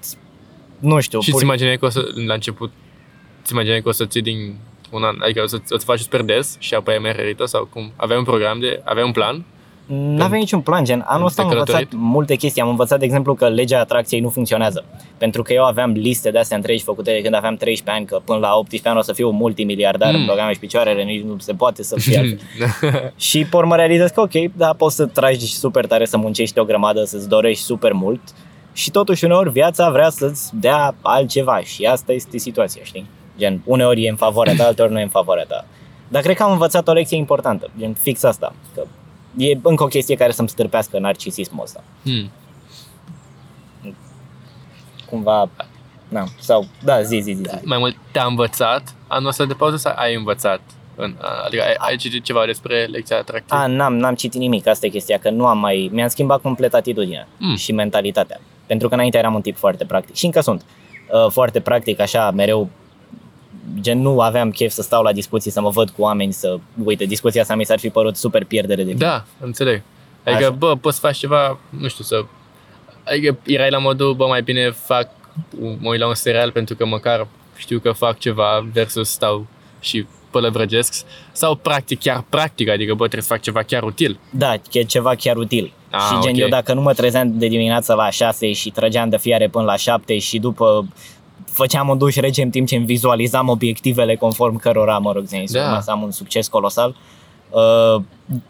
nu 0.80 1.00
știu, 1.00 1.20
Și 1.20 1.30
pur- 1.30 1.40
ți 1.40 1.46
imaginai 1.46 1.78
că 1.78 1.86
o 1.86 1.90
să, 1.90 2.02
la 2.28 2.34
început, 2.34 2.72
ți 3.44 3.54
imaginai 3.54 3.82
că 3.82 3.90
o 3.90 3.92
să 3.92 4.06
ții 4.06 4.22
din 4.22 4.56
Un 4.92 5.04
an, 5.04 5.16
adică 5.24 5.42
o 5.44 5.48
să, 5.48 5.58
o 5.70 5.78
să 5.78 5.86
faci 5.86 6.00
super 6.00 6.22
des 6.22 6.56
și 6.60 6.74
apoi 6.74 6.94
ai 6.94 7.00
mai 7.00 7.12
rerită 7.12 7.46
sau 7.46 7.68
cum? 7.74 7.92
Aveai 7.96 8.18
un 8.18 8.24
program 8.24 8.60
de, 8.60 8.82
aveai 8.84 9.06
un 9.06 9.12
plan? 9.12 9.46
Nu 9.86 10.24
aveam 10.24 10.40
niciun 10.40 10.62
plan, 10.62 10.84
gen 10.84 11.04
anul 11.08 11.26
ăsta 11.26 11.42
am 11.42 11.48
Te 11.48 11.54
învățat 11.54 11.76
călătorit? 11.76 12.00
multe 12.10 12.36
chestii. 12.36 12.62
Am 12.62 12.70
învățat, 12.70 13.00
de 13.00 13.06
exemplu, 13.06 13.34
că 13.34 13.48
legea 13.48 13.80
atracției 13.80 14.20
nu 14.22 14.30
funcționează. 14.30 14.86
Pentru 15.18 15.42
că 15.42 15.54
eu 15.54 15.64
aveam 15.64 15.92
liste 15.92 16.32
de 16.32 16.40
astea 16.40 16.58
întregi 16.58 16.84
făcute 16.84 17.12
de 17.12 17.22
când 17.22 17.34
aveam 17.36 17.56
13 17.56 17.98
ani, 17.98 18.06
că 18.10 18.22
până 18.26 18.40
la 18.40 18.56
18 18.56 18.90
ani 18.90 18.98
o 18.98 19.02
să 19.02 19.14
fiu 19.14 19.30
multimiliardar, 19.30 20.14
Mm. 20.14 20.20
mm. 20.20 20.26
băgam 20.26 20.52
și 20.54 20.60
picioarele, 20.60 21.04
nici 21.04 21.24
nu 21.24 21.36
se 21.40 21.54
poate 21.54 21.84
să 21.84 21.96
fie 22.00 22.18
altfel. 22.18 23.12
Și 23.28 23.46
pe 23.50 23.56
urmă 23.58 23.76
realizez 23.76 24.10
că 24.10 24.22
ok, 24.22 24.32
da, 24.56 24.74
poți 24.78 24.96
să 24.96 25.06
tragi 25.06 25.56
super 25.58 25.86
tare, 25.86 26.06
să 26.06 26.18
muncești 26.18 26.60
o 26.60 26.64
grămadă, 26.66 27.04
să-ți 27.04 27.30
dorești 27.30 27.64
super 27.64 27.92
mult 27.94 28.22
și 28.74 28.92
totuși 28.92 29.26
uneori 29.26 29.50
viața 29.50 29.90
vrea 29.90 30.10
să-ți 30.10 30.50
dea 30.54 30.96
altceva 31.02 31.60
și 31.62 31.84
asta 31.86 32.12
este 32.14 32.38
situația, 32.38 32.82
știi? 32.84 33.06
Gen, 33.38 33.62
uneori 33.66 34.04
e 34.06 34.10
în 34.10 34.16
favoarea 34.16 34.56
ta, 34.56 34.64
alteori 34.66 34.92
nu 34.92 35.00
e 35.00 35.04
în 35.04 35.10
favoarea 35.10 35.46
ta. 35.46 35.66
Dar 36.08 36.22
cred 36.22 36.36
că 36.36 36.44
am 36.44 36.52
învățat 36.52 36.88
o 36.88 36.92
lecție 36.94 37.18
importantă, 37.18 37.70
gen 37.80 37.94
fix 37.94 38.24
asta, 38.24 38.54
că 38.74 38.84
e 39.38 39.58
încă 39.64 39.84
o 39.84 39.88
chestie 39.88 40.16
care 40.16 40.32
să-mi 40.32 40.50
stârpească 40.50 41.00
narcisismul 41.00 41.64
ăsta. 41.64 41.84
Hmm. 42.04 42.32
Cumva, 45.10 45.50
na, 46.08 46.24
sau, 46.40 46.66
da, 46.84 47.02
zi, 47.02 47.20
zi, 47.20 47.32
zi. 47.32 47.42
zi. 47.50 47.56
Mai 47.64 47.78
mult 47.78 47.96
te-a 48.12 48.24
învățat 48.26 48.96
anul 49.08 49.28
ăsta 49.28 49.46
de 49.46 49.54
pauză 49.54 49.76
sau 49.78 49.94
ai 49.96 50.16
învățat? 50.16 50.60
În, 50.96 51.16
adică 51.46 51.64
ai, 51.64 51.76
ai 51.78 51.96
citit 51.96 52.24
ceva 52.24 52.46
despre 52.46 52.86
lecția 52.86 53.18
atractivă? 53.18 53.60
A, 53.62 53.68
n-am, 53.68 53.96
n-am 53.98 54.16
citit 54.16 54.40
nimic, 54.40 54.68
asta 54.68 54.86
e 54.86 54.90
chestia, 54.90 55.18
că 55.18 55.30
nu 55.30 55.46
am 55.46 55.58
mai, 55.58 55.90
mi-am 55.94 56.08
schimbat 56.08 56.42
complet 56.42 56.74
atitudinea 56.74 57.28
Mm. 57.38 57.56
și 57.56 57.72
mentalitatea. 57.72 58.40
Pentru 58.66 58.88
că 58.88 58.94
înainte 58.94 59.18
eram 59.18 59.34
un 59.34 59.42
tip 59.42 59.58
foarte 59.58 59.86
practic 59.86 60.16
și 60.16 60.26
încă 60.26 60.40
sunt 60.42 60.66
uh, 61.12 61.32
foarte 61.32 61.60
practic, 61.60 62.00
așa, 62.00 62.32
mereu 62.32 62.70
gen 63.80 64.02
nu 64.02 64.20
aveam 64.20 64.52
chef 64.52 64.72
să 64.72 64.82
stau 64.82 65.04
la 65.04 65.12
discuții, 65.12 65.52
să 65.52 65.62
mă 65.62 65.70
văd 65.70 65.90
cu 65.90 66.02
oameni, 66.02 66.32
să, 66.32 66.58
uite, 66.84 67.06
discuția 67.06 67.42
asta 67.42 67.56
mi 67.56 67.66
s-ar 67.66 67.80
fi 67.80 67.90
părut 67.90 68.16
super 68.16 68.46
pierdere 68.46 68.84
de 68.84 68.88
timp. 68.88 69.00
Da, 69.00 69.26
înțeleg. 69.40 69.82
Adică, 70.24 70.44
Așa. 70.44 70.50
bă, 70.50 70.76
poți 70.76 70.96
să 70.96 71.02
faci 71.06 71.18
ceva, 71.18 71.60
nu 71.70 71.88
știu, 71.88 72.04
să... 72.04 72.26
Adică 73.04 73.38
erai 73.46 73.70
la 73.70 73.78
modul, 73.78 74.14
bă, 74.14 74.26
mai 74.26 74.42
bine 74.42 74.70
fac, 74.70 75.10
mă 75.80 75.90
uit 75.90 76.00
la 76.00 76.08
un 76.08 76.14
serial 76.14 76.52
pentru 76.52 76.76
că 76.76 76.86
măcar 76.86 77.28
știu 77.56 77.80
că 77.80 77.92
fac 77.92 78.20
ceva 78.20 78.68
versus 78.74 79.10
stau 79.10 79.48
și 79.80 80.06
pălăvrăgesc. 80.32 80.94
Sau 81.32 81.56
practic, 81.56 82.00
chiar 82.00 82.24
practic, 82.30 82.70
adică, 82.70 82.94
bă, 82.94 83.04
trebuie 83.04 83.22
să 83.22 83.34
fac 83.34 83.42
ceva 83.42 83.64
chiar 83.64 83.84
util. 83.84 84.20
Da, 84.30 84.54
e 84.72 84.84
ceva 84.84 85.16
chiar 85.16 85.36
util. 85.36 85.74
Ah, 85.90 86.02
și 86.02 86.22
gen 86.22 86.34
ok. 86.34 86.38
eu 86.40 86.48
dacă 86.48 86.74
nu 86.74 86.82
mă 86.82 86.94
trezeam 86.94 87.38
de 87.38 87.48
dimineață 87.48 87.94
la 87.94 88.10
6 88.10 88.52
și 88.52 88.70
trăgeam 88.70 89.10
de 89.10 89.18
fiare 89.18 89.48
până 89.48 89.66
la 89.66 89.76
7 89.76 90.18
și 90.18 90.40
după 90.40 90.88
făceam 91.58 91.90
un 91.90 91.98
duș 91.98 92.16
rece 92.16 92.42
în 92.42 92.50
timp 92.50 92.68
ce 92.68 92.76
îmi 92.76 92.86
vizualizam 92.86 93.48
obiectivele 93.50 94.16
conform 94.16 94.58
cărora, 94.58 94.98
mă 94.98 95.12
rog, 95.12 95.24
zis, 95.26 95.52
Da. 95.52 95.64
urma 95.64 95.82
să 95.82 95.92
am 95.92 96.02
un 96.02 96.12
succes 96.12 96.48
colosal. 96.48 96.96
Uh, 97.50 98.02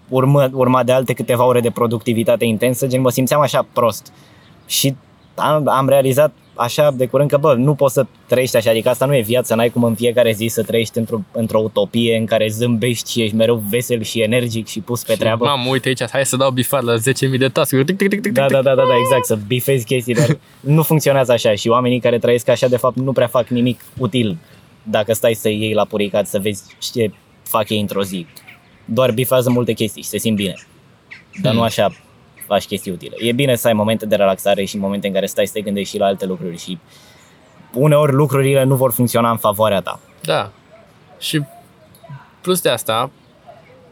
urmă, 0.09 0.49
urma 0.53 0.83
de 0.83 0.91
alte 0.91 1.13
câteva 1.13 1.45
ore 1.45 1.59
de 1.59 1.69
productivitate 1.69 2.45
intensă, 2.45 2.87
gen 2.87 3.01
mă 3.01 3.09
simțeam 3.09 3.41
așa 3.41 3.65
prost. 3.73 4.13
Și 4.65 4.95
am, 5.35 5.67
am 5.67 5.87
realizat 5.89 6.31
așa 6.57 6.91
de 6.91 7.05
curând 7.05 7.29
că, 7.29 7.37
bă, 7.37 7.53
nu 7.53 7.73
poți 7.75 7.93
să 7.93 8.05
trăiești 8.27 8.55
așa, 8.57 8.69
adică 8.69 8.89
asta 8.89 9.05
nu 9.05 9.15
e 9.15 9.21
viața, 9.21 9.55
n-ai 9.55 9.69
cum 9.69 9.83
în 9.83 9.95
fiecare 9.95 10.31
zi 10.31 10.47
să 10.47 10.63
trăiești 10.63 10.97
într-o, 10.97 11.19
într-o 11.31 11.59
utopie 11.59 12.17
în 12.17 12.25
care 12.25 12.47
zâmbești 12.47 13.11
și 13.11 13.21
ești 13.21 13.35
mereu 13.35 13.63
vesel 13.69 14.01
și 14.03 14.21
energic 14.21 14.67
și 14.67 14.79
pus 14.79 15.03
pe 15.03 15.13
treabă. 15.13 15.45
Mamă, 15.45 15.69
uite 15.69 15.87
aici, 15.87 16.09
hai 16.11 16.25
să 16.25 16.35
dau 16.35 16.51
bifat 16.51 16.83
la 16.83 16.93
10.000 16.95 17.01
de 17.37 17.47
task 17.47 17.75
Tic, 17.85 17.97
tic, 17.97 18.09
tic, 18.09 18.21
tic, 18.21 18.31
Da, 18.31 18.45
tic. 18.45 18.51
da, 18.51 18.61
da, 18.61 18.75
da, 18.75 18.83
da, 18.83 18.95
exact, 19.03 19.25
să 19.25 19.37
bifezi 19.47 19.85
chestii, 19.85 20.13
dar 20.13 20.37
nu 20.59 20.83
funcționează 20.83 21.31
așa 21.31 21.55
și 21.55 21.67
oamenii 21.67 21.99
care 21.99 22.19
trăiesc 22.19 22.47
așa, 22.47 22.67
de 22.67 22.77
fapt, 22.77 22.95
nu 22.95 23.11
prea 23.11 23.27
fac 23.27 23.47
nimic 23.47 23.81
util 23.97 24.37
dacă 24.83 25.13
stai 25.13 25.33
să 25.33 25.49
iei 25.49 25.73
la 25.73 25.85
puricat 25.85 26.27
să 26.27 26.39
vezi 26.39 26.63
ce 26.91 27.11
fac 27.43 27.69
ei 27.69 27.79
într-o 27.79 28.03
zi. 28.03 28.25
Doar 28.85 29.11
bifează 29.11 29.49
multe 29.49 29.73
chestii 29.73 30.01
și 30.01 30.07
se 30.09 30.17
simt 30.17 30.35
bine, 30.35 30.53
dar 31.41 31.53
nu 31.53 31.61
așa 31.61 31.91
faci 32.47 32.65
chestii 32.65 32.91
utile. 32.91 33.15
E 33.19 33.31
bine 33.31 33.55
să 33.55 33.67
ai 33.67 33.73
momente 33.73 34.05
de 34.05 34.15
relaxare 34.15 34.63
și 34.65 34.77
momente 34.77 35.07
în 35.07 35.13
care 35.13 35.25
stai 35.25 35.45
să 35.45 35.53
te 35.53 35.61
gândești 35.61 35.89
și 35.93 35.97
la 35.97 36.05
alte 36.05 36.25
lucruri 36.25 36.57
și 36.57 36.77
uneori 37.73 38.11
lucrurile 38.11 38.63
nu 38.63 38.75
vor 38.75 38.91
funcționa 38.91 39.31
în 39.31 39.37
favoarea 39.37 39.81
ta. 39.81 39.99
Da. 40.21 40.51
Și 41.19 41.41
plus 42.41 42.61
de 42.61 42.69
asta, 42.69 43.11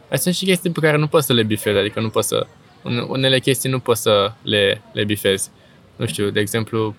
mai 0.08 0.18
sunt 0.18 0.34
și 0.34 0.44
chestii 0.44 0.70
pe 0.70 0.80
care 0.80 0.96
nu 0.96 1.06
poți 1.06 1.26
să 1.26 1.32
le 1.32 1.42
bifezi, 1.42 1.78
adică 1.78 2.00
nu 2.00 2.08
poți 2.08 2.28
să... 2.28 2.46
une- 2.82 3.00
Unele 3.08 3.38
chestii 3.38 3.70
nu 3.70 3.78
poți 3.78 4.02
să 4.02 4.32
le, 4.42 4.82
le 4.92 5.04
bifezi. 5.04 5.50
Nu 5.96 6.06
știu, 6.06 6.30
de 6.30 6.40
exemplu, 6.40 6.94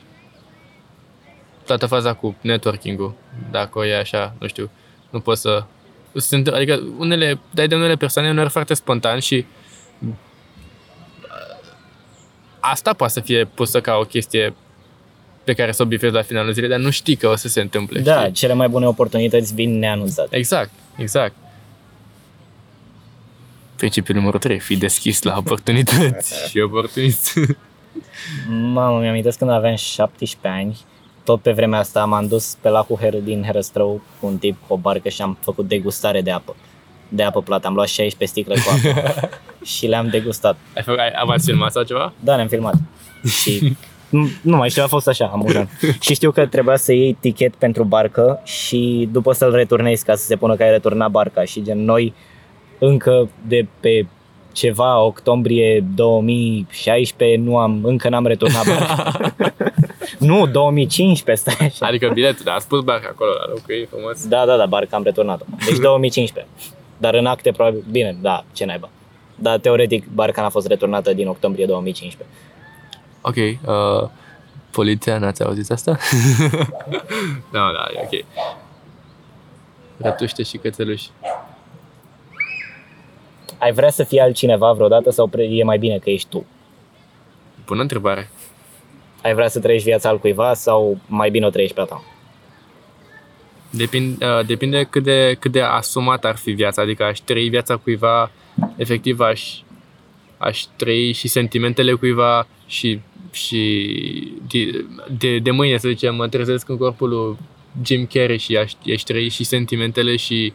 toată 1.66 1.86
faza 1.86 2.14
cu 2.14 2.36
networking-ul, 2.42 3.14
dacă 3.52 3.80
o 3.80 3.86
e 3.86 3.98
așa, 4.00 4.34
nu 4.40 4.48
știu, 4.48 4.70
nu 5.10 5.20
poți 5.20 5.42
să... 5.42 5.64
Sunt, 6.16 6.48
adică 6.48 6.84
unele, 6.98 7.40
dai 7.52 7.68
de 7.68 7.76
unele 7.76 7.96
persoane 7.96 8.30
uneori 8.30 8.50
foarte 8.50 8.74
spontan 8.74 9.20
și 9.20 9.46
asta 12.72 12.94
poate 12.94 13.14
să 13.14 13.20
fie 13.20 13.46
pusă 13.46 13.82
ca 13.82 13.96
o 13.96 14.04
chestie 14.04 14.54
pe 15.44 15.54
care 15.54 15.72
să 15.72 15.82
o 15.82 15.86
bifezi 15.86 16.14
la 16.14 16.22
finalul 16.22 16.54
zilei, 16.54 16.70
dar 16.70 16.80
nu 16.80 16.90
știi 16.90 17.16
că 17.16 17.28
o 17.28 17.36
să 17.36 17.48
se 17.48 17.62
întâmple. 17.62 18.00
Da, 18.00 18.20
știi? 18.20 18.32
cele 18.32 18.54
mai 18.54 18.68
bune 18.68 18.86
oportunități 18.88 19.54
vin 19.54 19.80
neanunțate. 19.80 20.36
Exact, 20.38 20.72
exact. 20.96 21.36
Principiul 23.76 24.18
numărul 24.18 24.40
3, 24.40 24.60
fi 24.60 24.76
deschis 24.78 25.22
la 25.22 25.36
oportunități 25.38 26.34
și 26.50 26.60
oportunist. 26.60 27.34
Mamă, 28.50 29.00
mi-amintesc 29.00 29.38
când 29.38 29.52
aveam 29.52 29.76
17 29.76 30.62
ani, 30.62 30.78
tot 31.24 31.42
pe 31.42 31.52
vremea 31.52 31.80
asta 31.80 32.06
m-am 32.06 32.28
dus 32.28 32.58
pe 32.62 32.70
lacul 32.70 32.98
Her- 32.98 33.24
din 33.24 33.44
Herăstrău 33.44 34.02
cu 34.20 34.26
un 34.26 34.38
tip 34.38 34.58
cu 34.68 34.74
o 34.74 34.78
barcă 34.78 35.10
și 35.10 35.22
am 35.22 35.38
făcut 35.42 35.68
degustare 35.68 36.22
de 36.22 36.32
apă. 36.32 36.56
De 37.10 37.24
apă 37.24 37.42
plată. 37.42 37.68
Am 37.68 37.74
luat 37.74 37.88
16 37.88 38.40
sticle 38.40 38.56
cu 38.62 38.90
apă 38.90 39.30
și 39.76 39.86
le-am 39.88 40.08
degustat. 40.08 40.58
ai, 40.76 40.84
făcut, 40.84 41.00
ai, 41.00 41.10
am 41.10 41.30
ați 41.30 41.46
filmat 41.46 41.72
sau 41.72 41.84
ceva? 41.84 42.14
Da, 42.20 42.36
le-am 42.36 42.48
filmat. 42.48 42.74
Și 43.42 43.76
nu- 44.10 44.30
nu 44.42 44.56
mai 44.58 44.70
știu, 44.70 44.84
a 44.84 44.88
fost 44.88 45.08
așa, 45.08 45.26
amuzant. 45.34 45.70
și 46.00 46.14
știu 46.14 46.32
că 46.32 46.46
trebuia 46.46 46.76
să 46.76 46.94
iei 46.94 47.18
tichet 47.20 47.56
pentru 47.56 47.84
barcă 47.84 48.42
și 48.44 49.10
după 49.12 49.32
să-l 49.34 49.52
returnezi 49.52 50.06
ca 50.06 50.16
să 50.16 50.26
se 50.26 50.36
pună 50.36 50.56
că 50.56 50.64
ai 50.64 50.70
returnat 50.70 51.12
barca 51.12 51.44
și 51.44 51.64
gen 51.64 51.84
noi 51.86 52.14
încă 52.80 53.30
de 53.48 53.68
pe 53.80 54.06
ceva 54.52 55.00
octombrie 55.04 55.84
2016 55.96 57.38
nu 57.40 57.58
am, 57.58 57.80
încă 57.84 58.10
n-am 58.10 58.26
returnat 58.26 58.66
barca. 58.68 59.22
nu, 60.20 60.48
2015, 60.48 61.50
stai 61.50 61.68
așa. 61.68 61.86
Adică 61.86 62.10
biletul, 62.14 62.42
dar 62.46 62.56
a 62.56 62.60
spus 62.60 62.82
barca 62.84 63.08
acolo 63.12 63.30
la 63.32 63.46
locul 63.48 63.74
ei, 63.74 63.86
frumos. 63.90 64.28
Da, 64.28 64.46
da, 64.46 64.56
da, 64.58 64.66
barca 64.66 64.96
am 64.98 65.04
returnat-o. 65.04 65.46
Deci 65.66 65.78
2015. 65.78 66.52
Dar 66.98 67.14
în 67.14 67.26
acte 67.26 67.52
probabil, 67.52 67.84
bine, 67.92 68.18
da, 68.22 68.44
ce 68.54 68.66
naiba. 68.66 68.90
Dar 69.36 69.60
teoretic 69.60 70.08
barca 70.08 70.42
n-a 70.42 70.50
fost 70.50 70.68
returnată 70.68 71.14
din 71.14 71.28
octombrie 71.28 71.66
2015. 71.66 72.36
Ok, 73.22 73.36
uh, 73.36 74.10
poliția, 74.72 75.18
n-ați 75.18 75.44
auzit 75.44 75.72
asta? 75.72 75.92
da, 77.54 77.72
da, 77.74 77.88
e 77.94 78.02
ok. 78.04 78.26
Rătuște 79.98 80.44
și 80.44 80.58
cățeluși. 80.58 81.10
Ai 83.58 83.72
vrea 83.72 83.90
să 83.90 84.04
fii 84.04 84.20
altcineva 84.20 84.72
vreodată 84.72 85.12
sau 85.12 85.28
pre- 85.28 85.44
e 85.44 85.64
mai 85.64 85.78
bine 85.78 85.98
că 85.98 86.10
ești 86.10 86.30
tu? 86.30 86.46
Bună 87.66 87.82
întrebare. 87.82 88.30
Ai 89.24 89.34
vrea 89.34 89.48
să 89.48 89.60
trăiești 89.60 89.88
viața 89.88 90.10
al 90.10 90.20
cuiva 90.20 90.54
sau 90.54 90.98
mai 91.08 91.30
bine 91.30 91.46
o 91.46 91.50
trăiești 91.50 91.76
pe 91.76 91.82
a 91.82 91.86
ta? 91.86 92.04
Depinde, 93.70 94.26
uh, 94.26 94.46
depinde 94.46 94.88
cât 94.90 95.04
de, 95.04 95.36
cât 95.40 95.52
de 95.52 95.62
asumat 95.62 96.26
ar 96.26 96.36
fi 96.36 96.52
viața, 96.52 96.82
adică 96.82 97.04
aș 97.04 97.20
trăi 97.20 97.50
viața 97.50 97.76
cuiva, 97.76 98.32
efectiv 98.76 99.20
aș, 99.20 99.54
aș 100.38 100.64
trăi 100.76 101.12
și 101.12 101.28
sentimentele 101.28 101.94
cuiva 101.94 102.48
și, 102.68 103.00
și 103.32 104.34
de, 104.48 104.86
de, 105.18 105.40
de 105.40 105.52
mâine, 105.52 105.78
să 105.78 105.88
zicem, 105.88 106.16
mă 106.16 106.28
trezesc 106.28 106.70
în 106.70 106.78
corpul 106.78 107.10
lui 107.10 107.38
Jim 107.84 108.06
Carrey 108.06 108.38
și 108.38 108.58
aș, 108.58 108.72
aș 108.94 109.02
trăi 109.02 109.30
și 109.30 109.44
sentimentele 109.44 110.16
și 110.16 110.54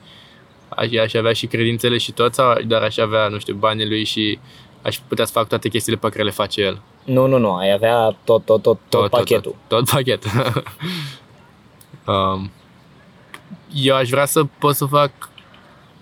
aș, 0.69 0.93
aș 0.93 1.15
avea 1.15 1.33
și 1.33 1.47
credințele 1.47 1.99
și 1.99 2.13
tot, 2.13 2.35
sau 2.35 2.61
doar 2.67 2.83
aș 2.83 2.97
avea, 2.97 3.29
nu 3.29 3.39
știu, 3.39 3.55
banii 3.55 3.89
lui 3.89 4.05
și 4.05 4.39
aș 4.83 4.99
putea 5.09 5.25
să 5.25 5.33
fac 5.33 5.49
toate 5.49 5.69
chestiile 5.69 5.99
pe 5.99 6.09
care 6.09 6.23
le 6.23 6.31
face 6.31 6.61
el. 6.61 6.81
Nu, 7.05 7.27
nu, 7.27 7.39
nu, 7.39 7.55
ai 7.55 7.73
avea 7.73 8.17
tot, 8.25 8.45
tot, 8.45 8.63
tot, 8.63 8.79
tot, 8.89 9.11
pachetul. 9.11 9.55
Tot, 9.67 9.79
tot 9.79 9.91
pachetul. 9.91 10.31
um, 12.07 12.51
eu 13.75 13.95
aș 13.95 14.09
vrea 14.09 14.25
să 14.25 14.45
pot 14.59 14.75
să 14.75 14.85
fac 14.85 15.11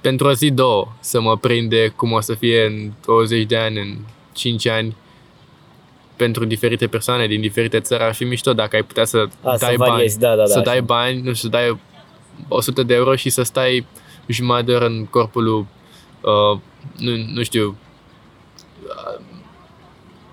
pentru 0.01 0.27
o 0.27 0.33
zi, 0.33 0.51
două, 0.51 0.89
să 1.01 1.21
mă 1.21 1.37
prinde 1.37 1.89
cum 1.97 2.13
o 2.13 2.21
să 2.21 2.35
fie 2.35 2.67
în 2.67 2.93
20 3.05 3.47
de 3.47 3.57
ani, 3.57 3.79
în 3.79 3.97
5 4.33 4.67
ani, 4.67 4.97
pentru 6.17 6.45
diferite 6.45 6.87
persoane 6.87 7.27
din 7.27 7.41
diferite 7.41 7.81
țări. 7.81 8.03
Ar 8.03 8.15
fi 8.15 8.25
mișto 8.25 8.53
dacă 8.53 8.77
ai 8.77 8.83
putea 8.83 9.05
să 9.05 9.29
A, 9.43 9.57
să 9.57 9.67
dai 9.67 9.77
bani, 9.77 9.91
variezi, 9.91 10.19
da, 10.19 10.29
da, 10.29 10.37
da, 10.37 10.47
să 10.47 10.59
așa. 10.59 10.71
dai 10.71 10.83
bani, 10.83 11.17
nu 11.17 11.35
știu, 11.35 11.35
să 11.35 11.49
dai 11.49 11.79
100 12.49 12.83
de 12.83 12.95
euro 12.95 13.17
și 13.17 13.31
să 13.31 13.43
stai 13.43 13.87
jumătate 14.27 14.65
de 14.65 14.73
oră 14.73 14.87
în 14.87 15.07
corpul 15.07 15.43
lui, 15.43 15.67
uh, 16.21 16.59
nu, 16.99 17.17
nu 17.35 17.43
știu, 17.43 17.77
uh, 18.87 19.21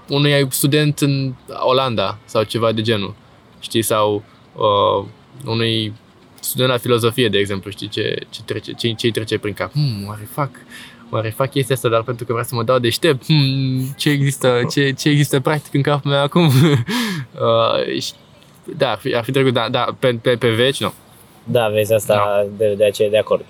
unui 0.09 0.47
student 0.49 0.99
în 0.99 1.33
Olanda 1.59 2.17
sau 2.25 2.43
ceva 2.43 2.71
de 2.71 2.81
genul, 2.81 3.15
știi, 3.59 3.81
sau 3.81 4.23
uh, 4.55 5.05
unui 5.45 5.93
studiând 6.39 6.71
la 6.71 6.77
filozofie, 6.77 7.29
de 7.29 7.37
exemplu, 7.37 7.71
știi 7.71 7.87
ce, 7.87 8.17
ce, 8.29 8.41
trece, 8.45 8.71
ce, 8.71 8.91
ce 8.91 9.11
trece 9.11 9.37
prin 9.37 9.53
cap. 9.53 9.71
Hmm, 9.71 10.07
oare 10.07 10.27
fac, 10.31 10.49
oare 11.09 11.29
fac 11.29 11.49
chestia 11.49 11.75
asta 11.75 11.89
doar 11.89 12.03
pentru 12.03 12.25
că 12.25 12.31
vreau 12.31 12.47
să 12.47 12.55
mă 12.55 12.63
dau 12.63 12.79
deștept? 12.79 13.25
Hmm, 13.25 13.93
ce 13.97 14.09
există, 14.09 14.61
ce, 14.71 14.91
ce 14.91 15.09
există 15.09 15.39
practic 15.39 15.73
în 15.73 15.81
capul 15.81 16.11
meu 16.11 16.21
acum? 16.21 16.45
uh, 16.51 18.01
și, 18.01 18.11
da, 18.77 18.91
ar 18.91 18.97
fi, 18.97 19.15
ar 19.15 19.23
fi 19.23 19.31
trecut, 19.31 19.53
da, 19.53 19.69
da 19.69 19.95
pe, 19.99 20.19
pe, 20.21 20.35
pe 20.35 20.49
veci, 20.49 20.79
nu. 20.79 20.93
Da, 21.43 21.67
vezi, 21.67 21.93
asta 21.93 22.45
de, 22.57 22.73
de 22.73 22.85
aceea 22.85 23.09
de 23.09 23.17
acord. 23.17 23.45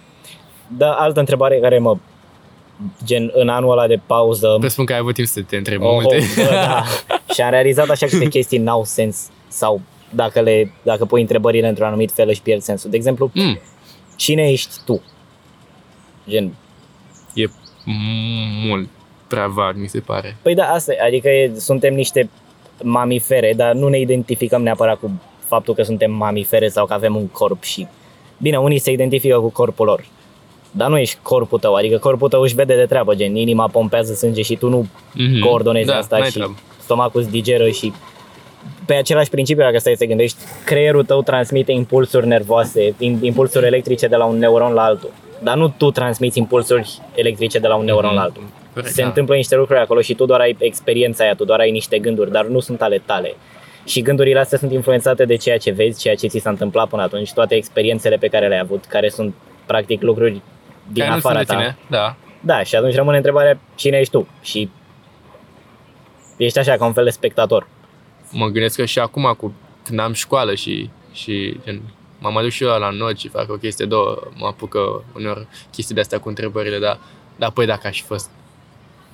Da, 0.68 0.92
altă 0.92 1.20
întrebare 1.20 1.60
care 1.60 1.80
mă 1.80 1.98
gen 3.06 3.32
în 3.34 3.50
anul 3.50 3.72
ăla 3.72 3.88
de 3.88 4.00
pauză. 4.06 4.56
Presupun 4.60 4.86
că 4.86 4.94
ai 4.94 5.00
avut 5.00 5.14
timp 5.14 5.28
să 5.28 5.42
te 5.42 5.58
întrebi 5.58 5.84
oh, 5.84 5.92
multe. 5.92 6.16
Oh, 6.16 6.24
bă, 6.36 6.50
da. 6.52 6.84
și 7.34 7.42
am 7.42 7.50
realizat 7.50 7.90
așa 7.90 8.06
câte 8.06 8.28
chestii 8.28 8.58
n-au 8.58 8.84
sens 8.84 9.30
sau 9.48 9.82
dacă, 10.10 10.42
le, 10.42 10.72
dacă 10.84 11.06
pui 11.06 11.22
întrebările 11.22 11.68
într-un 11.68 11.88
anumit 11.88 12.12
fel 12.12 12.30
își 12.30 12.42
pierd 12.42 12.62
sensul. 12.62 12.90
De 12.90 12.96
exemplu, 12.96 13.32
Mm. 13.34 13.60
cine 14.16 14.50
ești 14.52 14.76
tu? 14.86 15.02
Gen, 16.30 16.54
E 17.34 17.46
mult 18.68 18.88
prea 19.28 19.48
vag, 19.48 19.76
mi 19.76 19.88
se 19.88 20.00
pare. 20.00 20.38
păi 20.42 20.56
da, 20.56 20.64
asta 20.64 20.94
e, 20.94 20.98
adică 21.06 21.30
e, 21.30 21.52
suntem 21.58 21.94
niște 21.94 22.30
mamifere, 22.84 23.54
dar 23.56 23.74
nu 23.74 23.88
ne 23.88 24.00
identificăm 24.00 24.62
neapărat 24.64 25.00
cu 25.00 25.12
faptul 25.46 25.74
că 25.74 25.84
suntem 25.84 26.12
mamifere 26.12 26.68
sau 26.68 26.86
că 26.86 26.94
avem 26.94 27.16
un 27.16 27.28
corp 27.28 27.64
și... 27.64 27.88
Bine, 28.42 28.58
unii 28.60 28.80
se 28.80 28.92
identifică 28.92 29.40
cu 29.40 29.50
corpul 29.50 29.86
lor, 29.86 30.06
dar 30.72 30.90
nu 30.90 30.98
ești 30.98 31.18
corpul 31.22 31.60
tău, 31.60 31.74
adică 31.74 31.98
corpul 31.98 32.30
tău 32.30 32.42
își 32.42 32.56
vede 32.56 32.76
de 32.76 32.86
treabă, 32.86 33.16
gen 33.16 33.36
inima 33.36 33.68
pompează 33.68 34.14
sânge 34.14 34.42
și 34.42 34.56
tu 34.56 34.70
nu 34.70 34.88
Mhm. 35.14 35.40
coordonezi 35.40 35.88
da, 35.88 35.98
asta 35.98 36.18
n-ai 36.18 36.28
și 36.28 36.34
treabă. 36.34 36.56
stomacul 36.84 37.22
îți 37.22 37.30
digeră 37.30 37.70
și 37.70 37.94
pe 38.88 38.94
același 38.94 39.30
principiu, 39.30 39.64
dacă 39.64 39.78
stai 39.78 39.92
să 39.94 40.00
te 40.00 40.06
gândești, 40.06 40.38
creierul 40.66 41.04
tău 41.04 41.22
transmite 41.22 41.72
impulsuri 41.72 42.28
nervoase, 42.28 42.90
im- 42.92 43.22
impulsuri 43.22 43.66
electrice 43.66 44.08
de 44.08 44.16
la 44.16 44.26
un 44.26 44.38
neuron 44.38 44.74
la 44.74 44.84
altul. 44.84 45.12
Dar 45.44 45.56
nu 45.58 45.68
tu 45.70 45.92
transmiți 45.92 46.38
impulsuri 46.38 47.00
electrice 47.16 47.60
de 47.60 47.68
la 47.68 47.76
un 47.76 47.86
neuron 47.86 48.14
la 48.14 48.22
altul. 48.22 48.44
Corect, 48.74 48.94
Se 48.94 49.02
da. 49.02 49.08
întâmplă 49.08 49.36
niște 49.36 49.56
lucruri 49.56 49.80
acolo 49.80 50.02
și 50.02 50.14
tu 50.14 50.26
doar 50.26 50.40
ai 50.40 50.56
experiența 50.60 51.24
aia, 51.24 51.34
tu 51.36 51.46
doar 51.46 51.60
ai 51.60 51.72
niște 51.72 52.00
gânduri, 52.00 52.32
dar 52.32 52.46
nu 52.46 52.60
sunt 52.60 52.82
ale 52.82 53.02
tale. 53.06 53.36
Și 53.86 54.02
gândurile 54.02 54.40
astea 54.40 54.58
sunt 54.58 54.72
influențate 54.72 55.26
de 55.26 55.36
ceea 55.36 55.58
ce 55.58 55.72
vezi, 55.72 56.00
ceea 56.00 56.16
ce 56.16 56.28
ți 56.28 56.40
s-a 56.40 56.50
întâmplat 56.50 56.88
până 56.88 57.02
atunci, 57.02 57.34
toate 57.34 57.56
experiențele 57.56 58.16
pe 58.16 58.28
care 58.28 58.48
le-ai 58.48 58.60
avut, 58.60 58.86
care 58.86 59.10
sunt 59.10 59.34
practic 59.66 60.02
lucruri 60.02 60.32
din 60.92 61.04
Care 61.04 61.10
nu 61.10 61.16
afara 61.16 61.36
sunt 61.36 61.48
de 61.48 61.54
ta. 61.54 61.60
tine, 61.60 61.78
da. 61.90 62.16
Da, 62.42 62.64
și 62.64 62.76
atunci 62.76 62.96
rămâne 62.96 63.18
întrebarea 63.18 63.60
cine 63.76 63.98
ești 63.98 64.12
tu 64.12 64.28
și 64.42 64.70
ești 66.38 66.60
așa 66.60 66.76
ca 66.78 66.86
un 66.86 66.94
fel 66.94 67.04
de 67.04 67.10
spectator. 67.10 67.68
Mă 68.32 68.46
gândesc 68.48 68.76
că 68.76 68.86
și 68.86 69.00
acum, 69.00 69.34
cu, 69.38 69.54
când 69.84 70.00
am 70.00 70.14
școală 70.14 70.56
și, 70.56 70.90
și 71.14 71.58
gen, 71.66 71.82
m-am 72.20 72.38
adus 72.38 72.52
și 72.54 72.64
eu 72.64 72.70
la 72.80 72.90
not 72.90 73.18
și 73.18 73.28
fac 73.28 73.52
o 73.52 73.56
chestie, 73.56 73.86
două, 73.86 74.18
mă 74.36 74.46
apucă 74.46 75.04
uneori 75.16 75.48
chestii 75.72 75.96
de 75.96 76.02
astea 76.02 76.20
cu 76.20 76.28
întrebările, 76.30 76.80
dar, 76.80 77.00
dar 77.36 77.52
păi 77.52 77.66
dacă 77.66 77.88
aș 77.88 78.00
fi 78.02 78.06
fost 78.08 78.30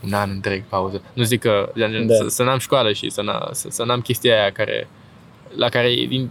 un 0.06 0.14
an 0.14 0.30
întreg 0.30 0.64
pauză. 0.70 1.02
Nu 1.14 1.24
zic 1.24 1.40
că 1.42 1.72
gen, 1.78 1.92
gen, 1.92 2.08
Da. 2.08 2.16
să, 2.16 2.26
să 2.28 2.44
n-am 2.44 2.58
școală 2.58 2.92
și 2.94 3.10
să, 3.10 3.22
n- 3.22 3.52
să, 3.52 3.68
să 3.70 3.84
n-am 3.84 4.02
chestia 4.02 4.40
aia 4.42 4.52
care, 4.52 4.88
la 5.56 5.70
care 5.70 5.92
in, 5.92 6.30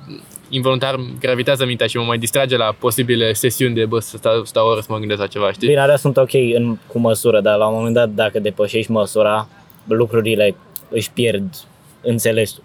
involuntar 0.48 1.00
gravitează 1.20 1.64
mintea 1.64 1.86
și 1.86 1.96
mă 1.96 2.02
mai 2.04 2.18
distrage 2.18 2.56
la 2.56 2.74
posibile 2.78 3.32
sesiuni 3.32 3.74
de 3.74 3.84
bă, 3.86 3.98
să 3.98 4.16
stau, 4.16 4.44
stau 4.44 4.66
o 4.66 4.70
oră 4.70 4.80
să 4.80 4.86
mă 4.90 4.98
gândesc 4.98 5.20
la 5.20 5.26
ceva, 5.26 5.52
știi? 5.52 5.68
Bine, 5.68 5.80
alea 5.80 5.96
sunt 5.96 6.16
ok 6.16 6.32
în, 6.32 6.78
cu 6.86 6.98
măsură, 6.98 7.40
dar 7.40 7.56
la 7.56 7.66
un 7.66 7.74
moment 7.74 7.94
dat, 7.94 8.08
dacă 8.08 8.38
depășești 8.38 8.90
măsura, 8.90 9.48
lucrurile 9.88 10.54
își 10.88 11.10
pierd 11.10 11.54
înțelesul. 12.02 12.62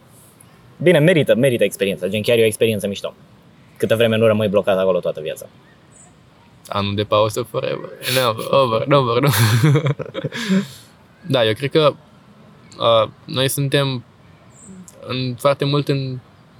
Bine, 0.78 1.00
merită, 1.00 1.36
merită 1.36 1.64
experiența, 1.64 2.08
gen 2.08 2.22
chiar 2.22 2.38
e 2.38 2.42
o 2.42 2.46
experiență 2.46 2.88
mișto. 2.88 3.14
Câtă 3.78 3.96
vreme 3.96 4.18
nu 4.18 4.26
rămâi 4.26 4.48
blocat 4.48 4.78
acolo 4.78 5.00
toată 5.00 5.22
viața. 5.22 5.46
anul 6.68 6.96
de 6.96 7.04
pauză 7.04 7.42
forever. 7.42 7.90
Never, 8.14 8.46
over, 8.50 8.86
never, 8.86 9.22
nu. 9.22 9.30
da, 11.34 11.46
eu 11.46 11.54
cred 11.54 11.70
că 11.70 11.94
uh, 12.78 13.10
noi 13.26 13.48
suntem 13.48 14.04
în, 15.08 15.36
foarte 15.36 15.66
mult 15.66 15.88
în, 15.88 16.20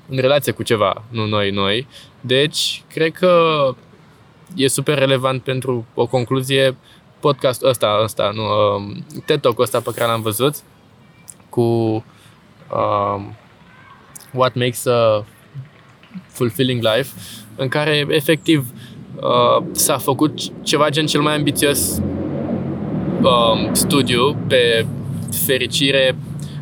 în 0.10 0.18
relație 0.18 0.52
cu 0.52 0.64
ceva, 0.64 1.04
nu 1.10 1.26
noi, 1.26 1.52
noi. 1.52 1.88
Deci, 2.22 2.84
cred 2.94 3.12
că 3.12 3.54
e 4.56 4.68
super 4.68 4.98
relevant 4.98 5.44
pentru 5.44 5.86
o 5.94 6.06
concluzie 6.06 6.78
podcastul 7.20 7.68
ăsta, 7.68 8.00
ăsta, 8.04 8.32
nu, 8.34 8.44
uh, 8.44 8.98
TED 9.26 9.42
Talk-ul 9.42 9.64
ăsta 9.64 9.80
pe 9.80 9.92
care 9.96 10.10
l-am 10.10 10.22
văzut 10.22 10.56
cu 11.50 11.62
um, 11.62 13.36
What 14.38 14.54
Makes 14.54 14.86
a 14.86 15.26
Fulfilling 16.28 16.82
Life, 16.82 17.10
în 17.56 17.68
care 17.68 18.06
efectiv 18.10 18.68
uh, 19.16 19.66
s-a 19.72 19.98
făcut 19.98 20.64
ceva 20.64 20.90
gen 20.90 21.06
cel 21.06 21.22
mai 21.22 21.36
ambițios 21.36 22.02
um, 23.22 23.74
studiu 23.74 24.38
pe 24.48 24.86
fericire 25.46 26.16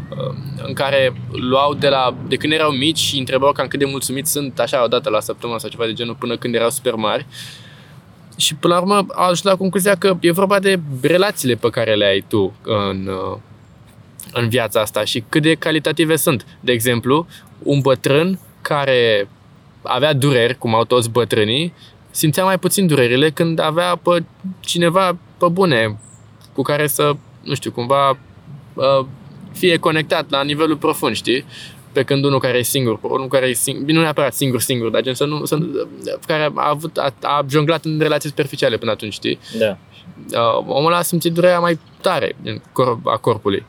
um, 0.10 0.36
în 0.68 0.74
care 0.74 1.14
luau 1.32 1.74
de 1.74 1.88
la 1.88 2.16
de 2.28 2.36
când 2.36 2.54
erau 2.54 2.72
mici 2.72 2.98
și 2.98 3.18
întrebau 3.18 3.52
cam 3.52 3.68
cât 3.68 3.80
de 3.80 3.86
mulțumiți 3.86 4.32
sunt 4.32 4.60
așa 4.60 4.84
o 4.84 4.88
dată 4.88 5.10
la 5.10 5.20
săptămână 5.20 5.60
sau 5.60 5.70
ceva 5.70 5.86
de 5.86 5.94
genul 5.94 6.16
până 6.16 6.38
când 6.38 6.56
erau 6.56 6.70
super 6.70 6.94
mari. 6.94 7.26
Și 8.38 8.56
până 8.56 8.74
la 8.74 8.80
urmă 8.80 8.96
au 8.96 9.24
ajuns 9.24 9.42
la 9.42 9.56
concluzia 9.56 9.96
că 9.96 10.18
e 10.20 10.32
vorba 10.32 10.60
de 10.60 10.80
relațiile 11.02 11.56
pe 11.56 11.70
care 11.70 11.96
le 11.96 12.06
ai 12.06 12.26
tu 12.28 12.54
în, 12.64 13.08
uh, 13.08 13.38
în 14.38 14.50
viața 14.50 14.80
asta 14.82 15.04
și 15.04 15.24
cât 15.30 15.42
de 15.42 15.54
calitative 15.54 16.16
sunt. 16.16 16.46
De 16.60 16.72
exemplu, 16.72 17.28
un 17.64 17.80
bătrân 17.80 18.40
care 18.62 19.30
avea 19.82 20.14
dureri, 20.14 20.58
cum 20.58 20.76
au 20.76 20.84
toți 20.84 21.10
bătrânii, 21.10 21.74
simțea 22.12 22.44
mai 22.44 22.60
puțin 22.60 22.88
durerile 22.88 23.30
când 23.30 23.60
avea 23.60 23.96
pe 23.96 24.24
cineva 24.60 25.18
pe 25.38 25.48
bune 25.48 26.00
cu 26.54 26.62
care 26.62 26.88
să, 26.88 27.16
nu 27.44 27.54
știu, 27.54 27.72
cumva 27.72 28.10
uh, 28.74 29.06
fie 29.54 29.78
conectat 29.78 30.30
la 30.30 30.44
nivelul 30.44 30.78
profund, 30.78 31.16
știi? 31.16 31.46
Pe 31.92 32.04
când 32.04 32.24
unul 32.24 32.40
care 32.40 32.58
e 32.58 32.62
singur, 32.62 33.00
unul 33.02 33.28
care 33.28 33.48
e 33.48 33.54
singur, 33.54 33.84
bine, 33.84 33.98
nu 33.98 34.04
neapărat 34.04 34.34
singur, 34.34 34.62
singur, 34.62 34.90
dar 34.90 35.02
gen 35.02 35.14
să 35.14 35.26
nu, 35.26 35.46
să, 35.46 35.58
care 36.28 36.52
a, 36.56 36.70
avut, 36.70 36.98
a, 36.98 37.14
a 37.22 37.46
jonglat 37.50 37.86
în 37.86 38.00
relații 38.00 38.30
superficiale 38.30 38.78
până 38.78 38.92
atunci, 38.92 39.14
știi? 39.14 39.40
Da. 39.58 39.78
uh, 40.32 40.64
omul 40.68 40.86
ăla 40.86 40.98
a 40.98 41.02
simțit 41.02 41.34
durerea 41.34 41.60
mai 41.60 41.80
tare 42.02 42.36
în 42.44 42.58
cor- 42.58 43.00
a 43.04 43.18
corpului. 43.18 43.66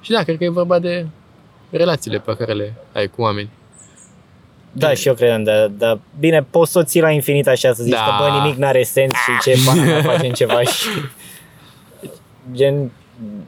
Și 0.00 0.10
da, 0.10 0.22
cred 0.22 0.36
că 0.36 0.44
e 0.44 0.48
vorba 0.48 0.78
de 0.78 1.06
relațiile 1.70 2.18
pe 2.18 2.36
care 2.36 2.52
le 2.52 2.74
ai 2.92 3.08
cu 3.08 3.22
oameni. 3.22 3.50
Da, 4.72 4.94
și 4.94 5.08
eu 5.08 5.14
cred, 5.14 5.42
dar 5.42 5.68
da, 5.68 5.98
bine, 6.18 6.46
poți 6.50 6.72
să 6.72 6.78
o 6.78 6.82
ții 6.82 7.00
la 7.00 7.10
infinit 7.10 7.48
așa, 7.48 7.72
să 7.72 7.82
zici 7.82 7.92
Da. 7.92 8.04
că 8.04 8.24
bă, 8.24 8.38
nimic 8.42 8.58
n-are 8.58 8.82
sens 8.82 9.12
și 9.12 9.50
ce 9.50 9.58
bani 9.66 9.80
mai 9.90 10.02
facem 10.02 10.32
ceva 10.32 10.62
și... 10.62 10.88
Gen, 12.52 12.90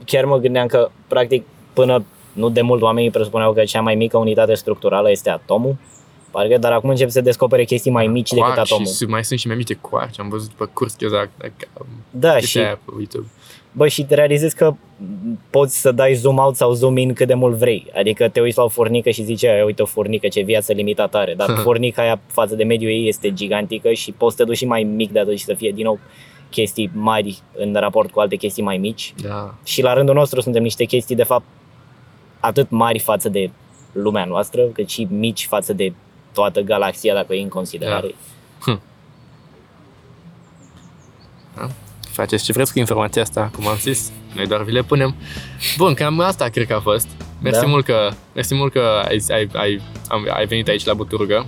chiar 0.04 0.24
mă 0.24 0.36
gândeam 0.36 0.66
că, 0.66 0.90
practic, 1.06 1.44
până 1.72 2.04
nu 2.32 2.50
de 2.50 2.60
mult 2.60 2.82
oamenii 2.82 3.10
presupuneau 3.10 3.52
că 3.52 3.64
cea 3.64 3.80
mai 3.80 3.94
mică 3.94 4.18
unitate 4.18 4.54
structurală 4.54 5.10
este 5.10 5.30
atomul, 5.30 5.76
parcă, 6.30 6.58
dar 6.58 6.72
acum 6.72 6.88
încep 6.88 7.10
să 7.10 7.20
descopere 7.20 7.64
chestii 7.64 7.90
mai 7.90 8.06
mici 8.06 8.30
decât 8.30 8.44
Quark 8.44 8.58
atomul. 8.58 8.86
Și 8.86 9.04
mai 9.04 9.24
sunt 9.24 9.38
și 9.38 9.46
mai 9.46 9.56
mici 9.56 9.66
de 9.66 9.74
quark, 9.74 10.10
am 10.18 10.28
văzut 10.28 10.50
pe 10.50 10.64
curs 10.72 10.96
exact. 10.98 11.30
Da, 12.10 12.38
și 12.38 12.46
și, 12.46 12.58
aia 12.58 12.78
pe 12.84 12.92
YouTube. 12.96 13.26
Bă, 13.72 13.88
și 13.88 14.04
te 14.04 14.14
realizezi 14.14 14.56
că 14.56 14.74
poți 15.50 15.80
să 15.80 15.92
dai 15.92 16.14
zoom 16.14 16.38
out 16.38 16.56
sau 16.56 16.72
zoom 16.72 16.96
in 16.96 17.12
cât 17.12 17.26
de 17.26 17.34
mult 17.34 17.56
vrei. 17.56 17.86
Adică 17.96 18.28
te 18.28 18.40
uiți 18.40 18.58
la 18.58 18.64
o 18.64 18.68
furnică 18.68 19.10
și 19.10 19.24
zici, 19.24 19.44
"Aia, 19.44 19.64
uite 19.64 19.82
o 19.82 19.86
furnică, 19.86 20.28
ce 20.28 20.40
viață 20.40 20.72
limitată 20.72 21.16
are. 21.16 21.34
Dar 21.34 21.48
furnica 21.62 22.02
aia 22.02 22.20
față 22.26 22.54
de 22.54 22.64
mediul 22.64 22.90
ei 22.90 23.08
este 23.08 23.32
gigantică 23.32 23.92
și 23.92 24.12
poți 24.12 24.36
să 24.36 24.42
te 24.42 24.48
duci 24.48 24.56
și 24.56 24.64
mai 24.64 24.82
mic 24.82 25.10
de 25.12 25.18
atât 25.18 25.38
și 25.38 25.44
să 25.44 25.54
fie 25.54 25.70
din 25.70 25.84
nou 25.84 25.98
chestii 26.50 26.90
mari 26.94 27.38
în 27.56 27.74
raport 27.74 28.10
cu 28.10 28.20
alte 28.20 28.36
chestii 28.36 28.62
mai 28.62 28.76
mici. 28.76 29.14
Da. 29.22 29.54
Și 29.64 29.82
la 29.82 29.92
rândul 29.92 30.14
nostru 30.14 30.40
suntem 30.40 30.62
niște 30.62 30.84
chestii, 30.84 31.16
de 31.16 31.22
fapt, 31.22 31.44
atât 32.40 32.70
mari 32.70 32.98
față 32.98 33.28
de 33.28 33.50
lumea 33.92 34.24
noastră, 34.24 34.62
cât 34.62 34.88
și 34.88 35.06
mici 35.10 35.46
față 35.46 35.72
de 35.72 35.92
toată 36.32 36.60
galaxia, 36.60 37.14
dacă 37.14 37.26
o 37.30 37.32
iei 37.34 37.42
în 37.42 37.48
considerare. 37.48 38.14
Faceți 42.22 42.44
ce 42.44 42.52
vreți 42.52 42.72
cu 42.72 42.78
informația 42.78 43.22
asta, 43.22 43.50
cum 43.54 43.66
am 43.68 43.76
zis. 43.80 44.10
Noi 44.34 44.46
doar 44.46 44.62
vi 44.62 44.72
le 44.72 44.82
punem. 44.82 45.14
Bun, 45.76 45.94
cam 45.94 46.20
asta 46.20 46.48
cred 46.48 46.66
că 46.66 46.74
a 46.74 46.80
fost. 46.80 47.06
Mersi 47.42 47.60
Da. 47.60 47.66
mult 47.66 47.84
că, 47.84 48.08
mersi 48.34 48.54
mult 48.54 48.72
că 48.72 48.82
ai, 49.08 49.22
ai, 49.30 49.48
ai, 49.52 49.80
am, 50.08 50.26
ai 50.34 50.46
venit 50.46 50.68
aici 50.68 50.84
la 50.84 50.94
Buturgă. 50.94 51.46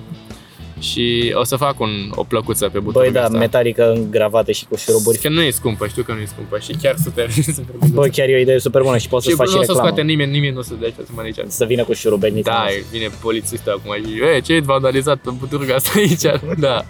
Și 0.81 1.33
o 1.35 1.45
să 1.45 1.57
fac 1.57 1.81
un, 1.81 1.91
o 2.14 2.25
plăcuță 2.25 2.68
pe 2.68 2.79
Buturgă 2.79 2.99
Băi, 3.11 3.12
da, 3.12 3.22
asta. 3.25 3.39
metalică 3.39 3.93
îngravată 3.93 4.53
și 4.53 4.64
cu 4.68 4.77
șuruburi. 4.77 5.18
Că 5.18 5.29
nu 5.29 5.43
e 5.43 5.51
scumpă, 5.51 5.87
știu 5.87 6.03
că 6.03 6.12
nu 6.12 6.20
e 6.20 6.25
scumpă 6.25 6.59
și 6.59 6.72
chiar 6.83 6.95
super, 7.05 7.31
super 7.31 7.75
Bă, 7.93 8.09
chiar 8.12 8.29
e 8.29 8.35
o 8.35 8.39
idee 8.39 8.59
super 8.59 8.83
bună 8.83 8.99
și 8.99 9.09
poți 9.09 9.25
și 9.25 9.31
să 9.31 9.37
faci 9.37 9.49
și 9.49 9.55
nu 9.55 9.61
o 9.61 9.62
să 9.62 9.68
reclamă. 9.70 9.89
scoate 9.89 10.07
nimeni, 10.11 10.31
nimeni 10.31 10.53
nu 10.53 10.59
o 10.59 10.62
să 10.62 10.75
dea 10.81 10.89
așa 10.89 11.03
să 11.07 11.12
mă 11.14 11.20
aici. 11.20 11.39
Să 11.47 11.64
vină 11.64 11.85
cu 11.85 11.93
șurubelnițe. 11.93 12.51
Da, 12.51 12.64
vine 12.91 13.09
polițistul 13.22 13.72
acum 13.72 14.05
și, 14.05 14.20
e, 14.37 14.41
ce 14.41 14.53
ai 14.53 14.61
vandalizat 14.61 15.18
în 15.25 15.37
Buturga 15.39 15.75
asta 15.75 15.91
aici? 15.97 16.22
Da. 16.66 16.85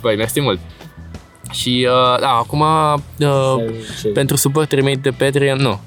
Băi, 0.00 0.16
mersi 0.16 0.40
mult. 0.40 0.58
Și, 1.52 1.88
uh, 1.90 2.20
da, 2.20 2.28
acum, 2.28 2.60
uh, 2.60 2.94
Ce- 4.02 4.08
pentru 4.08 4.36
suporterii 4.36 4.84
mei 4.84 4.96
de 4.96 5.10
Patreon, 5.10 5.58
nu, 5.60 5.80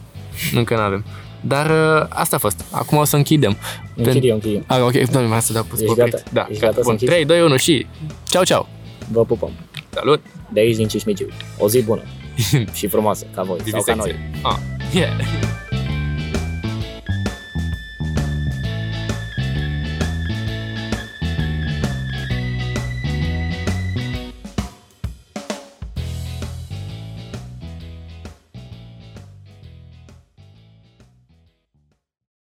încă 0.54 0.76
nu 0.76 0.82
avem. 0.82 1.06
Dar 1.42 1.70
uh, 1.70 2.06
asta 2.10 2.36
a 2.36 2.40
fost. 2.40 2.66
Acum 2.72 2.98
o 2.98 3.04
să 3.04 3.16
închidem. 3.16 3.58
Închid 3.96 4.24
eu, 4.24 4.34
închid 4.34 4.54
eu. 4.54 4.64
Ah, 4.68 4.82
ok, 4.82 5.10
doamne, 5.10 5.30
mai 5.30 5.42
să 5.42 5.54
dau 5.54 5.64
pus 5.64 5.80
Ești 5.80 5.92
oprit. 5.92 6.12
gata? 6.12 6.24
Da, 6.34 6.46
Ești 6.50 6.62
gata. 6.62 6.66
gata 6.66 6.76
să 6.76 6.82
Bun, 6.84 6.92
închizi? 6.92 7.12
3, 7.12 7.26
2, 7.26 7.42
1 7.42 7.56
și... 7.58 7.86
Ceau, 8.24 8.44
ceau! 8.44 8.68
Vă 9.12 9.26
pupăm. 9.26 9.52
Salut! 9.90 10.22
De 10.54 10.60
aici 10.60 10.76
din 10.76 10.88
Cismigiu. 10.88 11.28
O 11.58 11.68
zi 11.70 11.82
bună 11.84 12.02
și 12.74 12.88
frumoasă, 12.88 13.26
ca 13.36 13.42
voi, 13.44 13.58
sau 13.72 13.82
ca 13.82 13.94
noi. 13.96 14.06
Vivisecție. 14.12 14.42
Ah, 14.44 14.58
yeah. 14.94 15.10